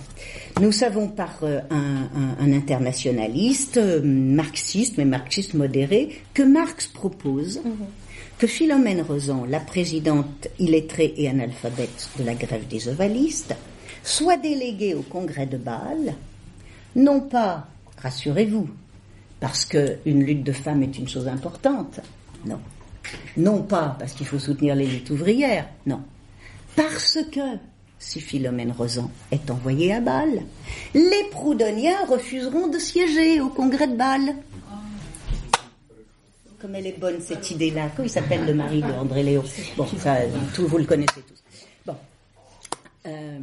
[0.60, 7.74] Nous savons par euh, un, internationaliste, euh, marxiste, mais marxiste modéré, que Marx propose mhm.
[8.39, 13.56] que Philomène Rosan, la présidente illettrée et analphabète de la grève des ovalistes,
[14.05, 16.15] soit déléguée au congrès de Bâle,
[16.94, 17.66] non pas,
[18.01, 18.69] rassurez-vous,
[19.40, 22.01] parce qu'une lutte de femmes est une chose importante,
[22.49, 22.61] non.
[23.37, 26.03] Non pas parce qu'il faut soutenir les luttes ouvrières, non.
[26.77, 27.59] Parce que,
[27.99, 30.43] si Philomène Rosan est envoyée à Bâle,
[30.95, 34.35] les Proudhoniens refuseront de siéger au congrès de Bâle.
[36.61, 37.91] Comme elle est bonne cette idée-là.
[37.95, 39.45] Comment il s'appelle le mari de André Léo
[39.77, 40.16] Bon, ça,
[40.57, 41.43] vous le connaissez tous.
[41.87, 41.97] Bon.
[43.07, 43.39] Euh,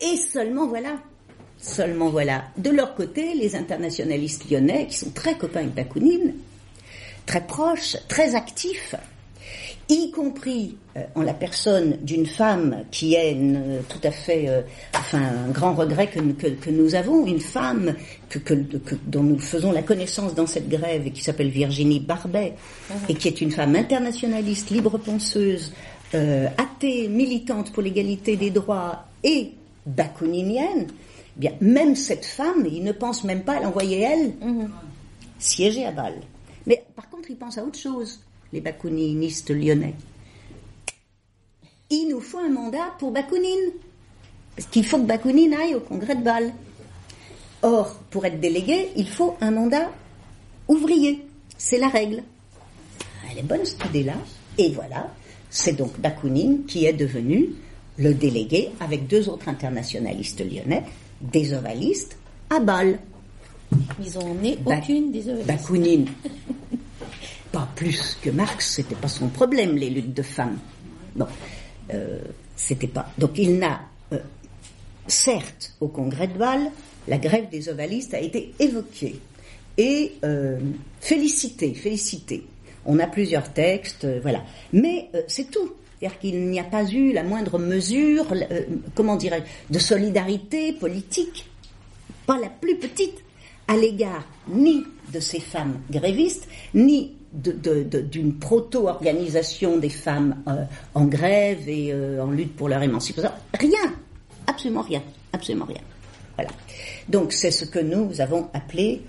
[0.00, 0.98] et seulement voilà,
[1.58, 2.44] seulement voilà.
[2.56, 6.34] De leur côté, les internationalistes lyonnais, qui sont très copains avec Bakounine,
[7.28, 8.94] très proches, très actifs,
[9.90, 14.62] y compris euh, en la personne d'une femme qui est euh, tout à fait, euh,
[14.94, 17.94] enfin, un grand regret que, que, que nous avons, une femme
[18.30, 18.54] que, que,
[19.06, 22.54] dont nous faisons la connaissance dans cette grève et qui s'appelle Virginie Barbet,
[23.10, 25.72] et qui est une femme internationaliste, libre penseuse,
[26.14, 29.52] athée, militante pour l'égalité des droits et
[29.84, 34.32] bakouninienne, eh bien, même cette femme, il ne pense même pas à l'envoyer elle
[35.38, 36.20] siéger à Bâle.
[36.68, 38.20] Mais par contre, il pense à autre chose
[38.52, 39.94] les bakouninistes lyonnais.
[41.90, 43.72] Il nous faut un mandat pour Bakounine.
[44.54, 46.52] Parce qu'il faut que Bakounine aille au congrès de Bâle.
[47.62, 49.90] Or, pour être délégué, il faut un mandat
[50.68, 51.24] ouvrier.
[51.56, 52.22] C'est la règle.
[53.30, 54.14] Elle est bonne cette idée-là.
[54.58, 55.12] Et voilà,
[55.50, 57.50] c'est donc Bakounine qui est devenu
[57.96, 60.84] le délégué avec deux autres internationalistes lyonnais,
[61.20, 62.16] des ovalistes,
[62.50, 62.98] à Bâle.
[64.02, 65.46] Ils ont emmené aucune des ovalistes.
[65.46, 66.06] Bakounine
[67.52, 70.58] pas plus que Marx, c'était pas son problème, les luttes de femmes.
[71.16, 71.26] Bon,
[71.92, 72.20] euh,
[72.56, 73.10] c'était pas.
[73.16, 73.80] Donc il n'a,
[74.12, 74.18] euh,
[75.06, 76.70] certes, au congrès de Bâle,
[77.06, 79.18] la grève des ovalistes a été évoquée
[79.78, 80.58] et euh,
[81.00, 82.44] félicitée, félicitée.
[82.84, 84.42] On a plusieurs textes, euh, voilà.
[84.72, 85.72] Mais c'est tout.
[85.98, 88.26] C'est-à-dire qu'il n'y a pas eu la moindre mesure,
[88.94, 91.48] comment dirais-je, de solidarité politique,
[92.24, 93.16] pas la plus petite,
[93.68, 100.64] à l'égard ni de ces femmes grévistes, ni d'une proto-organisation des femmes euh,
[100.94, 103.30] en grève et euh, en lutte pour leur émancipation.
[103.58, 103.92] Rien,
[104.46, 105.80] absolument rien, absolument rien.
[106.36, 106.50] Voilà.
[107.08, 109.02] Donc c'est ce que nous avons appelé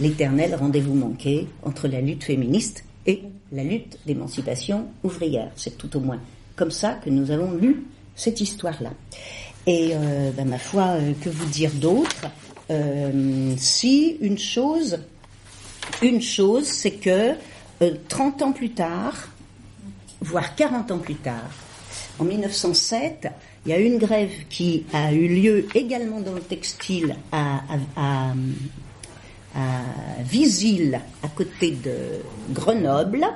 [0.00, 3.22] l'éternel rendez-vous manqué entre la lutte féministe et
[3.52, 5.50] la lutte d'émancipation ouvrière.
[5.54, 6.20] C'est tout au moins
[6.54, 7.84] comme ça que nous avons lu
[8.14, 8.90] cette histoire-là.
[9.66, 12.28] Et euh, ben, ma foi, que vous dire d'autre?
[12.68, 14.98] Si une chose,
[16.02, 17.34] une chose, c'est que
[18.08, 19.28] 30 euh, ans plus tard,
[20.20, 21.50] voire 40 ans plus tard,
[22.18, 23.28] en 1907,
[23.64, 27.62] il y a une grève qui a eu lieu également dans le textile à,
[27.96, 28.32] à,
[30.22, 31.96] Visil, à côté de
[32.52, 33.26] Grenoble.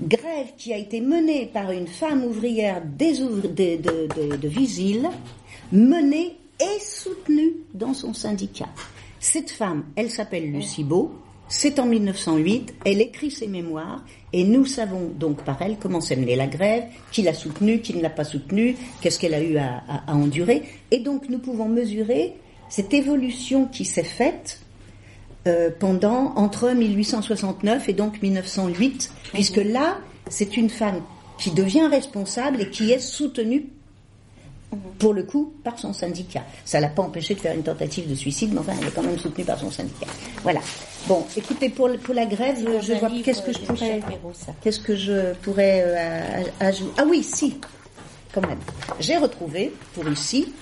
[0.00, 5.08] Grève qui a été menée par une femme ouvrière des de, de, de, Visil,
[5.72, 8.68] menée et soutenue dans son syndicat.
[9.18, 11.12] Cette femme, elle s'appelle Lucie Beau,
[11.52, 16.14] c'est en 1908, elle écrit ses mémoires et nous savons donc par elle comment s'est
[16.14, 19.56] menée la grève, qui l'a soutenue, qui ne l'a pas soutenue, qu'est-ce qu'elle a eu
[19.58, 20.62] à, endurer.
[20.92, 22.34] Et donc nous pouvons mesurer
[22.68, 24.60] cette évolution qui s'est faite
[25.48, 31.02] euh, pendant entre 1869 et donc 1908, puisque là, c'est une femme
[31.36, 33.66] qui devient responsable et qui est soutenue
[34.98, 36.44] pour le coup, par son syndicat.
[36.64, 39.02] Ça l'a pas empêché de faire une tentative de suicide, mais enfin, elle est quand
[39.02, 40.06] même soutenue par son syndicat.
[40.42, 40.60] Voilà.
[41.08, 44.00] Bon, écoutez, pour, pour la grève, je vois qu'est-ce que je pourrais,
[44.62, 46.92] qu'est-ce que je pourrais euh, ajouter.
[46.98, 47.56] Ah oui, si,
[48.32, 48.58] quand même.
[49.00, 50.52] J'ai retrouvé pour ici.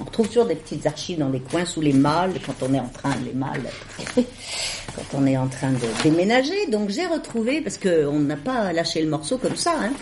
[0.00, 2.80] On retrouve toujours des petites archives dans les coins sous les malles quand on est
[2.80, 3.68] en train les malles
[4.16, 6.66] quand on est en train de déménager.
[6.66, 9.74] Donc j'ai retrouvé parce qu'on n'a pas lâché le morceau comme ça.
[9.80, 9.92] Hein.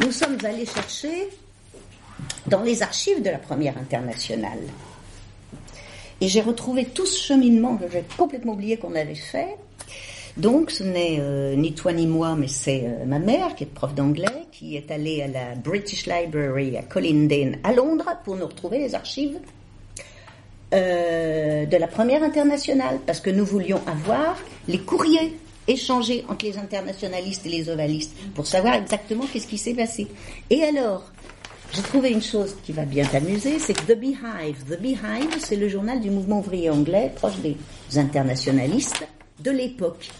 [0.00, 1.28] Nous sommes allés chercher
[2.46, 4.60] dans les archives de la première internationale.
[6.20, 9.56] Et j'ai retrouvé tout ce cheminement que j'ai complètement oublié qu'on avait fait.
[10.36, 13.66] Donc, ce n'est euh, ni toi ni moi, mais c'est euh, ma mère, qui est
[13.66, 18.46] prof d'anglais, qui est allée à la British Library à Colindale, à Londres, pour nous
[18.46, 19.38] retrouver les archives
[20.72, 24.38] euh, de la première internationale, parce que nous voulions avoir
[24.68, 25.36] les courriers
[25.68, 30.06] échangés entre les internationalistes et les ovalistes, pour savoir exactement qu'est-ce qui s'est passé.
[30.48, 31.12] Et alors,
[31.74, 34.64] j'ai trouvé une chose qui va bien t'amuser, c'est que The Beehive.
[34.68, 37.56] The Beehive, c'est le journal du mouvement ouvrier anglais, proche des
[37.96, 39.06] internationalistes
[39.40, 40.10] de l'époque.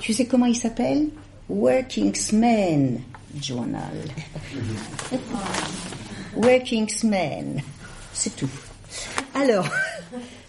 [0.00, 1.08] Tu sais comment il s'appelle?
[1.48, 3.00] Workingsman
[3.42, 3.98] Journal.
[6.36, 7.60] Workingsman.
[8.12, 8.50] C'est tout.
[9.34, 9.68] Alors,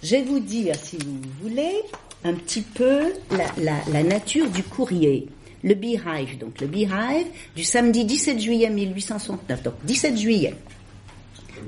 [0.04, 1.82] je vais vous dire, si vous voulez,
[2.24, 5.28] un petit peu la, la nature du courrier.
[5.66, 10.54] Le Beehive, donc le Beehive, du samedi 17 juillet 1869, donc 17 juillet,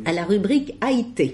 [0.05, 1.33] à la rubrique Haïti.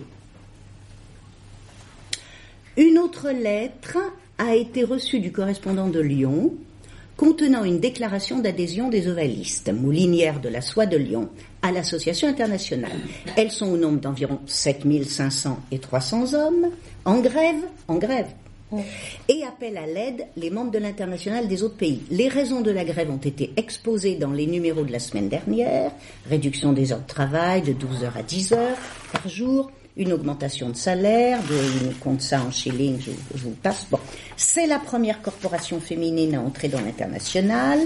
[2.77, 3.97] Une autre lettre
[4.37, 6.53] a été reçue du correspondant de Lyon
[7.17, 11.29] contenant une déclaration d'adhésion des ovalistes, moulinières de la soie de Lyon,
[11.61, 12.91] à l'association internationale.
[13.35, 16.69] Elles sont au nombre d'environ 7500 et 300 hommes,
[17.05, 18.27] en grève, en grève,
[19.27, 22.01] et appellent à l'aide les membres de l'international des autres pays.
[22.11, 25.91] Les raisons de la grève ont été exposées dans les numéros de la semaine dernière,
[26.29, 28.77] réduction des heures de travail de 12 heures à 10 heures
[29.11, 33.51] par jour, une augmentation de salaire, de, on compte ça en shillings, je, je vous
[33.51, 33.85] passe.
[34.37, 37.79] C'est la première corporation féminine à entrer dans l'international.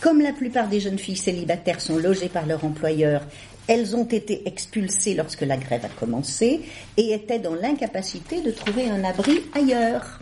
[0.00, 3.22] Comme la plupart des jeunes filles célibataires sont logées par leur employeur,
[3.68, 6.60] elles ont été expulsées lorsque la grève a commencé
[6.96, 10.20] et étaient dans l'incapacité de trouver un abri ailleurs.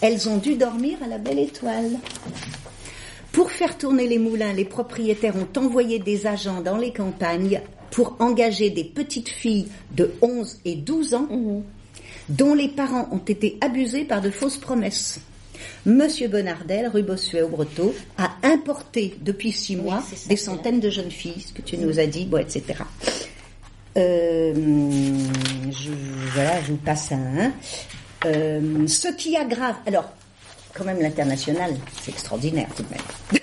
[0.00, 1.98] Elles ont dû dormir à la belle étoile.
[3.32, 7.60] Pour faire tourner les moulins, les propriétaires ont envoyé des agents dans les campagnes
[7.90, 11.28] pour engager des petites filles de 11 et 12 ans
[12.28, 15.20] dont les parents ont été abusés par de fausses promesses.
[15.86, 20.90] Monsieur Bonardel, rue Bossuet au Breteau, a importé depuis six mois ça, des centaines de
[20.90, 22.82] jeunes filles, ce que tu nous as dit, bon, etc.
[23.96, 25.90] Euh, je,
[26.32, 27.52] voilà, je vous passe un.
[28.26, 30.12] Euh, ce qui aggrave, alors,
[30.74, 33.00] quand même l'international, c'est extraordinaire tout de même.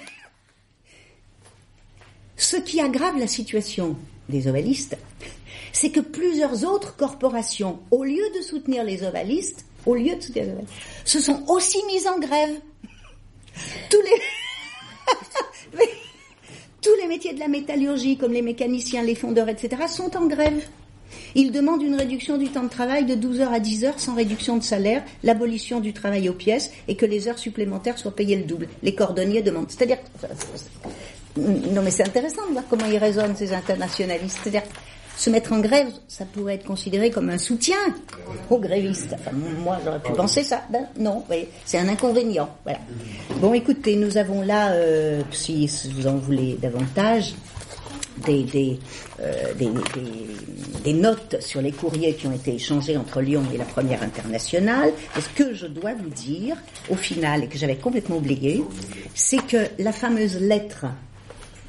[2.37, 3.95] Ce qui aggrave la situation
[4.29, 4.97] des ovalistes,
[5.71, 10.45] c'est que plusieurs autres corporations, au lieu de soutenir les ovalistes, au lieu de soutenir
[10.45, 12.59] les ovalistes, se sont aussi mises en grève.
[13.89, 14.01] Tous
[17.01, 20.63] les, métiers de la métallurgie, comme les mécaniciens, les fondeurs, etc., sont en grève.
[21.33, 24.15] Ils demandent une réduction du temps de travail de 12 heures à 10 heures sans
[24.15, 28.37] réduction de salaire, l'abolition du travail aux pièces et que les heures supplémentaires soient payées
[28.37, 28.67] le double.
[28.83, 29.69] Les cordonniers demandent.
[29.69, 29.97] C'est-à-dire,
[31.37, 34.39] non mais c'est intéressant de voir comment ils raisonnent ces internationalistes.
[35.17, 37.77] Se mettre en grève, ça pourrait être considéré comme un soutien
[38.49, 39.13] aux grévistes.
[39.13, 39.31] Enfin,
[39.63, 40.61] moi, j'aurais pu penser ça.
[40.69, 41.23] Ben, non,
[41.65, 42.49] c'est un inconvénient.
[42.63, 42.79] Voilà.
[43.39, 47.33] Bon, écoutez, nous avons là, euh, si vous en voulez davantage,
[48.25, 48.79] des, des,
[49.19, 53.57] euh, des, des- des notes sur les courriers qui ont été échangés entre Lyon et
[53.57, 54.91] la première internationale.
[55.17, 56.55] Et ce que je dois vous dire,
[56.89, 58.63] au final, et que j'avais complètement oublié,
[59.13, 60.85] c'est que la fameuse lettre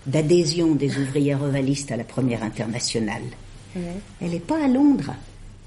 [0.07, 3.23] d'adhésion des ouvrières ovalistes à la première internationale,
[4.21, 5.15] elle n'est pas à Londres.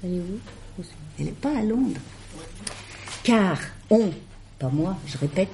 [0.02, 0.82] Elle est où
[1.18, 2.00] Elle n'est pas à Londres.
[3.22, 3.58] Car
[3.90, 4.10] on,
[4.58, 5.48] pas moi, je répète,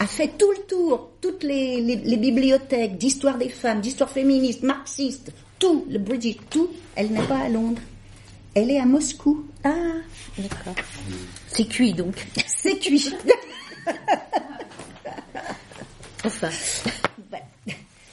[0.00, 4.62] a fait tout le tour, toutes les, les- les bibliothèques d'histoire des femmes, d'histoire féministe,
[4.64, 7.80] marxiste, tout, le British, tout, elle n'est pas à Londres.
[8.54, 9.46] Elle est à Moscou.
[9.64, 9.70] Ah,
[10.36, 10.74] d'accord.
[11.46, 12.26] C'est cuit donc.
[12.46, 13.14] C'est cuit.
[16.24, 16.50] Enfin.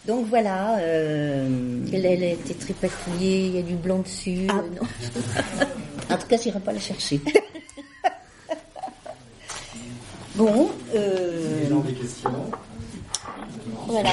[0.10, 0.80] Donc voilà.
[0.80, 4.48] euh, elle, elle a été tripatouillée, il y a du blanc dessus.
[4.50, 4.56] Ah.
[4.56, 4.82] euh, non?
[6.16, 7.22] En tout cas, j'irai pas la chercher.
[10.36, 12.32] bon, euh, des questions.
[13.86, 14.10] Voilà.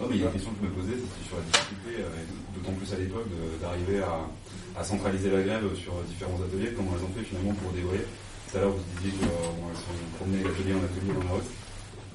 [0.00, 2.02] Non, mais il y a une question que je me posais, c'était sur la difficulté,
[2.02, 2.26] euh, et
[2.62, 3.26] d'autant plus à l'époque,
[3.60, 7.72] d'arriver à, à centraliser la grève sur différents ateliers, comment elles ont fait finalement pour
[7.72, 8.02] dévoyer.
[8.50, 11.48] Tout à l'heure, vous disiez qu'elles sont promenées d'atelier en atelier dans la rue.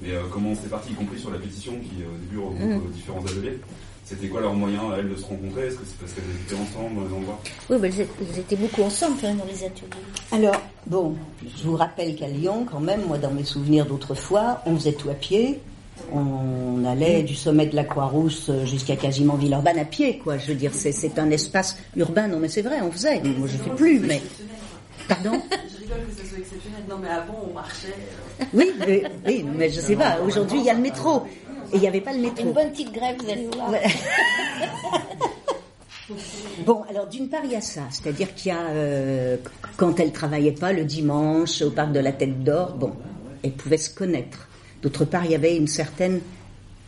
[0.00, 2.86] Mais euh, comment c'était parti, y compris sur la pétition qui euh, au début regroupe
[2.86, 3.58] euh, différents ateliers?
[4.04, 5.66] C'était quoi leur moyen à elles de se rencontrer?
[5.66, 7.40] Est-ce que c'est parce qu'elles étaient ensemble dans les endroits?
[7.68, 9.90] Oui, mais elles, elles étaient beaucoup ensemble quand même dans les ateliers.
[10.30, 14.76] Alors, bon, je vous rappelle qu'à Lyon, quand même, moi, dans mes souvenirs d'autrefois, on
[14.76, 15.60] faisait tout à pied.
[16.12, 20.38] On allait du sommet de la Croix-Rousse jusqu'à quasiment Villeurbanne à pied, quoi.
[20.38, 22.28] Je veux dire, c'est, c'est un espace urbain.
[22.28, 23.20] Non, mais c'est vrai, on faisait.
[23.20, 24.20] Moi, je fais plus, mais.
[25.08, 25.32] Pardon?
[25.50, 26.82] Je rigole que ça soit exceptionnel.
[26.88, 27.94] Non, mais avant, on marchait.
[28.40, 30.18] euh, Oui, mais, oui, mais je sais pas.
[30.26, 31.22] Aujourd'hui, il y a le métro.
[31.72, 32.44] Et il n'y avait pas le métro.
[32.46, 33.70] Une bonne petite grève, vous allez voir.
[36.64, 39.36] Bon, alors d'une part, il y a ça, c'est-à-dire qu'il y a, euh,
[39.76, 42.92] quand elle travaillait pas le dimanche au parc de la Tête d'Or, bon,
[43.42, 44.47] elle pouvait se connaître.
[44.82, 46.20] D'autre part, il y avait une certaine,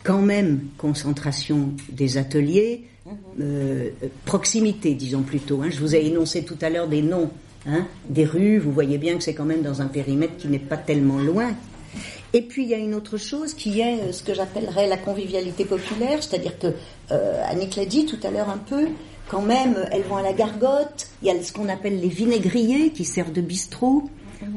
[0.03, 3.11] quand même, concentration des ateliers, euh,
[3.41, 3.89] euh,
[4.25, 5.61] proximité, disons plutôt.
[5.61, 5.69] hein.
[5.69, 7.29] Je vous ai énoncé tout à l'heure des noms
[7.67, 10.59] hein, des rues, vous voyez bien que c'est quand même dans un périmètre qui n'est
[10.59, 11.53] pas tellement loin.
[12.33, 14.97] Et puis il y a une autre chose qui est euh, ce que j'appellerais la
[14.97, 16.67] convivialité populaire, c'est-à-dire que
[17.11, 18.87] euh, Annick l'a dit tout à l'heure un peu,
[19.29, 21.07] quand même, elles vont à la gargote.
[21.21, 24.09] Il y a ce qu'on appelle les vinaigriers qui servent de bistrot,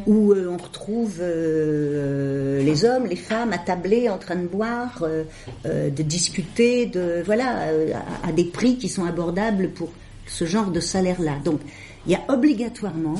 [0.06, 5.24] où euh, on retrouve euh, les hommes, les femmes attablés en train de boire, euh,
[5.66, 7.92] euh, de discuter, de voilà, euh,
[8.22, 9.90] à, des prix qui sont abordables pour
[10.26, 11.38] ce genre de salaire-là.
[11.44, 11.60] Donc,
[12.06, 13.18] il y a obligatoirement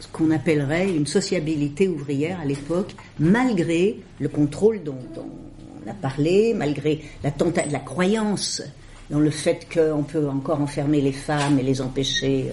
[0.00, 6.54] ce qu'on appellerait une sociabilité ouvrière à l'époque, malgré le contrôle dont, on a parlé,
[6.54, 8.62] malgré la croyance
[9.10, 12.50] dans le fait qu'on peut encore enfermer les femmes et les empêcher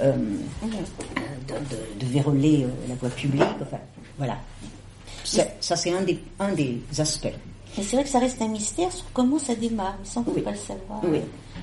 [0.00, 0.66] euh, euh,
[1.48, 3.42] de, de- de véroler euh, la voie publique.
[3.62, 3.78] Enfin,
[4.18, 4.36] voilà.
[5.24, 7.26] Ça, c'est un des, un des aspects.
[7.76, 10.20] Mais c'est vrai que ça reste un mystère sur comment ça démarre, mais ça on
[10.20, 10.42] ne peut Oui.
[10.42, 11.00] pas le savoir.
[11.04, 11.18] Oui.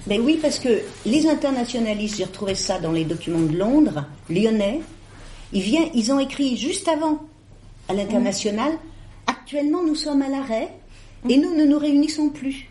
[0.07, 4.81] Mais oui, parce que les internationalistes, j'ai retrouvé ça dans les documents de Londres, lyonnais,
[5.53, 7.19] ils, viennent, ils ont écrit juste avant
[7.87, 8.73] à l'international,
[9.27, 10.69] actuellement nous sommes à l'arrêt
[11.29, 12.67] et nous ne nous réunissons plus.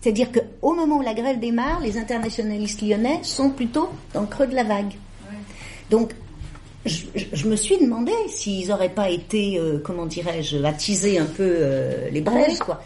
[0.00, 4.46] C'est-à-dire qu'au moment où la grève démarre, les internationalistes lyonnais sont plutôt dans le creux
[4.46, 4.94] de la vague.
[5.90, 6.12] Donc,
[6.86, 11.26] je, je- je me suis demandé s'ils n'auraient pas été, euh, comment dirais-je, attiser un
[11.26, 12.82] peu euh, les braises, quoi.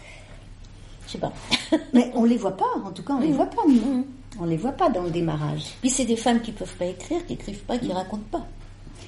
[1.07, 1.31] Je sais pas.
[1.93, 4.05] Mais on les voit pas, en tout cas, on les voit pas, nous.
[4.41, 5.63] On les voit pas dans le démarrage.
[5.79, 8.45] Puis c'est des femmes qui peuvent pas écrire, qui écrivent pas, qui racontent pas.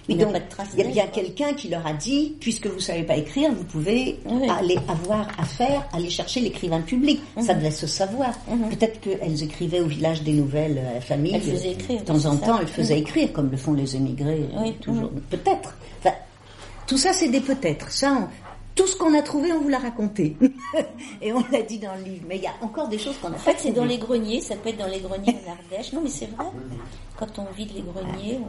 [0.10, 0.34] Il donc,
[0.74, 3.66] il y a bien quelqu'un qui leur a dit, puisque vous savez pas écrire, vous
[3.66, 4.48] pouvez Oui.
[4.50, 7.20] aller avoir affaire, aller chercher l'écrivain public.
[7.36, 7.44] Mhm.
[7.44, 8.32] Ça devait se savoir.
[8.70, 11.36] Peut-être qu'elles écrivaient au village des nouvelles à la famille.
[11.36, 12.60] Elles faisaient écrire, De temps en temps, ça.
[12.62, 13.02] elles faisaient Mhm.
[13.02, 14.46] écrire, comme le font les émigrés.
[14.56, 15.12] euh, Oui, toujours.
[15.30, 15.76] Peut-être.
[16.00, 16.16] Enfin,
[16.88, 17.92] tout ça, c'est des peut-être.
[17.92, 18.28] Ça, on-
[18.76, 20.38] tout ce qu'on a trouvé, on vous l'a raconté.
[21.22, 22.26] Et on l'a dit dans le livre.
[22.30, 24.40] Mais il y a encore des choses qu'on a En fait, c'est dans les greniers,
[24.40, 25.92] ça peut être dans les greniers en Ardèche.
[25.94, 26.46] Non, mais c'est vrai.
[27.18, 28.46] Quand on vide les greniers, on,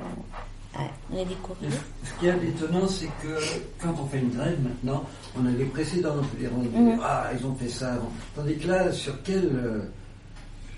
[0.77, 0.85] Ouais.
[1.13, 1.69] on a des courriers.
[2.05, 3.39] Ce qu'il y a d'étonnant, c'est que
[3.83, 5.05] quand on fait une grève maintenant,
[5.41, 7.01] on a les précédents, on peut dire, on dit, Mhm.
[7.03, 8.11] ah, ils ont fait ça avant.
[8.37, 9.79] Tandis que là, sur quel, euh,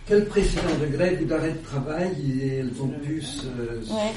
[0.07, 2.13] quel précédent de grève ou d'arrêt de travail
[2.61, 3.47] elles ont pu se.
[3.47, 4.13] Ouais.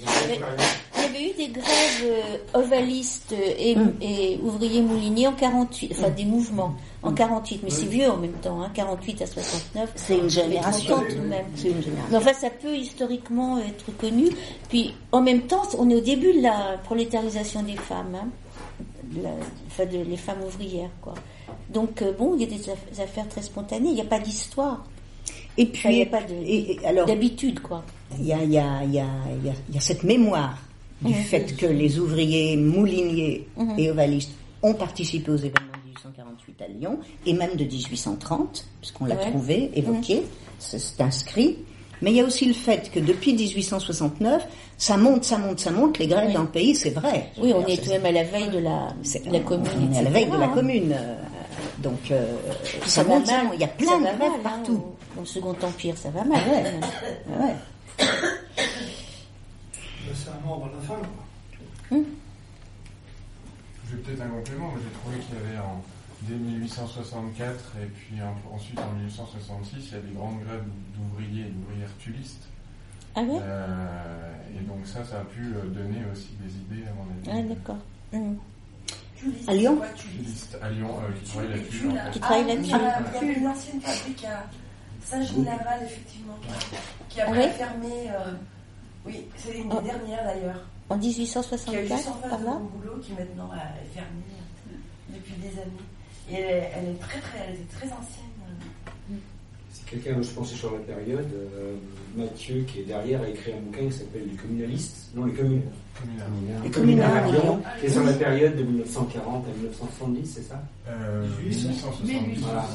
[0.00, 3.92] Il y avait- eu des grèves euh, ovalistes et, Mm.
[4.02, 6.74] et ouvriers mouliniers en 48, enfin des mouvements
[7.04, 9.92] en 48, mais c'est vieux en même temps, hein, 48 à 69.
[9.94, 10.96] C'est une génération.
[10.96, 11.44] Mais 30 ans tout de même.
[11.54, 12.16] C'est une génération.
[12.18, 14.26] Enfin, ça peut historiquement être connu.
[14.68, 18.28] Puis, en même temps, on est au début de la prolétarisation des femmes, hein,
[19.12, 19.30] de la-
[19.68, 21.14] enfin, de, les femmes ouvrières, quoi.
[21.70, 23.88] Donc, euh, bon, il y a des aff- affaires très spontanées.
[23.88, 24.84] Il n'y a pas d'histoire.
[25.56, 27.84] Et Enfin, il n'y puis, a pas de- et- et alors, d'habitude, quoi.
[28.18, 29.06] il y a, y, a, y, a,
[29.44, 30.58] y, a, cette mémoire
[31.02, 33.78] du fait que les ouvriers mouliniers Mhm.
[33.78, 34.32] et ovalistes
[34.62, 35.73] ont participé aux événements de 1848 à
[36.68, 39.24] Lyon et même de 1830, puisqu'on l'a Ouais.
[39.26, 39.30] Mhm.
[39.32, 40.22] trouvé, évoqué,
[40.58, 41.58] c'est c'est inscrit.
[42.02, 45.70] Mais il y a aussi le fait que depuis 1869, ça monte, ça monte, ça
[45.70, 46.32] monte, les grèves Oui.
[46.34, 47.30] dans le pays, c'est vrai.
[47.40, 49.68] Oui, on est tout de même à la veille de la, de la commune.
[49.90, 50.48] On est à la veille de la hein.
[50.54, 50.92] commune.
[50.92, 51.16] euh,
[51.78, 52.36] Donc, euh,
[52.86, 53.52] ça va monte, ça mal.
[53.54, 54.72] Il y a Ça plein de va grèves mal, hein, partout.
[54.72, 56.40] au- Dans le Second Empire, ça va mal.
[56.44, 56.56] Ah ouais.
[56.56, 56.80] quand même.
[57.40, 57.54] Ah ouais.
[60.14, 60.94] C'est un ordre à la fin.
[61.90, 61.98] quoi.
[63.90, 65.82] J'ai peut-être un complément, mais j'ai trouvé qu'il y avait en,
[66.28, 70.64] dès 1864 et puis en- ensuite en 1866, il y a des grandes grèves
[70.96, 72.48] d'ouvriers et d'ouvrières tulistes.
[73.16, 73.38] Ah ouais?
[73.42, 77.38] Euh, et donc ça, ça a pu euh, donner aussi des idées, à mon Ah,
[77.38, 77.48] avis.
[77.48, 77.78] d'accord.
[78.12, 78.36] Hum.
[79.48, 79.80] À Lyon?
[79.96, 80.58] Tulistes?
[80.60, 82.10] À Lyon euh, qui en fait.
[82.12, 82.74] Qui travaillent Ah, là-dessus.
[83.22, 84.44] Il y a- une ancienne fabrique à
[85.02, 86.76] Saint-Gilles-Laval, effectivement, qui-
[87.14, 87.48] qui a Ah ouais?
[87.50, 88.10] fermé.
[88.10, 88.32] euh,
[89.06, 89.82] oui, c'est une des Oh.
[89.82, 90.60] dernières d'ailleurs.
[90.90, 94.76] En Qui a eu 1864, par de là mon boulot, qui maintenant est fermée euh,
[95.14, 95.70] depuis des années.
[96.30, 98.24] Et elle est, elle est très, très, elle était très ancienne.
[99.72, 101.74] Si quelqu'un, je pense, est sur la période, euh,
[102.16, 105.10] Mathieu, qui est derrière, a écrit un bouquin qui s'appelle Les communalistes.
[105.14, 105.62] Non, les communes.
[106.00, 106.60] Communal.
[106.64, 110.62] Les communards à Lyon, qui est sur la période de 1940 à 1970, c'est ça?
[110.88, 112.40] Euh, 1870.
[112.40, 112.66] Voilà.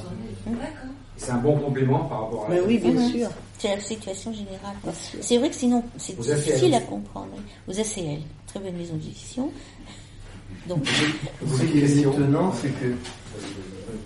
[0.45, 0.89] D'accord.
[1.17, 3.30] C'est un bon complément par rapport à Mais oui, bien sûr.
[3.57, 4.76] C'est la situation générale.
[5.21, 7.34] C'est vrai que sinon, c'est difficile à comprendre.
[7.67, 9.51] Aux ACL, très bonne maison d'édition.
[10.67, 12.93] Donc, Ce qui est étonnant, c'est que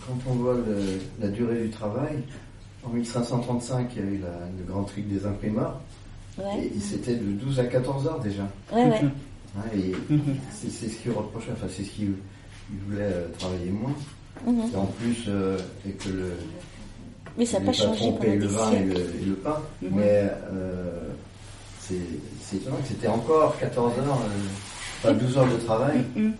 [0.07, 2.17] quand on voit le- la durée du travail,
[2.85, 5.79] en 1535, il y a eu la- le grand truc des imprimeurs,
[6.37, 8.43] ouais, et c'était de 12 à 14 heures déjà.
[8.73, 9.01] ouais, ouais.
[9.75, 9.91] Et
[10.51, 12.13] c'est c'est ce qu'il reprochait, enfin c'est ce qu'il
[12.71, 13.93] il voulait euh, travailler moins.
[14.47, 14.71] Mhm.
[14.73, 16.31] Et en plus, euh, et que le,
[17.37, 18.87] Mais ça n'a pas changé pendant le des vin et siècles.
[18.93, 19.89] le, et le pain, Mhm.
[19.93, 20.99] mais euh,
[21.81, 21.95] c'est
[22.41, 26.03] c'est étonnant que c'était encore 14 heures, euh, enfin 12 heures de travail.
[26.15, 26.33] Mhm.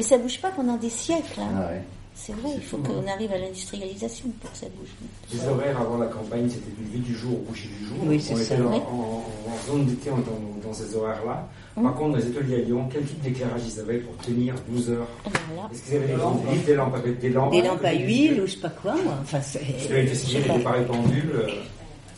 [0.00, 1.38] Et ça bouge pas pendant des siècles.
[1.40, 1.50] hein.
[1.56, 1.82] Ah ouais.
[2.22, 3.12] C'est vrai, il faut qu'on hein.
[3.14, 4.90] arrive à l'industrialisation pour que ça bouge.
[5.32, 7.96] Les horaires avant la campagne, c'était du lever du jour au coucher du jour.
[8.04, 8.76] Oui, c'est on ça, était en, oui.
[8.76, 11.48] en- en zone d'été, dans, dans ces horaires-là.
[11.82, 14.90] Par contre, dans les ateliers à Lyon, quel type d'éclairage ils avaient pour tenir 12
[14.90, 15.70] heures Voilà.
[15.72, 18.46] Est-ce qu'ils avaient des lampes, des lampes avec des lampes Des lampes à huile ou
[18.46, 19.14] je sais pas quoi, moi.
[19.22, 19.60] Enfin, c'est.
[19.62, 20.72] Est-ce qu'il y avait des je sais signes, pas.
[20.82, 21.48] pendules euh,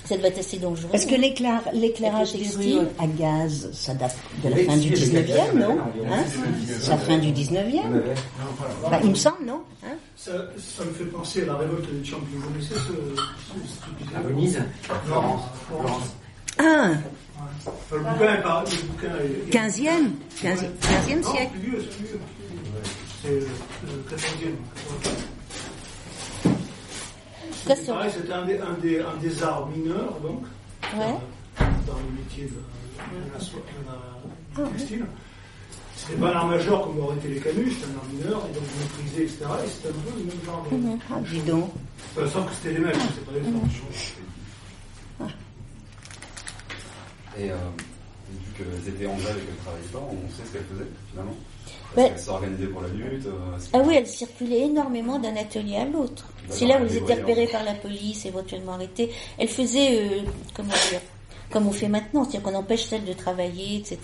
[0.05, 0.89] Ça doit être assez dangereux.
[0.91, 5.13] Parce que l'éclair- l'éclairage des rues à gaz, ça date de la fin du si,
[5.13, 5.79] le 19e, gaz, non
[6.11, 6.25] Hein
[6.81, 8.03] C'est la fin du 19e
[8.91, 12.05] Bah, Il me semble, non Hein Ça, ça me fait penser à la révolte des
[12.05, 12.27] champions.
[12.37, 14.59] Vous connaissez ce, À Venise
[15.07, 15.43] Florence.
[16.59, 16.91] Ah.
[17.93, 18.69] Le bouquin est pareil.
[18.73, 20.11] Le bouquin est, 15e
[20.43, 21.53] 15e, 15e Non, siècle
[23.23, 24.57] c'est le, le 14e.
[27.67, 30.43] C'était un des, un, des, un des arts mineurs, donc,
[30.95, 31.15] Ouais.
[31.87, 33.61] dans le métier de, de la soie,
[34.57, 35.07] de la textile.
[35.97, 38.55] C'était pas un art majeur comme aurait été les canuts, c'était un art mineur, et
[38.55, 39.45] donc maîtrisé, etc.
[39.65, 40.99] Et c'était un peu le même genre de.
[41.11, 41.71] Ah, dis donc.
[42.17, 43.61] Sauf que c'était les mêmes, c'est pas les mêmes.
[47.39, 47.57] Et euh,
[48.31, 50.91] vu qu'elles étaient en grève et qu'elles ne travaillaient pas, on sait ce qu'elles faisaient
[51.11, 51.35] finalement.
[51.95, 52.09] Parce Ouais.
[52.11, 53.27] qu'elles s'organisaient pour la lutte.
[53.27, 56.27] euh, Ah oui, elle circulait énormément d'un atelier à l'autre.
[56.49, 59.11] C'est là où elles étaient en par la police, éventuellement arrêtées.
[59.39, 60.09] Elle faisait, euh,
[60.55, 61.01] comment dire,
[61.51, 63.99] comme on fait maintenant, c'est-à-dire qu'on empêche celles de travailler, etc.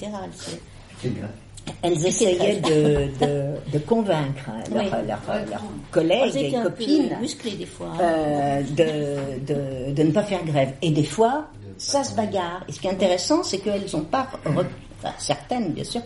[1.82, 4.90] Elles essayaient de, de, de convaincre leurs Oui.
[5.06, 5.48] leurs Elles
[5.90, 7.92] collègues étaient et un peu copines musclées des fois.
[7.94, 8.00] hein.
[8.00, 10.72] euh, de, de, de ne pas faire grève.
[10.80, 11.46] Et des fois,
[11.76, 12.64] ça se bagarre.
[12.68, 14.64] Et ce qui est intéressant, c'est qu'elles n'ont pas, re-
[15.02, 16.00] enfin, certaines bien sûr,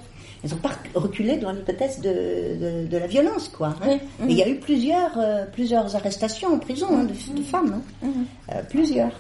[0.44, 3.74] elles n'ont pas reculé dans l'hypothèse de, de, de la violence, quoi.
[3.82, 3.98] hein.
[4.28, 7.81] Et il y a eu plusieurs, euh, plusieurs arrestations en prison hein, de, de femmes,
[8.05, 8.09] hein.
[8.51, 9.12] Euh, plusieurs.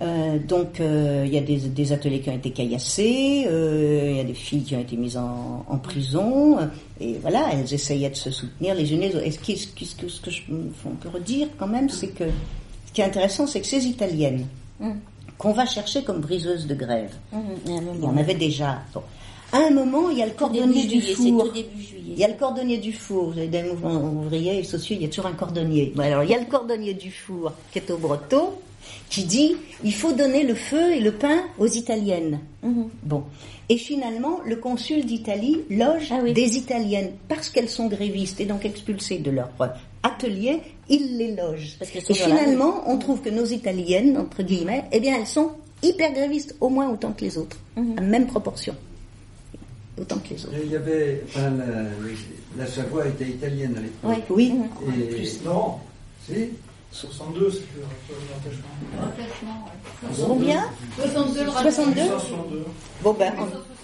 [0.00, 4.24] Euh, donc il y a des, des ateliers qui ont été caillassés, il y a
[4.24, 6.58] des filles qui ont été mises en, en prison,
[7.00, 9.24] et voilà, elles essayaient de se soutenir les unes les autres.
[9.26, 10.42] Et ce, qui, ce, qui- ce que, ce que je
[10.86, 12.24] on peut redire quand même, c'est que
[12.86, 14.46] ce qui est intéressant, c'est que ces Italiennes
[14.80, 14.92] Mm.
[15.38, 17.12] qu'on va chercher comme briseuses de grève,
[17.66, 17.72] il
[18.02, 18.80] y en avait déjà.
[18.92, 19.02] Bon.
[19.52, 21.52] À un moment, il y a le cordonnier du juillet, four.
[21.52, 22.12] début juillet.
[22.14, 23.32] Il y a le cordonnier du four.
[23.32, 25.92] Vous avez des mouvements ouvriers et sociaux, il y a toujours un cordonnier.
[25.94, 28.50] Bon, alors, il y a le cordonnier du four qui est au Breton,
[29.10, 29.54] qui dit
[29.84, 32.40] il faut donner le feu et le pain aux Italiennes.
[32.62, 32.88] Mhm.
[33.02, 33.24] Bon.
[33.68, 36.32] Et finalement, le consul d'Italie loge Ah oui.
[36.32, 39.50] des Italiennes parce qu'elles sont grévistes et donc expulsées de leur
[40.02, 41.76] atelier, il les loge.
[41.78, 45.50] Parce Et finalement, on trouve que nos Italiennes, entre guillemets, eh bien, elles sont
[45.82, 47.94] hyper grévistes, au moins autant que les autres, Mhm.
[47.98, 48.74] à même proportion.
[50.00, 50.54] Autant que les autres.
[50.64, 54.24] Il y avait, enfin, la, la Savoie était italienne à l'époque.
[54.30, 54.52] Oui.
[54.52, 54.92] Mhm.
[54.94, 55.76] Et Non,
[56.26, 56.48] si,
[56.92, 60.26] 62, c'est le le rattachement.
[60.26, 60.64] Combien
[60.98, 62.64] 62 62.
[63.02, 63.32] Bon ben,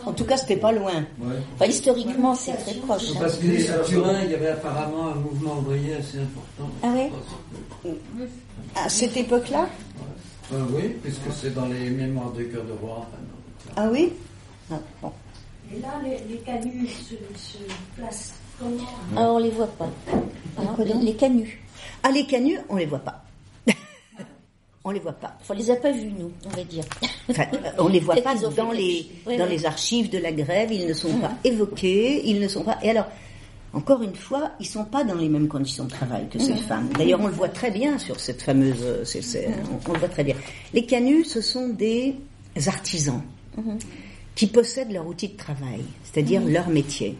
[0.05, 0.94] en, en tout cas, c'était pas loin.
[1.20, 1.36] ouais.
[1.55, 3.10] Enfin, historiquement, c'est très proche.
[3.14, 3.18] hein.
[3.20, 6.70] Parce qu'à Turin, il y avait apparemment un mouvement ouvrier assez important.
[6.82, 7.10] Ah ouais
[8.76, 9.68] À cette époque-là
[10.52, 13.01] Euh, oui, puisque c'est dans les mémoires de cœur de roi.
[13.01, 13.72] enfin.
[13.76, 14.12] Ah oui
[14.70, 15.12] Ah, bon.
[15.74, 17.59] Et là, les, les canuts se, se
[17.97, 18.77] placent comment
[19.16, 19.89] Ah, on les voit pas.
[20.57, 21.61] Alors, Quoi les, donc les canuts.
[22.03, 23.24] Ah, les canuts, on les voit pas.
[24.85, 25.36] on les voit pas.
[25.40, 26.85] Enfin, on les a pas vus, nous, on va dire.
[27.28, 30.73] Enfin, euh, on les voit pas dans les dans les archives de la grève.
[30.73, 32.27] Ils ne sont pas évoqués.
[32.28, 32.78] Ils ne sont pas.
[32.82, 33.07] Et alors,
[33.74, 36.89] encore une fois, ils sont pas dans les mêmes conditions de travail que ces femmes.
[36.97, 38.82] D'ailleurs, on le voit très bien sur cette fameuse.
[38.82, 40.36] on, on le voit très bien.
[40.73, 42.16] Les canuts, ce sont des
[42.66, 43.23] artisans
[44.39, 47.16] qui possèdent leur outil de travail, c'est-à-dire leur métier.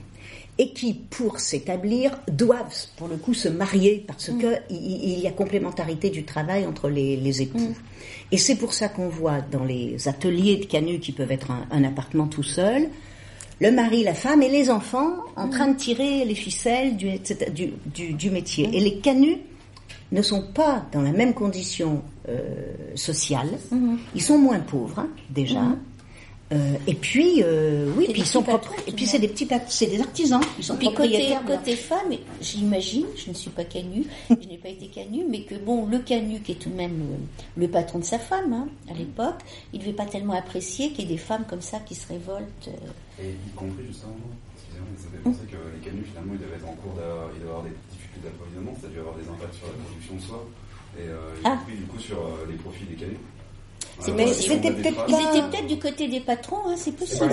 [0.61, 4.77] Et qui, pour s'établir, doivent, pour le coup, se marier parce que il,
[5.15, 7.74] il y a complémentarité du travail entre les, les époux.
[8.32, 11.66] Et c'est pour ça qu'on voit dans les ateliers de canuts qui peuvent être un,
[11.70, 12.89] un appartement tout seul,
[13.61, 17.51] le mari, la femme et les enfants en train de tirer les ficelles du, etc.,
[17.53, 18.69] du, du- du métier.
[18.73, 19.39] Et les canuts
[20.12, 22.39] ne sont pas dans la même condition euh,
[22.95, 23.49] sociale.
[24.15, 25.62] Ils sont moins pauvres hein, déjà.
[26.51, 28.73] Euh, et puis, euh, oui, puis ils sont propres.
[28.87, 30.41] Et puis c'est des petits, pat- c'est des artisans.
[30.59, 32.11] Ils sont Puis côté, côté femme,
[32.41, 35.99] j'imagine, je ne suis pas canue, je n'ai pas été canue, mais que bon, le
[35.99, 37.16] canu qui est tout de même euh,
[37.61, 39.41] le patron de sa femme hein, à l'époque,
[39.75, 42.09] il ne devait pas tellement apprécier qu'il y ait des femmes comme ça qui se
[42.09, 42.70] révoltent.
[43.20, 44.16] Et y compris justement,
[44.57, 47.41] excusez-moi, ça fait penser que les canuts finalement ils devaient être en cours d'a- il
[47.45, 50.15] doit y avoir des difficultés d'approvisionnement, ça a dû avoir des impacts sur la production
[50.16, 50.45] de soie
[50.97, 51.59] et euh, y Ah.
[51.61, 53.20] compris du coup sur euh, les profits des canuts.
[55.09, 57.31] Ils pas- étaient peut-être du côté des patrons, hein, c'est possible.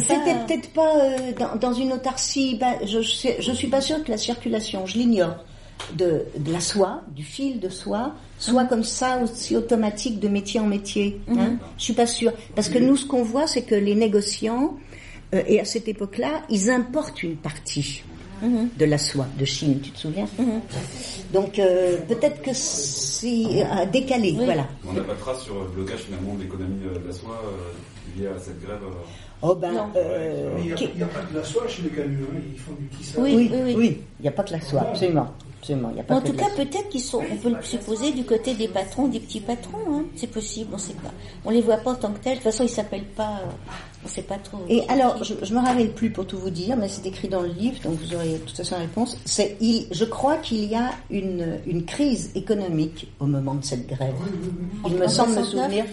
[0.00, 2.56] C'était pas- peut-être pas euh, dans, dans une autarcie.
[2.58, 5.36] ben, je, sais- je suis pas sûre que la circulation, je l'ignore,
[5.96, 10.60] de, de la soie, du fil de soie, soit comme ça aussi automatique de métier
[10.60, 11.20] en métier.
[11.28, 11.56] Hein.
[11.78, 12.32] Je suis pas sûre.
[12.54, 14.74] Parce que nous, ce qu'on voit, c'est que les négociants
[15.34, 18.02] euh, et à cette époque-là, ils importent une partie
[18.76, 19.80] de la soie de Chine.
[19.82, 20.26] Tu te souviens?
[21.32, 24.32] Donc euh, peut-être que c'est euh, décalé.
[24.32, 24.66] Voilà.
[24.88, 27.40] On n'a pas de trace sur le blocage finalement de l'économie euh, de la soie
[27.44, 28.78] euh, liée à cette grève.
[28.82, 28.94] euh,
[29.46, 32.40] Oh ben, euh, il n'y a, pas que de la soie chez les canuts, hein,
[32.54, 33.22] ils font du tissage.
[33.22, 33.74] Oui, oui, oui, oui.
[33.76, 35.28] oui, il n'y a pas que la soie, absolument,
[35.64, 37.48] absolument, il n'y a pas En que tout cas, la peut-être qu'ils sont, on peut
[37.50, 39.78] le supposer, du côté des patrons, des petits patrons.
[39.90, 40.04] Hein.
[40.16, 41.10] C'est possible, on ne sait pas.
[41.44, 42.34] On les voit pas en tant que tels.
[42.38, 43.40] De toute façon, ils s'appellent pas.
[43.42, 43.50] euh,
[44.02, 44.58] on ne sait pas trop.
[44.68, 47.40] Et alors, je, je me rappelle plus pour tout vous dire, mais c'est écrit dans
[47.40, 49.16] le livre, donc vous aurez de toute façon la réponse.
[49.24, 53.86] C'est, il, je crois qu'il y a une, une crise économique au moment de cette
[53.86, 54.14] grève.
[54.86, 55.46] Il me semble me 69?
[55.46, 55.84] souvenir.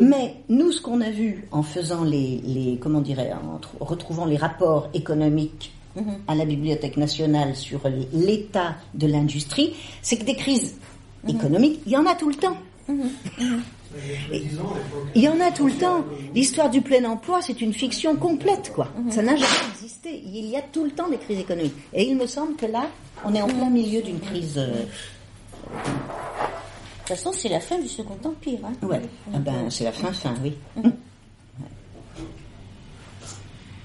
[0.00, 4.24] Mais nous, ce qu'on a vu en faisant les, les comment dirais, en tr- retrouvant
[4.26, 5.72] les rapports économiques
[6.28, 7.80] À la Bibliothèque nationale sur
[8.12, 10.76] l'état de l'industrie, c'est que des crises
[11.28, 12.56] économiques, il y en a tout le temps.
[12.88, 12.96] Il
[14.32, 15.08] y a 10 ans, à l'époque.
[15.16, 16.04] Il y en a tout le temps.
[16.34, 18.88] L'histoire du plein emploi, c'est une fiction complète, quoi.
[19.10, 20.22] Ça n'a jamais existé.
[20.24, 21.74] Il y a tout le temps des crises économiques.
[21.92, 22.88] Et il me semble que là,
[23.24, 24.54] on est en plein milieu d'une crise.
[24.58, 28.60] euh, De toute façon, c'est la fin du Second Empire.
[28.64, 28.86] Hein.
[28.86, 29.00] ouais.
[29.34, 30.54] Ah ben, c'est la fin, fin, oui.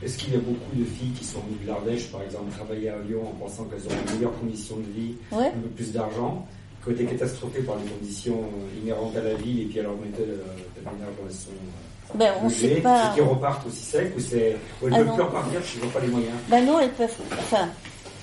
[0.05, 2.89] Est-ce qu'il y a beaucoup de filles qui sont venues de l'Ardèche, par exemple, travailler
[2.89, 5.47] à Lyon en pensant qu'elles auraient une meilleure condition de vie, Ouais.
[5.47, 6.45] un peu plus d'argent,
[6.83, 8.39] qui ont été catastrophées par les conditions
[8.83, 10.43] inhérentes à la ville et puis alors mettaient le
[10.83, 13.11] la manière dont elles sont euh, Ben, on sait pas.
[13.11, 15.81] et qui repartent aussi sec ou c'est ou elles Ah peuvent plus repartir parce qu'ils
[15.81, 16.35] n'ont pas les moyens?
[16.49, 17.15] Ben non, elles peuvent.
[17.39, 17.67] Enfin,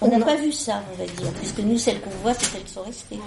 [0.01, 2.63] on n'a pas vu ça, on va dire, puisque nous, celles qu'on voit, c'est celles
[2.63, 3.19] qui sont restées.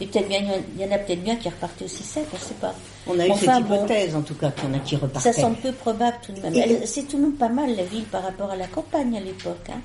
[0.00, 0.40] Et peut-être bien,
[0.76, 2.74] il y en a peut-être bien qui repartaient aussi sec, on ne sait pas.
[3.06, 3.76] On a eu Enfin, cette bon.
[3.76, 5.32] hypothèse, en tout cas, qu'il y en a qui Ça repartaient.
[5.32, 6.80] semble peu probable tout de même.
[6.84, 9.56] C'est tout de même pas mal la ville par rapport à la campagne à l'époque.
[9.70, 9.80] Hein.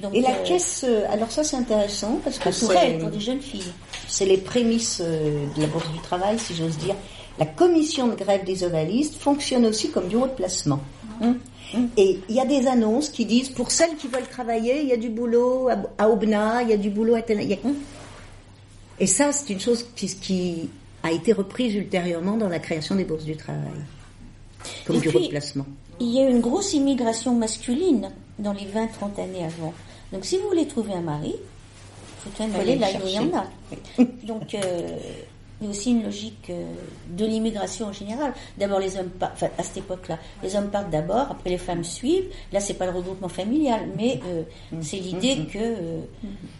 [0.00, 2.98] Donc, Et la euh, caisse, euh, alors ça c'est intéressant parce que à c'est Tourelle
[2.98, 3.72] pour des jeunes filles.
[4.08, 6.94] c'est les prémices euh, de la Bourse du Travail, si j'ose dire.
[7.38, 10.80] La commission de grève des ovalistes fonctionne aussi comme bureau de placement.
[11.22, 11.38] Hum,
[11.96, 14.92] Et il y a des annonces qui disent pour celles qui veulent travailler, il y
[14.92, 15.68] a du boulot
[15.98, 17.40] à, Aubenas, il y a du boulot à tel.
[19.00, 20.68] Et ça, c'est une chose qui, qui
[21.02, 23.64] a été reprise ultérieurement dans la création des bourses du travail,
[24.86, 25.66] comme Et bureau puis, de placement.
[25.98, 29.72] Il y a une grosse immigration masculine dans les 20-30 années avant.
[30.12, 33.18] Donc si vous voulez trouver un mari, il faut Faut aller là où il y
[33.18, 33.46] en a.
[34.24, 34.58] Donc euh,
[35.60, 36.72] il y a aussi une logique euh,
[37.10, 38.32] de l'immigration en général.
[38.58, 41.84] D'abord les hommes partent, enfin à cette époque-là, les hommes partent d'abord, après les femmes
[41.84, 42.30] suivent.
[42.52, 44.42] Là c'est pas le regroupement familial, mais euh,
[44.80, 46.00] c'est l'idée que euh,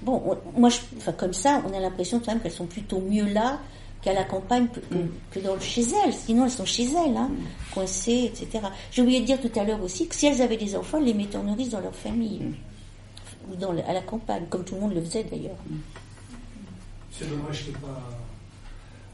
[0.02, 0.22] bon,
[0.54, 3.24] on- moi je, enfin comme ça, on a l'impression quand même qu'elles sont plutôt mieux
[3.32, 3.58] là
[4.02, 4.94] qu'à la campagne que, que-
[5.40, 6.14] que dans le chez elles.
[6.14, 7.30] Sinon, elles sont chez elles, hein,
[7.74, 8.64] coincées, etc.
[8.90, 11.04] J'ai oublié de dire tout à l'heure aussi que si elles avaient des enfants, elles
[11.04, 12.40] les mettaient en nourrice dans leur famille.
[13.52, 15.56] Ou dans à la campagne, comme tout le monde le faisait d'ailleurs.
[17.12, 18.00] C'est dommage qu'il pas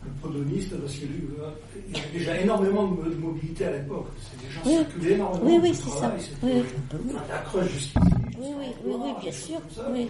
[0.07, 1.09] le podoniste parce qu'il
[1.95, 4.07] y avait déjà énormément de mobilité à l'époque.
[4.21, 4.73] C'est des gens Oui.
[4.87, 5.45] circulaient énormément.
[5.47, 6.15] Oui, oui, c'est ça.
[6.19, 7.13] c'était- Oui.
[7.29, 7.95] La creuse jusqu'ici.
[8.39, 9.59] Oui, oui, oui, oui, bien sûr.
[9.75, 10.09] Ça, Oui.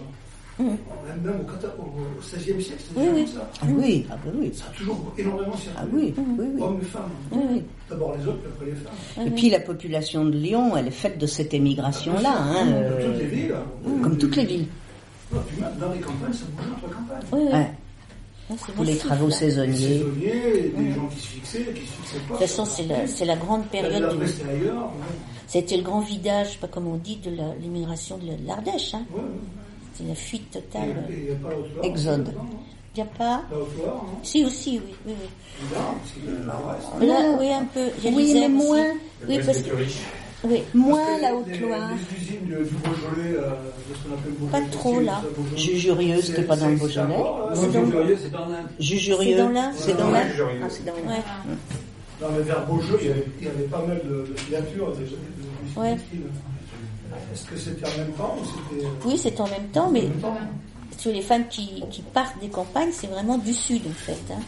[0.59, 0.75] Même,
[1.23, 3.49] même au, 14 au 16e siècle, c'était Oui, comme ça.
[3.61, 4.51] Ah oui, ah bah oui.
[4.55, 5.77] Ça a toujours énormément circulé.
[5.83, 6.61] Ah oui, oui, oui.
[6.63, 7.11] Hommes et femmes.
[7.31, 7.63] Oui.
[7.87, 9.27] D'abord les hommes, puis après les femmes.
[9.27, 12.33] Et puis la population de Lyon, elle est faite de cette émigration-là.
[12.41, 13.55] Hein, Comme euh, toutes les villes.
[14.01, 14.67] comme toutes les villes.
[15.31, 17.27] Non, puis même dans les campagnes, ça bougeait entre campagnes.
[17.33, 17.59] Oui, oui.
[18.49, 19.75] C'est Pour les travaux saisonniers.
[19.75, 22.33] saisonniers, des gens qui se fixaient, qui se fixaient pas.
[22.35, 24.25] De toute façon, c'est la, c'est la grande période du.
[25.47, 27.29] c'était le grand vidage, je sais pas comment on dit, de
[27.61, 28.93] l'immigration de la- de l'Ardèche.
[28.93, 29.03] Hein.
[29.13, 29.25] Ouais, ouais.
[29.93, 31.07] C'était la fuite totale.
[31.09, 31.49] et pas.
[31.87, 32.33] Exode.
[32.95, 33.43] Il n'y a pas.
[34.23, 34.93] Si, aussi, oui.
[35.07, 35.13] oui,
[37.01, 37.07] oui.
[37.07, 37.85] Là, oui, un peu.
[38.05, 38.85] Oui, mais moins.
[39.27, 39.69] Oui, parce que.
[40.43, 40.61] Oui.
[40.73, 41.89] Moins la Haute-Loire.
[41.91, 44.65] Les usines du, du Beaujolais, euh, de ce qu'on appelle Beaujolais.
[44.65, 45.21] Pas trop, là.
[45.55, 47.15] Jujurieux, c'était pas dans le Beaujolais.
[47.15, 48.67] encore, là, C'est dans- l'Inde.
[48.79, 49.35] Jujurieux,
[49.77, 50.61] C'est dans Jujurieux.
[50.63, 50.91] Ah, c'est dans.
[50.93, 51.23] Ouais.
[52.21, 54.91] Dans le vers Beaujeu, il y avait, il y avait pas mal de, de filatures
[54.95, 55.95] des, Ouais.
[55.95, 56.21] textiles.
[57.33, 58.85] Est-ce que c'était en même temps ou c'était.
[58.85, 60.37] euh, Oui, c'est en même temps, mais en même temps?
[60.97, 64.17] sur les femmes qui, qui partent des campagnes, c'est vraiment du sud en fait.
[64.31, 64.39] Hein.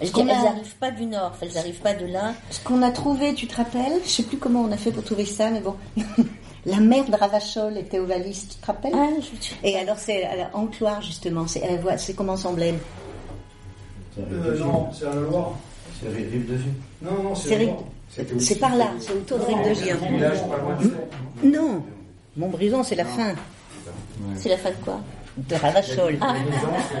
[0.00, 2.32] Elles n'arrivent pas du nord, elles n'arrivent pas de là.
[2.50, 5.04] Ce qu'on a trouvé, tu te rappelles Je sais plus comment on a fait pour
[5.04, 5.74] trouver ça, mais bon.
[6.66, 10.36] La mère de Ravachol était ovaliste, tu te rappelles Ah, je- Et alors c'est à
[10.36, 12.78] la Ancloire justement, c'est elle voit- c'est comment son blême
[14.18, 15.52] Euh, non, c'est à la Loire.
[16.02, 16.70] C'est Rive de Vue.
[17.02, 17.48] Non, non, c'est
[18.10, 20.44] C'est C'est par là, c'est autour de Rive de loin de ça.
[21.44, 21.82] Non,
[22.36, 23.34] Montbrison c'est la fin
[24.36, 25.00] c'est la fin de quoi?
[25.38, 26.18] De Ravachol.
[26.20, 26.34] Ah,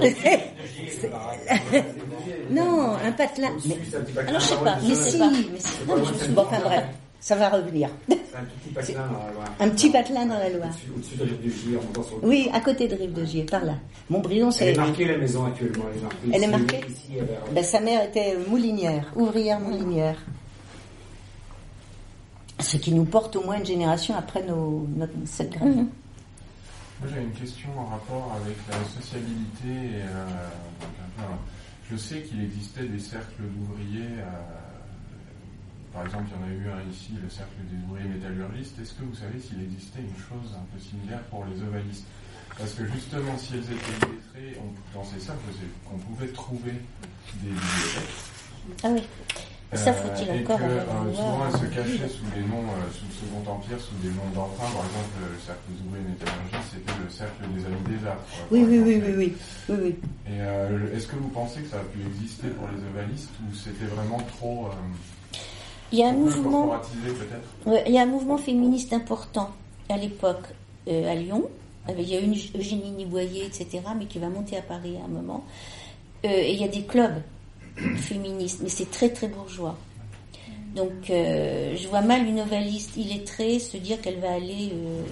[2.50, 3.50] non, un patelin.
[3.66, 3.78] Mais,
[4.26, 5.30] alors je sais pas, mais si, sais pas.
[5.30, 5.68] mais si.
[5.88, 6.84] Non, mais je me souviens- bon, enfin bref,
[7.20, 7.88] ça va revenir.
[8.08, 9.48] C'est un petit patelin dans la Loire.
[9.60, 10.68] Un petit patelin dans la Loire.
[10.96, 13.24] Au-dessus- de Rive de Gier, en montant sur le Oui, à côté de Rive de
[13.24, 13.74] Gier, par là.
[14.08, 14.72] Montbrison Elle c'est.
[14.72, 15.84] est marquée la maison actuellement.
[16.32, 16.80] Elle est marquée.
[16.84, 17.08] Elle est Ici,
[17.52, 20.16] Ben, sa mère était moulinière, ouvrière moulinière.
[22.58, 25.68] Ce qui nous porte au moins une génération après nos, notre, cette grève.
[25.68, 25.88] Mhm.
[27.00, 29.96] Moi j'ai une question en rapport avec la sociabilité.
[29.96, 30.24] et, euh,
[30.80, 31.36] donc, un peu, euh,
[31.90, 34.24] je sais qu'il existait des cercles d'ouvriers euh,
[35.92, 38.78] par exemple, il y en a eu un ici, le Cercle des ouvriers métallurgistes.
[38.78, 42.04] Est-ce que vous savez s'il existait une chose un peu similaire pour les ovalistes?
[42.56, 45.40] Parce que justement, si elles étaient illettrées, on- dans ces cercles,
[45.88, 46.74] qu'on pouvait trouver
[47.42, 48.14] des bibliothèques.
[48.84, 49.02] Ah oui.
[49.72, 51.14] Ça, faut-il Euh, et encore que, euh, voir.
[51.14, 54.30] souvent elles se cachaient sous des noms, euh, sous le Second Empire, sous des noms
[54.34, 54.66] d'emprunt.
[54.66, 58.18] Par exemple, le cercle des ouvriers métallurgistes, c'était le cercle des amis des arts.
[58.50, 59.32] Oui, oui, oui, oui, oui,
[59.68, 59.94] oui, oui.
[60.26, 63.54] Et euh, est-ce que vous pensez que ça a pu exister pour les ovalistes ou
[63.54, 65.38] c'était vraiment trop, euh,
[65.92, 66.74] Il y a un mouvement.
[67.66, 69.50] Ouais, il y a un mouvement féministe important
[69.88, 70.46] à l'époque
[70.88, 71.44] euh, à Lyon.
[71.88, 75.04] Euh, Il y a une Eugénie Niboyer, etc., mais qui va monter à Paris à
[75.04, 75.44] un moment.
[76.24, 77.22] Euh, et il y a des clubs
[77.96, 79.76] féministes, mais c'est très très bourgeois.
[80.76, 85.02] Donc euh, je vois mal une ovaliste illettrée se dire qu'elle va aller euh,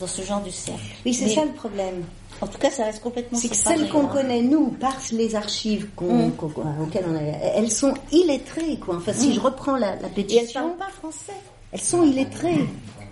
[0.00, 0.80] dans ce genre de cercle.
[1.06, 2.02] Oui, c'est Mais ça le problème.
[2.40, 4.10] En tout cas, ça reste complètement C'est que celles qu'on hein.
[4.12, 6.48] connaît, nous, par les archives qu'on- qu'on-
[6.82, 8.96] auxquelles on a, elles sont illettrées, quoi.
[8.96, 9.32] Enfin, si Mm.
[9.34, 11.32] je reprends la, la Et elles pétition, parlent pas français.
[11.72, 12.66] elles sont illettrées.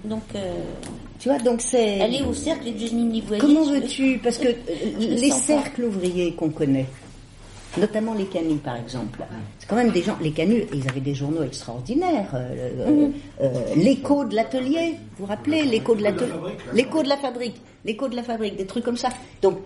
[0.04, 0.54] Donc, euh,
[1.20, 2.00] Tu vois, donc c'est...
[2.00, 3.40] aller au cercle d'Eugénie Niboyer.
[3.40, 4.48] Comment veux-tu Parce que
[4.98, 6.86] les cercles ouvriers qu'on connaît,
[7.78, 9.20] notamment les canuts par exemple,
[9.58, 10.16] c'est quand même des gens.
[10.20, 12.30] Les canuts, ils avaient des journaux extraordinaires.
[12.34, 13.08] euh, euh,
[13.42, 16.32] euh, l'écho de l'atelier, vous vous rappelez L'écho de l'atelier,
[16.74, 19.08] l'écho de la fabrique, l'écho de la fabrique, des trucs comme ça.
[19.40, 19.58] Donc,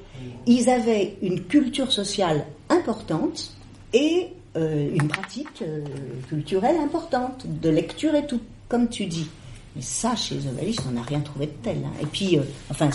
[0.47, 3.55] ils avaient une culture sociale importante
[3.93, 5.85] et euh, une pratique euh,
[6.29, 9.27] culturelle importante, de lecture et tout, comme tu dis.
[9.75, 11.77] Mais ça, chez les ovalistes, on n'a rien trouvé de tel.
[11.85, 11.93] hein.
[12.01, 12.89] Et puis, euh, enfin,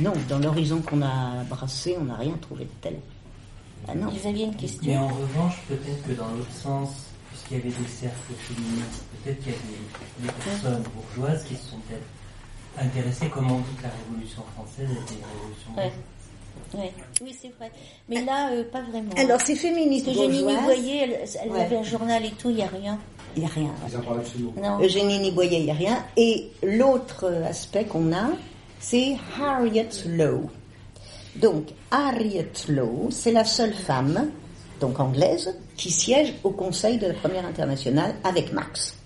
[0.00, 2.94] non, dans l'horizon qu'on a brassé, on n'a rien trouvé de tel.
[3.88, 4.08] Ah non.
[4.10, 6.90] Vous aviez une question Mais en revanche, peut-être que dans l'autre sens,
[7.30, 11.54] puisqu'il y avait des cercles féministes, peut-être qu'il y a des, des personnes bourgeoises qui
[11.56, 12.06] se sont peut-être
[12.78, 15.70] intéressées, comme on dit que la Révolution française était une révolution
[16.76, 16.92] Ouais.
[17.22, 17.70] Oui, c'est vrai.
[18.08, 19.10] Mais là, euh, pas vraiment.
[19.16, 21.60] Alors, ces féministes Eugénie Niboyer, elle, elle Ouais.
[21.62, 22.98] avait un journal et tout, il n'y a rien.
[23.36, 23.70] Il n'y a rien.
[24.62, 24.80] Non.
[24.80, 26.04] Eugénie Niboyer, il n'y a rien.
[26.16, 28.28] Et l'autre aspect qu'on a,
[28.80, 30.48] c'est Harriet Lowe.
[31.36, 34.30] Donc, Harriet Lowe, c'est la seule femme,
[34.80, 38.96] donc anglaise, qui siège au Conseil de la Première Internationale avec Marx.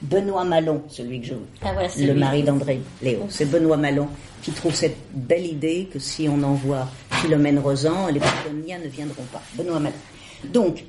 [0.00, 1.34] Benoît Malon, celui que je...
[1.62, 4.08] Ah, voilà, le mari d'André Léo, c'est Benoît Malon
[4.42, 9.24] qui trouve cette belle idée que si on envoie Philomène Rosan, les Bretoniens ne viendront
[9.32, 9.42] pas.
[9.54, 9.96] Benoît Malon.
[10.52, 10.84] Donc,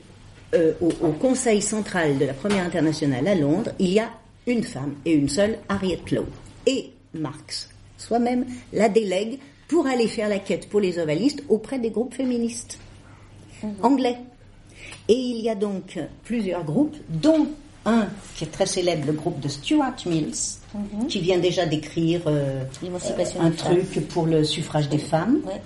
[0.54, 4.10] euh, au, au Conseil central de la Première Internationale à Londres, il y a
[4.46, 6.28] une femme et une seule, Harriet Lowe.
[6.68, 9.40] Et Marx, soi-même, la délègue
[9.70, 12.78] pour aller faire la quête pour les ovalistes auprès des groupes féministes
[13.82, 14.18] anglais.
[15.08, 17.48] Et il y a donc plusieurs groupes, dont
[17.86, 20.36] un qui est très célèbre, le groupe de Stuart Mills,
[21.08, 23.54] qui vient déjà d'écrire euh, euh, un femmes.
[23.56, 25.40] truc pour le suffrage des femmes.
[25.46, 25.62] Ouais,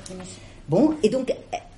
[0.69, 1.34] Bon, et donc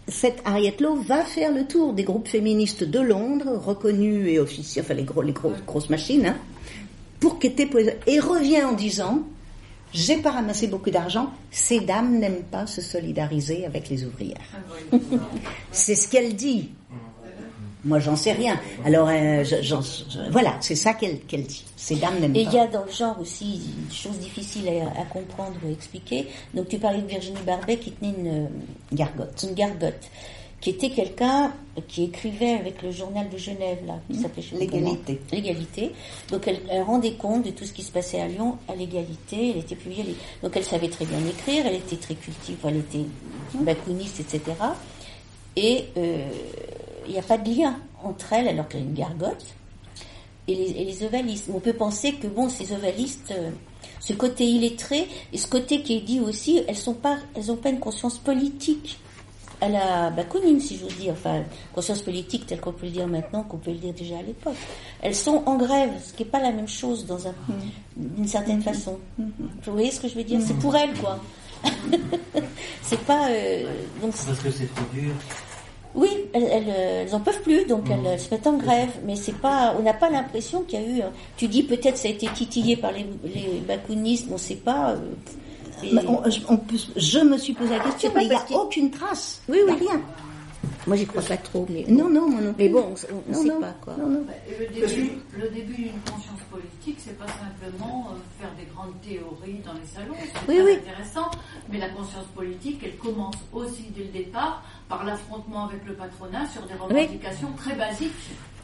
[0.08, 4.86] cette Harriet Lowe va faire le tour des groupes féministes de Londres, reconnus et officiels,
[4.86, 6.38] enfin les, gros, les gros- grosses machines, hein,
[7.20, 7.40] pour
[8.06, 9.24] et revient en disant
[9.96, 14.38] j'ai pas ramassé beaucoup d'argent, ces dames n'aiment pas se solidariser avec les ouvrières.
[15.72, 16.70] c'est ce qu'elle dit.
[17.88, 18.60] Moi, j'en sais rien.
[18.84, 21.64] Alors, euh, je- j'en- je- voilà, c'est ça qu'elle qu'elle dit.
[21.78, 22.50] Ces dames n'aiment Et pas.
[22.52, 25.72] il y a dans le genre aussi une chose difficile à, à comprendre ou à
[25.72, 26.28] expliquer.
[26.56, 28.50] Donc tu parlais de Virginie Barbet qui tenait une
[28.92, 30.02] gargote, une gargote,
[30.66, 31.54] qui était quelqu'un
[31.88, 34.72] qui écrivait avec le journal de Genève là, qui s'appelait plus comment.
[34.72, 35.22] L'égalité.
[35.32, 35.92] L'égalité.
[36.32, 39.52] Donc elle, elle rendait compte de tout ce qui se passait à Lyon à l'égalité.
[39.52, 40.16] Elle était publiée.
[40.42, 41.68] Donc elle savait très bien écrire.
[41.68, 42.58] Elle était très cultive.
[42.64, 43.06] Elle était
[43.54, 44.42] bakouniste, etc.
[45.56, 46.28] Et euh,
[47.06, 49.46] il n'y a pas de lien entre elles alors qu'elle est une gargote
[50.48, 51.46] et les, et les ovalistes.
[51.54, 53.52] On peut penser que bon, ces ovalistes, euh,
[54.00, 57.56] ce côté illettré et ce côté qui est dit aussi, elles sont pas, elles ont
[57.56, 58.98] pas une conscience politique
[59.66, 61.44] à la Bakounine, si j'ose dire, enfin
[61.74, 64.56] conscience politique telle qu'on peut le dire maintenant, qu'on peut le dire déjà à l'époque.
[65.02, 67.34] Elles sont en grève, ce qui n'est pas la même chose dans un,
[67.98, 68.98] d'une certaine façon.
[69.18, 70.40] Vous voyez ce que je veux dire?
[70.46, 71.20] C'est pour elles, quoi.
[72.82, 73.64] c'est pas euh,
[74.02, 75.14] donc Parce que c'est trop dur.
[75.96, 78.90] oui, elles, elles, euh, elles en peuvent plus, donc elles euh, se mettent en grève.
[79.06, 81.02] Mais c'est pas, on n'a pas l'impression qu'il y a eu.
[81.02, 81.06] euh,
[81.38, 84.92] Tu dis peut-être ça a été titillé par les, les bakounistes, on ne sait pas.
[84.92, 84.98] euh,
[86.08, 88.36] on- je, on peut- je me suis posé la question, C'est pas mais il n'y
[88.36, 89.42] a que- aucune trace.
[89.50, 89.74] Oui, oui.
[89.80, 90.02] rien.
[90.88, 92.96] Moi, j'y crois pas trop, mais Non, non, moi non Mais bon, on ne
[93.36, 93.96] sait non, pas quoi.
[93.98, 94.26] non, non.
[94.48, 98.94] Et le début, le début d'une conscience politique, c'est pas simplement euh, faire des grandes
[99.02, 100.74] théories dans les salons, c'est Oui, très oui.
[100.74, 101.32] intéressant,
[101.72, 106.46] mais la conscience politique, elle commence aussi dès le départ par l'affrontement avec le patronat
[106.48, 108.12] sur des revendications très basiques.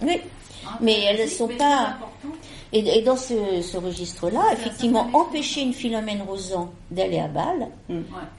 [0.02, 0.20] Oui,
[0.66, 1.98] hein, mais très elles basiques, sont pas.
[2.74, 7.68] Et, et dans ce, ce registre-là, effectivement, empêcher une Philomène Rosan d'aller à Bâle,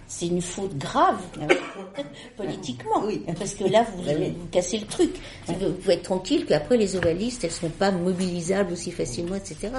[0.07, 1.21] c'est une faute grave
[2.37, 3.03] politiquement.
[3.39, 5.15] Parce que là, vous, vous cassez le truc.
[5.47, 9.71] Vous pouvez être tranquille qu'après, les ovalistes, elles ne sont pas mobilisables aussi facilement, etc.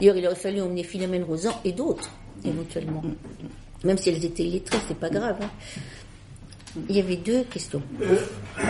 [0.00, 2.10] D'ailleurs, il aurait fallu emmener Philomène Rosan et d'autres,
[2.44, 3.02] éventuellement.
[3.84, 5.36] Même si elles étaient illettrées, c'est pas grave.
[5.40, 5.50] hein.
[6.88, 7.82] Il y avait deux questions.
[8.02, 8.16] Euh,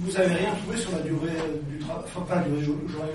[0.00, 1.32] vous n'avez rien trouvé sur la durée
[1.68, 2.62] du travail, enfin pas la durée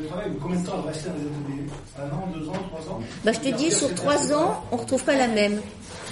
[0.02, 2.94] du travail, mais combien de temps elle restait dans les Un an, deux ans, trois
[2.94, 3.02] ans?
[3.24, 5.56] Bah, je te dis, sur trois ans, on retrouve pas la même.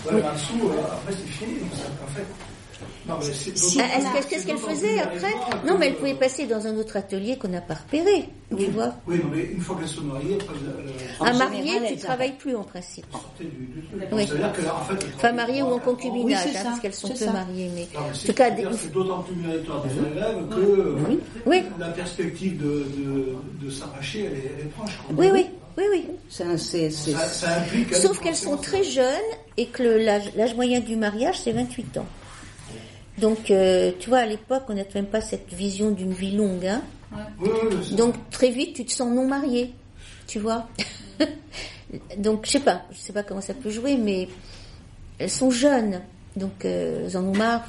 [0.06, 2.26] Ouais, mais en dessous, euh, après c'est fini, en fait.
[3.10, 5.34] Ah, Est-ce que- qu'est-ce qu'elle faisait après
[5.66, 8.28] Non, mais elle pouvait passer dans un autre atelier qu'on n'a pas repéré,
[8.58, 8.94] tu vois.
[9.08, 12.56] Oui, mais une fois qu'elle se marie, après, elle- elle- Un marié, tu travailles plus
[12.56, 13.06] en principe.
[14.12, 14.28] Oui.
[15.16, 17.32] Enfin, marié ou en concubinage, Oui, hein, parce qu'elles sont peu ça.
[17.32, 17.70] mariées.
[17.74, 20.48] Mais Non, mais en c'est- tout cas, des- c'est d'autant plus méritoire de faire élève
[20.50, 24.92] que euh, la perspective de, de, de s'arracher, elle est, elle est proche.
[25.18, 25.46] oui, oui,
[25.78, 26.06] oui, oui.
[26.30, 26.90] C'est-
[27.94, 29.14] Sauf qu'elles sont très jeunes
[29.58, 32.06] et que l'âge moyen du mariage, c'est 28 ans.
[33.18, 36.66] Donc, euh, tu vois, à l'époque, on n'a même pas cette vision d'une vie longue.
[36.66, 36.82] Hein.
[37.96, 39.74] Donc, très vite, tu te sens non marié,
[40.28, 40.68] tu vois.
[42.18, 44.28] Donc, je sais pas, je sais pas comment ça peut jouer, mais
[45.18, 46.02] elles sont jeunes.
[46.36, 47.66] Donc, euh, elles en ont marre.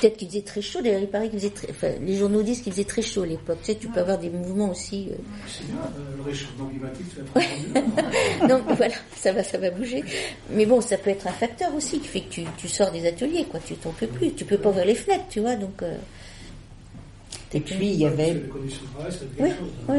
[0.00, 0.80] Peut-être qu'il faisait très chaud.
[0.82, 1.70] D'ailleurs, il paraît qu'il faisait très...
[1.70, 3.58] Enfin, les journaux disent qu'il faisait très chaud à l'époque.
[3.62, 5.08] Tu sais, tu peux avoir des mouvements aussi...
[5.10, 5.14] euh,
[5.46, 9.58] C'est bien, euh, le réchauffement climatique, ça va être non, mais voilà, ça va, ça
[9.58, 10.02] va bouger.
[10.50, 13.06] Mais bon, ça peut être un facteur aussi qui fait que tu, tu sors des
[13.06, 13.60] ateliers, quoi.
[13.64, 14.32] Tu t'en peux plus.
[14.32, 15.54] Tu peux pas ouvrir les fenêtres, tu vois.
[15.56, 15.80] Donc.
[15.82, 15.96] euh,
[17.54, 19.58] Et puis il y avait Les conditions de travail, c'est Oui, chose.
[19.88, 19.96] oui,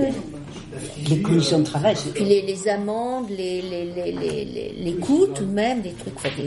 [1.07, 1.09] oui.
[1.09, 1.95] les conditions de travail.
[1.95, 5.81] c'est- Puis les, les amendes, les, les, les, les, les, les coûts tout de même,
[5.81, 6.43] des trucs, enfin, des,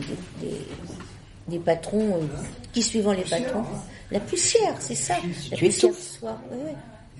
[0.46, 0.54] des,
[1.48, 2.26] des, patrons, euh,
[2.72, 3.64] qui suivant les patrons.
[4.10, 5.14] La plus chère, c'est ça.
[5.50, 5.90] La Tu plus chère.
[6.22, 6.72] Oui, oui.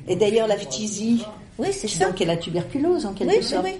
[0.07, 1.23] Et d'ailleurs, la phtisie,
[1.59, 2.07] Oui, c'est ça.
[2.07, 3.75] donc est la tuberculose en quelque Oui, oui, sorte, oui.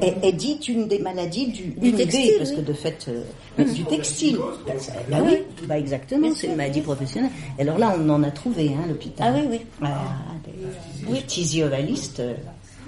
[0.00, 2.62] Est, est dite une des maladies du, Du textile, parce que oui.
[2.62, 4.38] de fait, euh, du textile.
[4.66, 7.30] Bah, ça- bah oui, bah exactement, c'est une maladie professionnelle.
[7.58, 9.32] Et alors là, on en a trouvé, hein, l'hôpital.
[9.34, 9.60] Ah oui, oui.
[9.82, 9.98] Ah,
[10.46, 12.34] des- des phthisiovalistes, euh,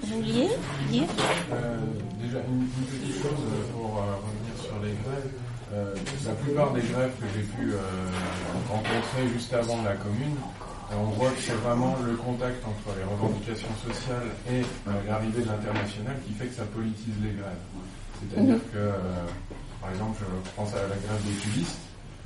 [0.03, 0.47] Vous vouliez
[0.93, 1.77] Euh,
[2.21, 5.31] déjà, une, une petite chose euh, pour euh, revenir sur les grèves.
[5.73, 5.93] Euh,
[6.27, 7.77] la plupart des grèves que j'ai pu euh,
[8.69, 10.37] rencontrer juste avant la commune,
[10.91, 15.41] euh, on voit que c'est vraiment le contact entre les revendications sociales et euh, l'arrivée
[15.41, 17.65] de l'international qui fait que ça politise les grèves.
[18.21, 18.61] C'est-à-dire Mhm.
[18.71, 18.85] que,
[19.81, 21.79] par exemple, je pense à la grève des cubistes.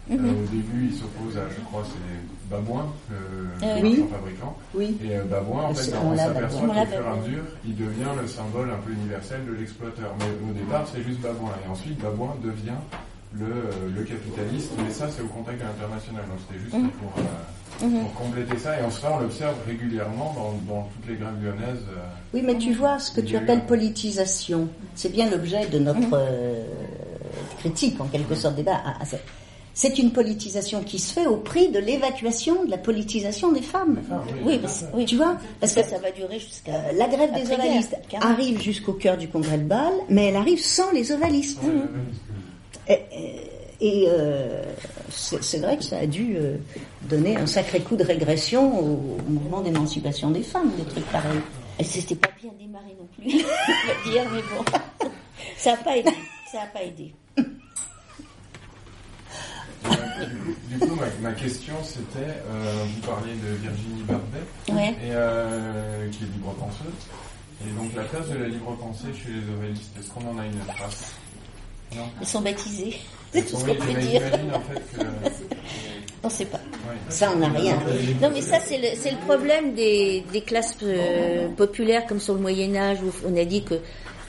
[0.09, 0.29] Mhm.
[0.29, 4.05] Au début, ils s'opposent à, je crois, c'est Babouin, le, oui.
[4.11, 4.57] fabricant.
[4.73, 4.97] Oui.
[5.03, 8.69] Et Babouin, en fait, on s'aperçoit qu'au fur et à mesure, il devient le symbole
[8.71, 10.11] un peu universel de l'exploiteur.
[10.19, 11.51] Mais au départ, c'est juste Babouin.
[11.65, 12.79] Et ensuite, Babouin devient
[13.33, 14.71] le, euh, le capitaliste.
[14.77, 16.23] Mais ça, c'est au contact de l'international.
[16.27, 16.89] Donc c'était juste Mhm.
[16.91, 18.01] pour, euh, Mhm.
[18.01, 18.79] pour compléter ça.
[18.79, 21.83] Et en ça, on l'observe régulièrement dans, dans toutes les grèves lyonnaises.
[21.91, 21.99] euh,
[22.33, 26.63] Oui, mais tu vois, ce que tu appelles politisation, c'est bien l'objet de notre euh,
[27.59, 28.81] critique, en quelque sorte, débat.
[28.85, 29.19] Ah, ah, c'est-
[29.99, 33.99] une politisation qui se fait au prix de l'évacuation de la politisation des femmes.
[34.43, 35.05] Oui, mais c'est- oui.
[35.05, 36.91] Tu vois Parce que ça, va durer jusqu'à.
[36.93, 40.91] la grève des ovalistes arrive jusqu'au cœur du congrès de Bâle, mais elle arrive sans
[40.93, 41.59] les ovalistes.
[41.63, 41.67] Et,
[42.89, 44.63] et- et, euh,
[45.11, 46.57] c'est vrai que ça a dû euh,
[47.03, 51.39] donner un sacré coup de régression au, au mouvement d'émancipation des femmes, des trucs pareils.
[51.79, 55.09] Et c'était pas bien démarré non plus, va dire, mais bon.
[55.57, 56.09] Ça n'a pas aidé.
[56.51, 57.13] Ça n'a pas aidé.
[60.69, 64.43] Du coup, ma, ma question, c'était, euh, vous parliez de Virginie Barbet,
[64.73, 64.89] Ouais.
[65.05, 66.87] et, euh, qui est libre penseuse.
[67.65, 70.45] Et donc la place de la libre pensée chez les ovalistes, est-ce qu'on en a
[70.45, 71.13] une trace
[71.95, 72.97] Non Ils sont baptisés.
[73.33, 74.21] C'est tout ce qu'on peut mais dire.
[74.25, 75.03] j'imagine en fait que...
[76.23, 76.59] On sait pas.
[77.09, 77.79] Ça, on n'a rien.
[78.21, 82.97] Non, mais ça, c'est le, problème des, des classes euh, populaires, comme sur le Moyen-Âge,
[83.03, 83.75] où on a dit que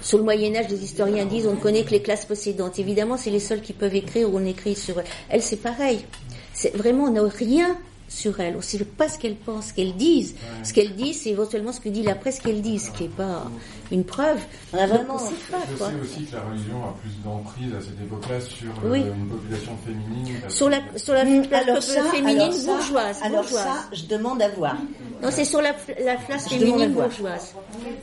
[0.00, 2.78] sur le Moyen-Âge, les historiens disent on ne connaît que les classes possédantes.
[2.78, 5.42] Évidemment, c'est les seuls qui peuvent écrire ou on écrit sur elles.
[5.42, 6.04] C'est pareil.
[6.52, 7.76] C'est vraiment, on n'a rien
[8.08, 8.54] sur elles.
[8.54, 10.34] On ne sait pas ce qu'elles pensent, ce qu'elles disent.
[10.64, 13.08] Ce qu'elles disent, c'est éventuellement ce que dit la presse qu'elles disent, ce qui n'est
[13.10, 13.44] pas
[13.92, 14.38] une preuve.
[14.72, 15.88] On a vraiment, on sait pas, Je quoi.
[15.88, 19.72] sais aussi que la religion a plus d'emprise à cette époque-là sur euh, une population
[19.84, 20.34] féminine.
[20.48, 23.18] Sur la, sur la, la alors classe ça, féminine alors ça, bourgeoise.
[23.22, 23.64] alors bourgeoise.
[23.64, 24.76] ça, je demande à voir.
[25.22, 25.72] Non, c'est sur la,
[26.04, 27.54] la Je à féminine bourgeoise.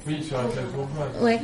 [0.07, 1.23] Oui, sur la classe bourgeoise.
[1.23, 1.39] Ouais.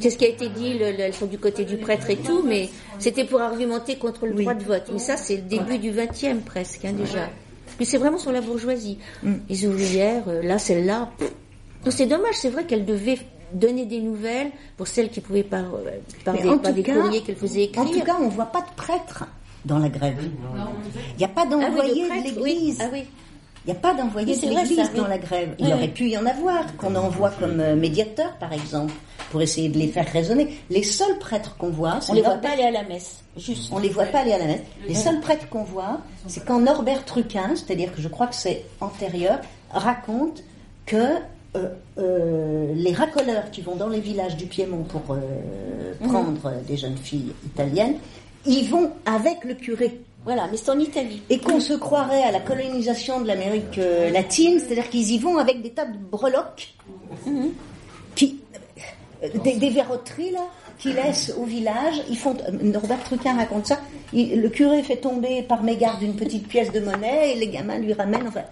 [0.00, 2.16] C'est ce qui a été dit, le, le- elles sont du côté du prêtre et
[2.16, 2.68] tout, mais
[2.98, 4.84] c'était pour argumenter contre le droit de vote.
[4.92, 7.30] Mais ça, c'est le début du 20e presque, hein, déjà.
[7.78, 8.98] Mais c'est vraiment sur la bourgeoisie.
[9.22, 9.32] Mm.
[9.48, 11.10] Les ouvrières, euh, là, celle-là.
[11.20, 13.18] Donc c'est dommage, c'est vrai qu'elles devaient
[13.52, 15.90] donner des nouvelles pour celles qui pouvaient par, euh,
[16.24, 17.82] par des, en par tout des cas- courriers qu'elles faisaient écrire.
[17.82, 19.24] En tout cas, on voit pas de prêtre
[19.64, 20.16] dans la grève.
[20.20, 22.54] Il n'y a pas Ah oui, d'envoyé de de oui.
[22.54, 22.78] l'église.
[22.80, 23.04] Ah oui.
[23.66, 25.54] Il n'y a pas d'envoyé de l'Église dans la grève.
[25.58, 28.92] Il Oui, aurait pu y en avoir, qu'on envoie comme euh, médiateur, par exemple,
[29.32, 30.56] pour essayer de les faire raisonner.
[30.70, 33.16] Les seuls prêtres qu'on voit, c'est On les voit pas aller à la messe.
[33.36, 33.70] Juste.
[33.72, 34.60] on les voit pas aller à la messe.
[34.86, 38.64] Les seuls prêtres qu'on voit, c'est quand Norbert Truquin, c'est-à-dire que je crois que c'est
[38.80, 39.40] antérieur,
[39.72, 40.42] raconte
[40.86, 40.96] que
[41.56, 41.68] euh,
[41.98, 45.18] euh, les racoleurs qui vont dans les villages du Piémont pour euh,
[46.00, 46.08] Mhm.
[46.08, 47.96] prendre des jeunes filles italiennes,
[48.46, 50.00] ils vont avec le curé.
[50.26, 51.22] Voilà, mais c'est en Italie.
[51.30, 55.38] Et qu'on se croirait à la colonisation de l'Amérique euh, latine, c'est-à-dire qu'ils y vont
[55.38, 56.74] avec des tas de breloques,
[58.14, 58.40] qui,
[59.22, 60.44] euh, des, des verroteries là,
[60.78, 62.02] qui laissent au village.
[62.10, 63.78] Ils font, euh, Norbert Truquin raconte ça.
[64.12, 67.78] il- le curé fait tomber par mégarde une petite pièce de monnaie et les gamins
[67.78, 68.26] lui ramènent.
[68.28, 68.42] Enfin,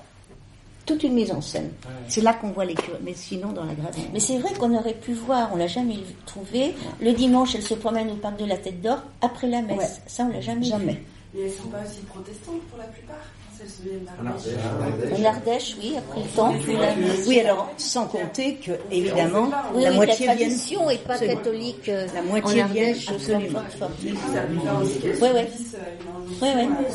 [0.87, 1.71] toute une mise en scène.
[2.09, 2.99] C'est là qu'on voit les curés.
[3.03, 5.97] Mais sinon, dans la grève, Mais c'est vrai qu'on aurait pu voir, on l'a jamais
[6.27, 6.75] trouvé.
[7.01, 9.77] Le dimanche, elle se promène au parc de la Tête d'Or après la messe.
[9.79, 9.87] Ouais.
[10.07, 10.93] Ça, on l'a jamais, Jamais.
[10.93, 10.99] vu.
[11.35, 13.17] Mais elles sont pas aussi protestantes pour la plupart.
[13.57, 14.53] Se En d'Ardèche.
[14.83, 15.21] Ardèche.
[15.21, 16.55] En Ardèche, oui, après le temps.
[17.29, 21.37] Oui, alors, sans compter que, évidemment, Oui, la oui, moitié la tradition est pas Absolument.
[21.39, 21.89] catholique.
[21.89, 23.61] euh, La moitié en Ardèche, viennent, absolument.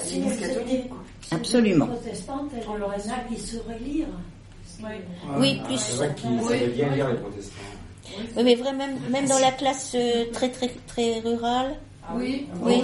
[0.04, 0.70] Si l'église elles catholique.
[0.86, 1.88] étaient Absolument.
[1.88, 4.08] protestantes, elles- On en a qui sauraient lire.
[5.38, 6.02] Oui, plus.
[8.36, 11.76] Oui, mais vraiment, même, même dans la classe euh, très, très, très rurale.
[12.16, 12.48] Oui.
[12.62, 12.84] Oui.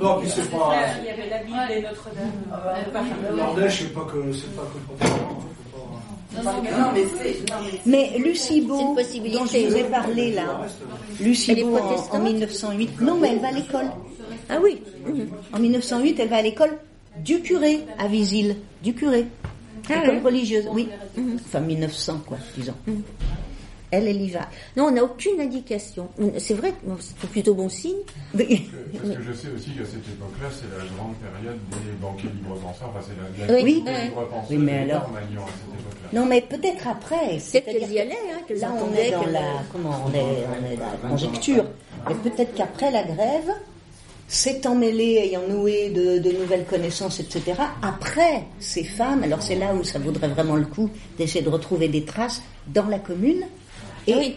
[0.00, 0.74] Non, puis c'est pas.
[1.00, 3.36] Il y avait la Bible et Notre-Dame.
[3.36, 5.18] L'Ardèche, c'est pas que c'est pas que le protestant.
[6.32, 7.50] faut pas- Non, mais c'est.
[7.50, 7.80] non, mais
[8.12, 10.60] Mais Lucie Beau, C'est dont je vous ai parlé là,
[11.20, 13.86] Lucie Beau en, protestante en 1908, non mais elle va à l'école.
[14.48, 14.80] Ah oui.
[15.52, 16.78] En 1908, elle va à l'école
[17.18, 19.26] du curé à Visil, du curé.
[19.90, 20.88] Ah école religieuse, oui.
[21.46, 22.74] Enfin 1900 quoi, disons.
[23.92, 24.48] Elle, elle y va.
[24.76, 26.08] Non, on n'a aucune indication.
[26.38, 27.92] C'est vrai, bon, c'est plutôt bon signe.
[28.32, 31.92] Parce que, parce que je sais aussi qu'à cette époque-là, c'est la grande période des
[32.00, 32.88] banquiers libre penseurs.
[32.88, 36.20] Enfin, c'est la, la Oui, penseurs Oui, mais de alors- l'État, Magnon, à cette époque-là.
[36.20, 37.16] Non mais peut-être après.
[37.28, 39.40] Peut-être c'est-à-dire qu'elles y allaient, hein, Là, on est dans la,
[39.70, 41.64] comment, on est, on est dans la conjecture.
[42.08, 43.50] Mais peut-être qu'après la grève,
[44.26, 47.52] s'étant mêlées, ayant noué de, de nouvelles connaissances, etc.,
[47.82, 50.88] après, ces femmes, alors c'est là où ça vaudrait vraiment le coup
[51.18, 53.44] d'essayer de retrouver des traces dans la commune,
[54.06, 54.36] et Oui.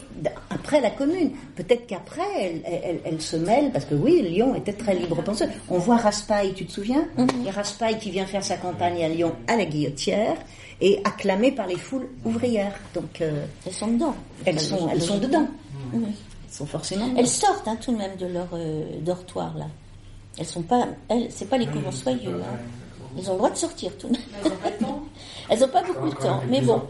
[0.50, 1.32] après la commune.
[1.56, 5.48] Peut-être qu'après, elle, elle- elle se mêlent, parce que oui, Lyon était très libre penseur.
[5.70, 9.04] On voit Raspail, tu te souviens Il y a Raspail qui vient faire sa campagne
[9.04, 10.36] à Lyon à la Guillotière,
[10.82, 12.76] et acclamé par les foules ouvrières.
[12.94, 14.16] Donc, euh, Elles sont dedans.
[14.46, 15.48] elles sont, elles sont dedans.
[15.94, 16.04] Mhm.
[16.08, 17.20] Elles sont forcément dedans.
[17.20, 19.68] Elles sortent hein, tout de même de leur euh, dortoir là.
[20.38, 22.42] Elles sont pas, elles, c'est pas les couvents soyeux.
[22.44, 22.58] Hein.
[23.18, 24.22] Elles ont le droit de sortir tout de même.
[25.50, 26.82] Elles n'ont pas beaucoup de temps, mais bon.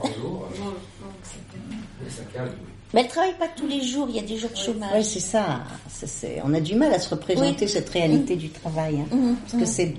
[2.94, 4.08] Mais elles travaillent pas tous les jours.
[4.10, 5.04] Il y a des jours de Oui, chômage.
[5.04, 5.62] c'est ça.
[5.90, 7.70] C'est- c'est- on a du mal à se représenter Oui.
[7.70, 9.00] cette réalité du travail.
[9.02, 9.16] hein.
[9.16, 9.94] Mhm, Parce que c'est.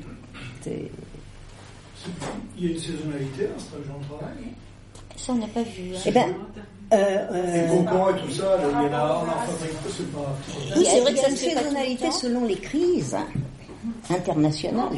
[0.63, 0.91] c'est-
[2.57, 4.37] Il y a une saisonnalité dans ce genre de travail.
[5.17, 5.95] Ça, on n'a pas vu.
[5.95, 5.99] hein.
[6.07, 6.27] Eh ben,
[6.93, 10.37] euh, Les euh, et tout ça, il y en a, on en fabrique, c'est pas.
[10.77, 13.17] a, c'est vrai que ça une le saisonnalité selon les crises
[14.11, 14.89] internationales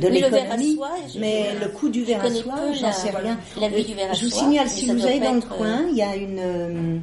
[0.00, 0.78] de l'économie.
[1.18, 3.38] Mais le coût du verre à soie, j'en sais rien.
[3.60, 5.56] la vie du verre à Je vous signale, si vous allez dans le être, euh,
[5.56, 6.38] coin, il y a une.
[6.38, 6.98] euh,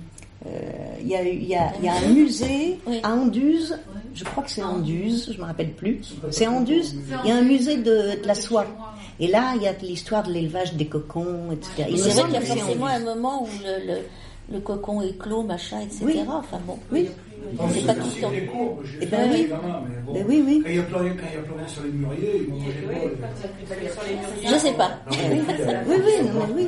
[0.47, 0.49] euh,
[1.01, 2.99] Il y, a, il y, a, il y a un musée Oui.
[3.03, 3.77] à Anduze,
[4.13, 6.01] je crois que c'est Anduze, je me rappelle plus.
[6.31, 8.65] C'est Anduze, il y a un musée de, de la soie.
[9.19, 11.85] Et là, il y a l'histoire de l'élevage des cocons, etc.
[11.87, 13.99] Il me C'est vrai semble qu'il y a forcément un moment où le, le,
[14.51, 15.99] le cocon éclot, machin, etc.
[16.03, 16.19] Oui.
[16.27, 17.09] Enfin bon, Oui.
[17.73, 18.29] C'est pas tout le temps.
[18.31, 19.37] des cours, j'ai Eh fait ben oui.
[19.43, 20.13] les gamins, mais bon.
[20.13, 20.61] Ben oui, oui.
[20.63, 22.57] Quand il n'y a rien, quand il y a rien sur les mûriers, ils vont
[22.57, 22.93] manger quoi
[24.41, 24.91] les- Je sais pas.
[25.11, 26.67] Oui, oui, non, mais oui.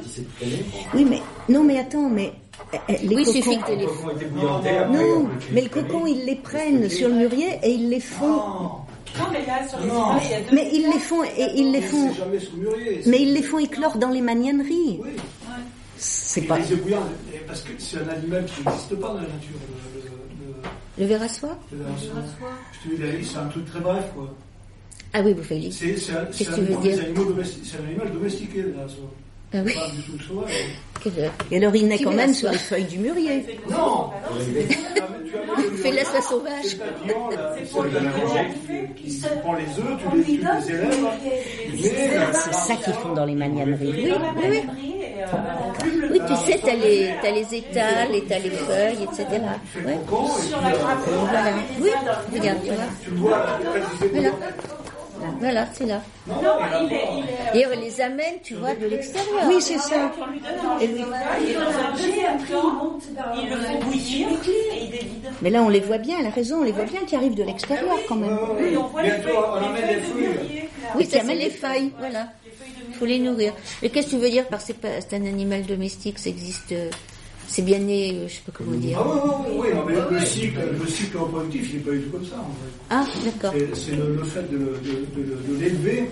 [0.94, 1.22] Oui, mais
[1.54, 2.34] non, mais attends, mais
[2.74, 3.32] euh, euh, les Oui, il cocons.
[3.42, 3.86] suffit que les...
[3.86, 8.28] Non, les mais le cocon, ils les prennent sur le mûrier et ils les font.
[9.18, 10.18] Non, mais là, sur les Non.
[10.24, 12.10] il y a deux Mais ils les font et ils les font.
[12.12, 13.02] C'est jamais sous mûrier.
[13.06, 15.00] Mais ils les font éclore dans les magnaneries.
[15.02, 15.12] Oui.
[15.98, 16.58] C'est pas.
[16.60, 16.66] Les
[17.48, 19.56] parce que c'est un animal qui n'existe pas dans la nature.
[20.98, 21.88] Le, verre à soie le verre
[22.84, 24.34] Je te dis, c'est un truc très bref, quoi.
[25.14, 25.78] Ah oui, vous Félix.
[25.78, 26.44] C'est c'est un, tu
[27.88, 28.88] animal domestiqué, le verre
[29.54, 29.74] Ah oui.
[29.74, 30.52] Pas du tout sauvage.
[31.02, 33.46] Quelle- Et alors il naît quand même sur soie les feuilles du mûrier.
[33.70, 34.10] Non
[35.78, 36.66] Fais la soie sauvage.
[36.66, 36.78] C'est
[38.96, 40.32] qui prend les œufs, tu les, tu
[41.72, 43.94] les élèves, tu là, C'est ça qu'ils font dans les magnaneries.
[43.94, 45.05] Oui, oui, oui.
[46.12, 49.26] Oui, tu sais, t'as les, t'as les étals et t'as les feuilles, etc.
[49.86, 50.00] Ouais.
[50.08, 51.52] Voilà.
[51.80, 51.90] Oui,
[52.34, 53.46] regarde, tu vois,
[54.00, 54.32] tu Voilà.
[55.40, 56.02] Voilà, c'est là.
[57.54, 59.44] Et on les amène, tu vois, de l'extérieur.
[59.48, 60.12] Oui, c'est ça.
[60.82, 60.90] Et.
[65.42, 67.36] Mais là, on les voit bien, elle a raison, on les voit bien qui arrivent
[67.36, 68.38] de l'extérieur quand même.
[70.96, 71.92] Oui, qui ça amènent les feuilles.
[72.00, 72.28] Voilà.
[72.96, 73.54] De faut les nourrir.
[73.82, 76.72] Et qu'est-ce que tu veux dire par c'est pas c'est un animal domestique, ça existe,
[76.72, 76.90] euh,
[77.48, 78.98] c'est bien né, euh, je sais pas comment dire.
[79.00, 79.06] Ah
[79.48, 82.26] oui, oui, oui, mais le cycle, le cycle reproductif, il n'est pas du tout comme
[82.26, 82.74] ça, en fait.
[82.90, 83.54] Ah, d'accord.
[83.58, 86.10] C'est- C'est le, le fait de, de- de- de l'élever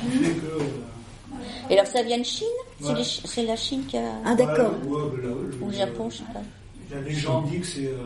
[0.00, 0.46] qui fait que...
[0.62, 2.46] euh, Et alors ça vient de Chine?
[2.80, 2.94] C'est Ouais.
[2.98, 4.12] les Chi- C'est la Chine qui a.
[4.24, 4.72] Ah, d'accord.
[4.86, 6.42] ouais, ouais, le- Ou le Japon, je sais pas.
[6.90, 7.96] La légende dit que c'est euh,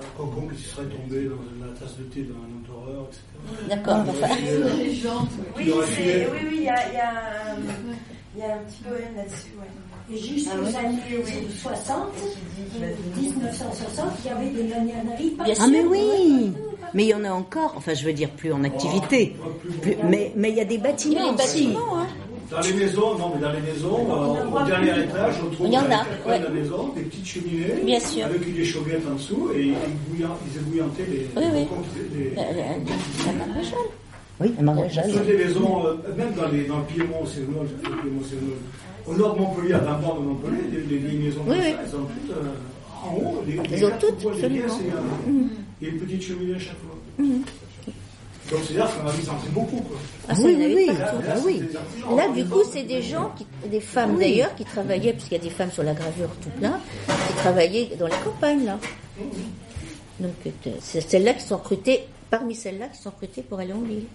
[0.00, 3.20] un cocon qui serait tombé dans la tasse de thé d'un empereur, etc.
[3.68, 4.34] D'accord, Il enfin.
[4.46, 4.70] euh,
[5.56, 7.56] Oui, il aurait c'est- filé- oui, oui, il y a, il y, a, un-
[8.36, 9.66] il y a un petit poème là-dessus, ouais.
[10.10, 10.76] Et juste Ah aux oui.
[10.76, 10.98] années
[11.60, 12.06] 60,
[13.16, 16.52] 1960, il y avait des pas Ah mais oui
[16.94, 19.36] Mais il y en a encore, enfin je veux dire plus en activité,
[19.82, 21.66] Plus- mais mais il y a des bâtiments Les aussi.
[21.66, 22.06] bâtiments, hein.
[22.50, 25.80] Dans les maisons, non, mais dans les maisons, euh, au dernier étage, on trouve dans
[25.82, 26.38] les a, ouais.
[26.38, 28.24] de la maison des petites cheminées Bien sûr.
[28.24, 29.74] avec des chauguettes en dessous et ils,
[30.08, 31.58] bouillant- ils ébouillantaient les, Oui, oui.
[31.58, 33.78] les qui- les- la maréchale.
[34.40, 35.12] Oui, la maréchale.
[35.12, 38.56] Toutes les maisons, euh, même dans, les, dans le Piémont, Sévenol, le Piémont, Sévenol,
[39.06, 41.64] au nord de Montpellier, à 20 bornes de Montpellier, les, les vieilles maisons Oui, comme
[41.66, 41.72] oui.
[41.72, 44.64] ça, elles ont toutes euh, en haut, les, les ont toutes, des absolument.
[44.64, 45.30] pièces, et, euh,
[45.82, 46.96] il y a une petite cheminée à chaque fois.
[48.50, 49.80] Donc c'est-à-dire qu'on a mis en pris beaucoup.
[49.80, 49.96] Quoi.
[50.28, 50.96] Ah, ça, Oui, oui, oui.
[51.28, 51.62] Ah oui.
[52.16, 55.44] Là, du coup, c'est des gens, qui, des femmes d'ailleurs, qui travaillaient, puisqu'il y a
[55.44, 58.78] des femmes sur la gravure tout plein, qui travaillaient dans la campagne, là.
[60.20, 63.82] Donc, euh, c'est celles-là qui sont recrutées, parmi celles-là qui sont recrutées pour aller en
[63.82, 64.06] ville.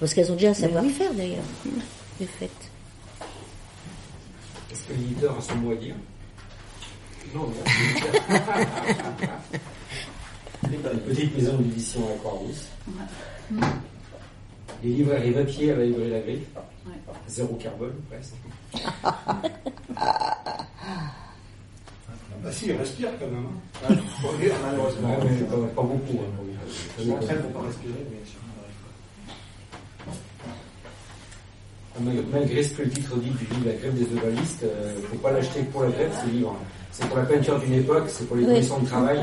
[0.00, 1.44] Parce qu'elles ont déjà un savoir-faire d'ailleurs,
[2.18, 2.50] du fait.
[4.72, 5.94] Est-ce que l'éditeur a son mot à dire?
[7.34, 7.54] Non, non.
[10.64, 12.22] Une petite maison d'édition à
[12.90, 13.74] Croix-Rousse.
[14.82, 16.48] Les librairies papier à la librairie La Griffe.
[17.28, 18.34] Zéro carbone, presque.
[22.42, 23.44] Bah si, il respire quand même.
[23.44, 23.96] Hein.
[24.62, 25.10] Malheureusement.
[25.10, 26.18] Ouais, mais pas, pas beaucoup.
[26.20, 26.44] Hein,
[26.98, 28.20] Je m'entraîne pour pas respirer, mais
[32.32, 35.16] Malgré ce que le titre dit du livre La grève des ovalistes, il ne faut
[35.16, 36.54] pas l'acheter pour la grève, ce livre.
[36.92, 38.48] C'est pour la peinture d'une époque, c'est pour les Oui.
[38.54, 39.20] conditions de travail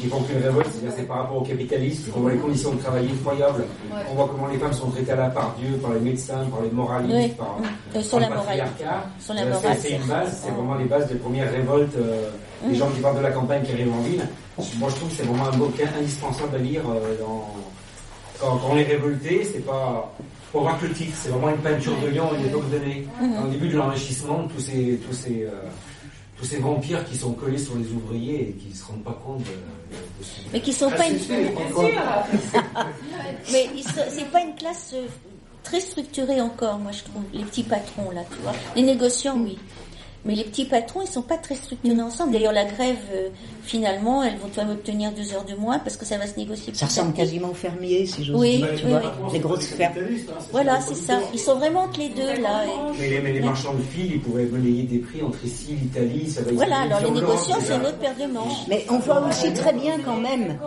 [0.00, 2.80] qui font qu'une révolte, c'est-à-dire c'est par rapport au capitalisme, on voit les conditions de
[2.82, 3.64] travail effroyables,
[4.10, 6.60] on voit comment les femmes sont traitées à la part Dieu, par les médecins, par
[6.62, 7.28] les moralistes, Oui.
[7.38, 7.56] par,
[7.94, 8.60] Euh, sur par la morale.
[8.60, 12.30] Euh, c'est- une base, c'est vraiment les bases des premières révoltes, euh,
[12.68, 14.26] des gens qui partent de la campagne qui arrivent en ville.
[14.78, 17.46] Moi je trouve que c'est vraiment un bouquin indispensable à lire euh, dans,
[18.40, 20.12] quand, quand on est révolté, c'est pas
[20.54, 23.08] pour voir que le titre, c'est vraiment une peinture de lion à une époque donnée.
[23.42, 25.50] Au début de l'enrichissement, tous ces, tous ces, euh,
[26.38, 29.20] tous ces vampires qui sont collés sur les ouvriers et qui ne se rendent pas
[29.26, 29.50] compte de,
[30.22, 31.18] ce Mais qui sont Ah, pas une.
[33.52, 35.06] Mais c'est pas une classe euh,
[35.64, 37.24] très structurée encore, moi je trouve.
[37.32, 38.52] Les petits patrons là, tu vois.
[38.76, 39.58] Les négociants, oui.
[40.26, 42.32] Mais les petits patrons, ils sont pas très structurés ensemble.
[42.32, 43.28] D'ailleurs, la grève, euh,
[43.62, 46.36] finalement, elles vont quand même obtenir deux heures de moins parce que ça va se
[46.38, 46.72] négocier.
[46.74, 48.68] Ça ressemble quasiment aux fermiers, si j'ose Oui, dire.
[48.72, 49.32] oui, tu vois, oui.
[49.34, 49.92] les grosses fermes.
[50.50, 51.20] Voilà, c'est ça.
[51.34, 52.64] Ils sont vraiment entre les deux là.
[52.64, 55.76] et- Mais les, mais les marchands de fil, ils pouvaient monnayer des prix entre ici,
[55.82, 58.66] l'Italie, ça va Voilà, alors les négociants, c'est une autre paire de manches.
[58.68, 60.58] Mais on voit aussi très bien quand même.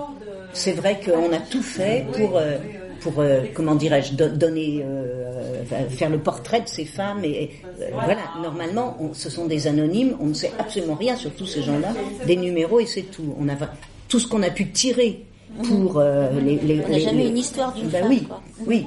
[0.53, 2.57] C'est vrai qu'on a tout fait pour, euh,
[3.01, 7.23] pour euh, comment dirais-je, do- donner, euh, enfin, faire le portrait de ces femmes.
[7.23, 7.51] Et
[7.81, 10.15] euh, voilà, normalement, on- ce sont des anonymes.
[10.19, 11.93] On ne sait absolument rien sur tous ces gens-là.
[12.25, 13.35] Des numéros et c'est tout.
[13.39, 13.53] On a
[14.07, 15.23] tout ce qu'on a pu tirer
[15.63, 18.41] pour euh, les, les- On n'a jamais les- une histoire d'une Ben femme, oui, quoi.
[18.67, 18.85] oui,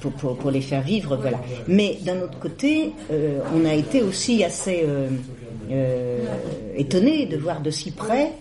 [0.00, 1.40] pour, pour, pour les faire vivre, voilà.
[1.68, 5.08] Mais d'un autre côté, euh, on a été aussi assez euh,
[5.70, 6.18] euh,
[6.76, 8.32] étonné de voir de si près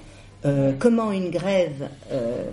[0.46, 2.44] euh, comment une grève, euh,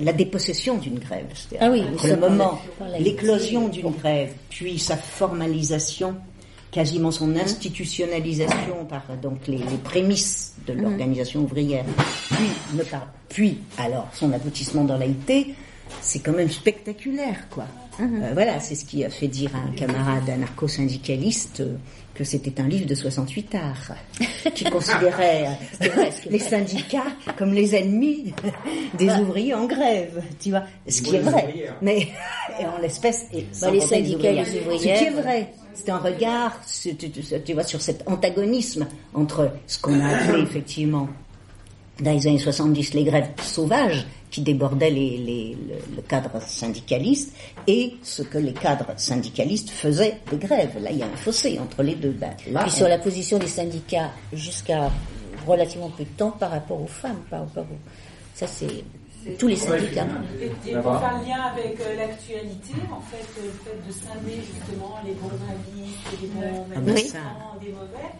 [0.00, 2.60] la dépossession d'une grève, c'est-à-dire Ah oui, le moment,
[2.98, 6.14] l'éclosion d'une grève, puis sa formalisation,
[6.70, 10.82] quasiment son institutionnalisation par donc les, les prémices de Mhm.
[10.82, 11.84] l'organisation ouvrière,
[12.30, 12.46] puis,
[12.78, 15.54] ne par- puis alors son aboutissement dans l'AIT,
[16.00, 17.66] c'est quand même spectaculaire, quoi.
[17.98, 18.22] Mhm.
[18.22, 21.76] Euh, voilà, c'est ce qui a fait dire à un camarade anarcho-syndicaliste euh,
[22.14, 23.92] que c'était un livre de 68 arts,
[24.54, 25.46] qui considérait
[25.82, 25.86] euh,
[26.30, 27.04] les syndicats
[27.36, 28.32] comme les ennemis
[28.98, 29.20] des Bah.
[29.20, 31.44] ouvriers en grève, tu vois, ce qui est les vrai.
[31.48, 31.76] ouvrières.
[31.82, 32.08] Mais
[32.60, 34.66] et en l'espèce, et les syndicats et les Ce qui est
[35.10, 35.12] ouvrières.
[35.22, 40.42] vrai, c'est un regard, tu- tu vois, sur cet antagonisme entre ce qu'on a appelé
[40.48, 41.08] effectivement
[42.00, 47.34] dans les années 70 les grèves sauvages qui débordaient les, les- le, le cadre syndicaliste
[47.66, 50.78] et ce que les cadres syndicalistes faisaient des grèves.
[50.80, 52.12] Là, il y a un fossé entre les deux.
[52.12, 54.90] Ben, là, Puis on- sur la position des syndicats jusqu'à
[55.46, 57.78] relativement peu de temps par rapport aux femmes, par rapport aux...
[58.34, 58.84] Ça, c'est
[59.38, 60.06] tous les syndicats.
[60.40, 63.92] Et, et pour faire le lien avec euh, l'actualité, en fait, euh, le fait de
[63.92, 66.94] scinder justement les bons et les bons Ah ben
[67.60, 68.10] des mauvais,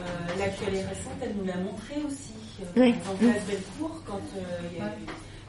[0.00, 2.32] euh, l'actualité récente, elle nous l'a montré aussi.
[2.60, 2.92] Euh, Oui.
[2.92, 5.06] Par exemple, Place Bellecour, quand euh, il y a eu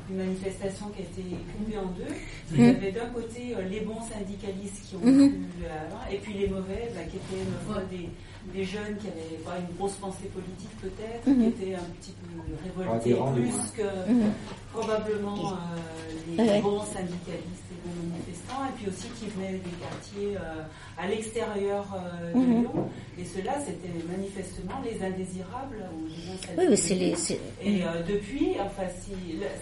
[0.09, 1.23] une manifestation qui a été
[1.57, 2.13] coupée en deux.
[2.53, 5.29] Il y avait d'un côté euh, les bons syndicalistes qui ont Mhm.
[5.31, 7.45] pu, euh, et puis les mauvais, bah, qui étaient
[7.91, 8.09] des,
[8.53, 12.35] des jeunes qui avaient pas une grosse pensée politique peut-être, qui étaient un petit peu
[12.63, 14.31] révoltés plus que Mhm.
[14.73, 16.61] probablement euh, les Ouais.
[16.61, 20.63] bons syndicalistes et bons manifestants, et puis aussi qui venaient des quartiers euh,
[20.97, 22.61] à l'extérieur euh, de Mhm.
[22.61, 22.89] Lyon.
[23.19, 27.15] Et ceux-là, c'était manifestement les indésirables ou les bons Oui, mais c'est les-
[27.63, 29.11] Et euh, depuis, enfin, si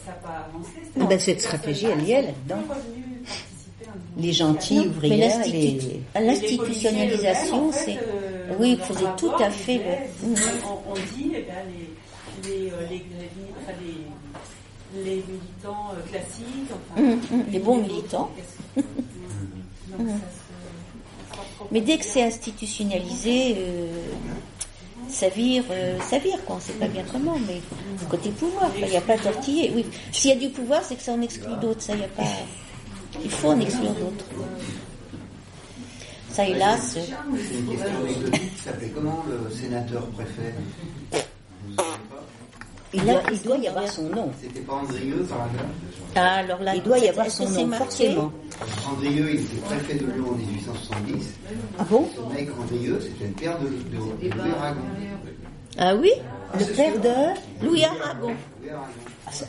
[0.06, 2.64] ça n'a pas avancé, Ah ben, cette stratégie, elle y est là-dedans.
[4.18, 5.40] Les gentils Non, ouvrières,
[6.16, 7.92] l'institutionnalisation, c'est.
[7.94, 9.82] eux-mêmes, en fait, euh, oui, faisait tout à fait
[10.24, 11.64] on, on dit, eh bien,
[12.44, 12.72] les, les,
[14.96, 18.30] les, militants euh, classiques, enfin, Hum, hum, les bons militants.
[18.76, 18.86] donc,
[20.00, 20.08] Hum.
[20.08, 23.88] ça se- Mais dès que c'est institutionnalisé, euh,
[25.10, 26.56] ça vire, euh, ça vire quoi.
[26.58, 27.62] On sait pas bien comment, mais
[28.10, 29.72] côté pouvoir, il n'y a pas à tortiller.
[29.76, 31.82] Oui, s'il y a du pouvoir, c'est que ça en exclut d'autres.
[31.82, 32.24] Ça, y a pas.
[33.24, 34.26] Il faut en exclure d'autres.
[36.32, 36.96] Ça, hélas.
[36.96, 37.92] C'est une question
[38.64, 40.54] s'appelait comment le sénateur préfet?
[42.94, 44.32] Il, doit, il doit y avoir son nom.
[44.42, 45.66] C'était pas Andrieux par hasard
[46.16, 48.32] Ah, alors là, Il doit y avoir son nom, forcément.
[48.92, 51.30] Andrieux, il était préfet de Lyon en 1870.
[51.78, 54.82] Ah bon Ce mec Andrieux, c'était le père de, de, de Louis Aragon.
[55.78, 56.12] Ah oui
[56.58, 58.34] Le père de Louis Aragon.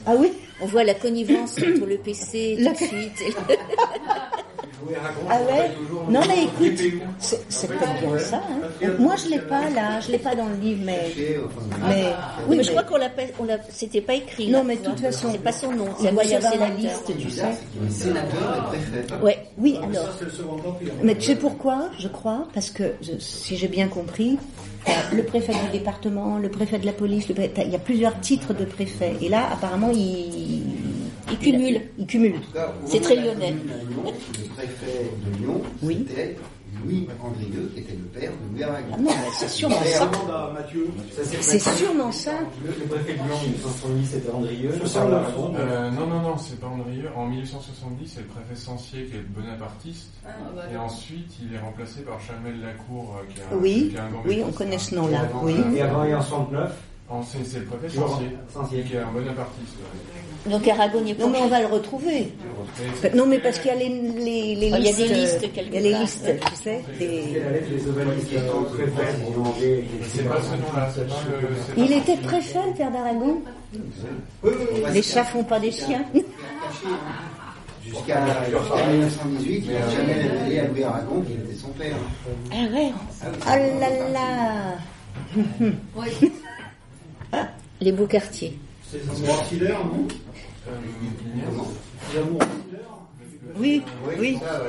[0.07, 3.21] Ah oui On voit la connivence entre le PC tout La- de suite.
[3.27, 3.35] et-
[4.97, 6.81] Aragon, Ah c'est ouais toujours Non mais écoute,
[7.19, 8.37] c'est peut-être bien ça.
[8.51, 8.87] hein.
[8.99, 11.61] Moi je l'ai pas là, je l'ai pas dans le livre, mais Caché au fond
[11.67, 12.05] de- mais
[12.49, 14.49] Oui, mais je crois qu'on l'appelle, on l'a, c'était pas écrit.
[14.51, 15.87] Non, mais de toute façon, c'est pas son nom.
[15.99, 17.45] C'est la liste, tu sais.
[17.91, 19.15] Sénateur et préfet.
[19.23, 19.39] Ouais.
[19.59, 20.09] Oui, alors.
[21.03, 22.47] Mais tu sais pourquoi Je crois?
[22.55, 24.39] Parce que si j'ai bien compris,
[24.85, 27.77] t'as le préfet du département, le préfet de la police, le préfet- t'as- il y
[27.77, 29.15] a plusieurs titres de préfet.
[29.21, 30.63] Et là, apparemment, il,
[31.31, 31.81] Il cumule.
[31.99, 32.35] il cumule.
[32.87, 33.53] C'est très lyonnais.
[33.53, 34.13] Lyon,
[34.43, 36.05] Le préfet de Lyon, Oui.
[36.09, 36.37] c'était
[36.85, 38.87] Louis Andrieux, qui était le père de Louis Aragon.
[38.95, 40.11] Ah non, mais c'est sûrement ça.
[41.43, 42.31] C'est le- sûrement ça.
[42.65, 44.71] Le, le préfet de Lyon en 1970, c'était Andrieux.
[45.59, 47.11] Euh, non, non, non, c'est pas Andrieux.
[47.15, 50.09] En 1870, c'est le préfet Sancier qui est bonapartiste.
[50.73, 54.01] Et ensuite, il est remplacé par Chamel Lacour, euh, qui est un, Oui, qui est
[54.01, 55.29] un grand oui, on connaît ce nom-là.
[55.43, 55.57] Oui.
[55.77, 56.75] Et avant, et en 69, En-
[57.25, 58.83] C'est le préfet Sancier, Sancier.
[58.85, 59.77] qui est un bonapartiste.
[59.79, 60.51] ouais.
[60.51, 61.25] Donc Aragon n'y est pas.
[61.25, 62.33] Non, mais on va le retrouver.
[63.05, 64.99] Et- Non, mais parce qu'il y a les, les, les Ah, il y a listes.
[64.99, 66.81] des listes Il y a les listes, tu sais.
[71.77, 73.43] Il était préfet, le père d'Aragon
[73.75, 73.81] Oui,
[74.45, 74.81] oui, oui.
[74.95, 76.05] Les chats font pas des chiens.
[77.85, 81.97] Jusqu'à jusqu'à 1918, il n'a jamais révélé à Louis Aragon qu'il était son père.
[82.53, 82.93] Ah ouais
[83.47, 84.77] Ah là là
[87.81, 88.59] Les beaux quartiers.
[88.91, 90.07] C'est les amours ancillaires, non?
[90.69, 90.71] Euh,
[92.13, 92.99] Les amours ancillaires
[93.59, 93.83] Oui,
[94.19, 94.39] oui.
[94.43, 94.69] Euh,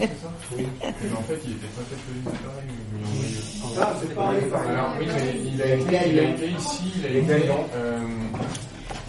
[0.00, 0.12] c'est ça?
[0.56, 0.66] Oui.
[0.82, 3.60] Mais en fait, il était préfet de police,
[4.02, 4.40] c'est pareil.
[4.40, 4.70] Ah, pareil.
[4.70, 7.98] Alors oui, mais il a été, il a été ici, il a été euh,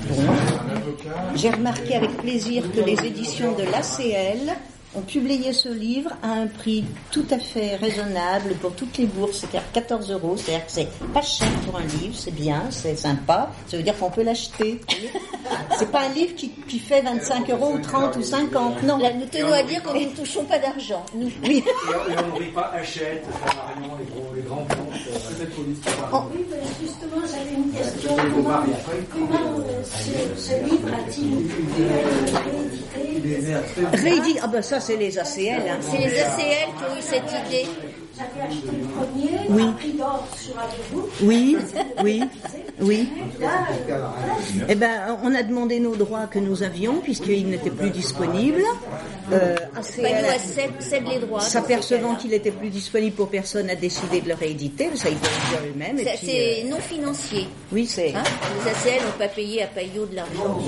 [0.09, 1.35] un avocat.
[1.35, 4.53] J'ai remarqué avec plaisir que les éditions de l'ACL
[4.95, 9.39] ont publié ce livre à un prix tout à fait raisonnable pour toutes les bourses,
[9.39, 13.49] c'est-à-dire 14 euros, c'est-à-dire que c'est pas cher pour un livre, c'est bien, c'est sympa,
[13.68, 14.81] ça veut dire qu'on peut l'acheter.
[15.77, 18.97] C'est pas un livre qui, qui fait 25 euros ou 30 ou 50, non.
[18.97, 21.03] Là, nous tenons à dire que nous ne touchons pas d'argent.
[21.15, 21.30] Nous.
[21.43, 21.63] Oui.
[21.65, 25.38] Et on n'oublie pas Hachette, Flammarion, les gros, les grands comptes.
[25.38, 26.27] Peut-être pour l'histoire.
[26.31, 26.45] Oui,
[26.81, 28.15] justement, j'avais une question.
[28.15, 28.63] Comment,
[29.11, 31.88] comment euh, ce, ce livre a-t-il été
[32.45, 35.62] réédité Réédit, ah ben ça c'est les ACL.
[35.70, 35.78] Hein.
[35.82, 37.68] C'est les ACL qui ont eu cette idée.
[38.18, 39.70] J'avais acheté le premier, Oui.
[39.70, 41.10] à prix d'or sur Abbeville.
[41.24, 41.58] Oui,
[42.03, 42.24] oui,
[42.82, 43.10] oui.
[44.70, 48.62] Eh ben, on a demandé nos droits que nous avions puisqu'ils n'étaient plus disponibles.
[49.32, 51.40] Euh, Pas ACL cède, cède les droits.
[51.40, 54.90] S'apercevant qu'il était plus disponible pour personne, a décidé de le rééditer.
[54.95, 56.08] Ça, ils peuvent le dire eux-mêmes.
[56.22, 57.48] c'est euh, non financier.
[57.72, 58.14] oui, c'est.
[58.14, 58.24] Hein
[58.66, 60.60] les ACL n'ont pas payé à Payot de l'argent.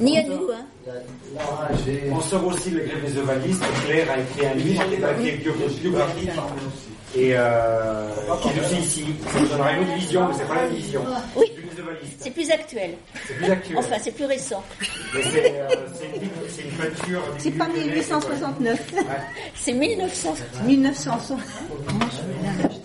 [0.00, 0.92] Ni à nous, hein.
[2.10, 3.64] On sort aussi le grève des ovalistes.
[3.86, 4.84] Claire a écrit un livre
[5.20, 5.36] qui est
[5.80, 6.30] biographique.
[7.14, 8.10] Et euh,
[8.42, 9.04] qui est aussi ici.
[9.32, 11.02] Ça nous donnera une autre vision, mais c'est pas la même vision.
[11.36, 11.52] Oui.
[12.18, 12.94] C'est plus actuel.
[13.26, 13.78] C'est plus actuel.
[13.78, 14.62] Enfin, c'est plus récent.
[15.12, 17.22] C'est euh, c'est une, peinture.
[17.38, 18.94] C'est pas Lyonnais, 1869.
[19.54, 20.34] C'est 1900.
[20.64, 21.18] 1900.
[21.86, 22.82] Comment je vais la racheter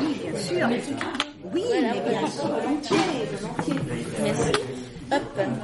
[0.00, 0.98] Oui, bien sûr.
[1.54, 2.96] Oui, mais bien sûr, volontiers,
[3.40, 3.74] volontiers.
[4.22, 4.87] Merci.
[5.10, 5.48] Hop.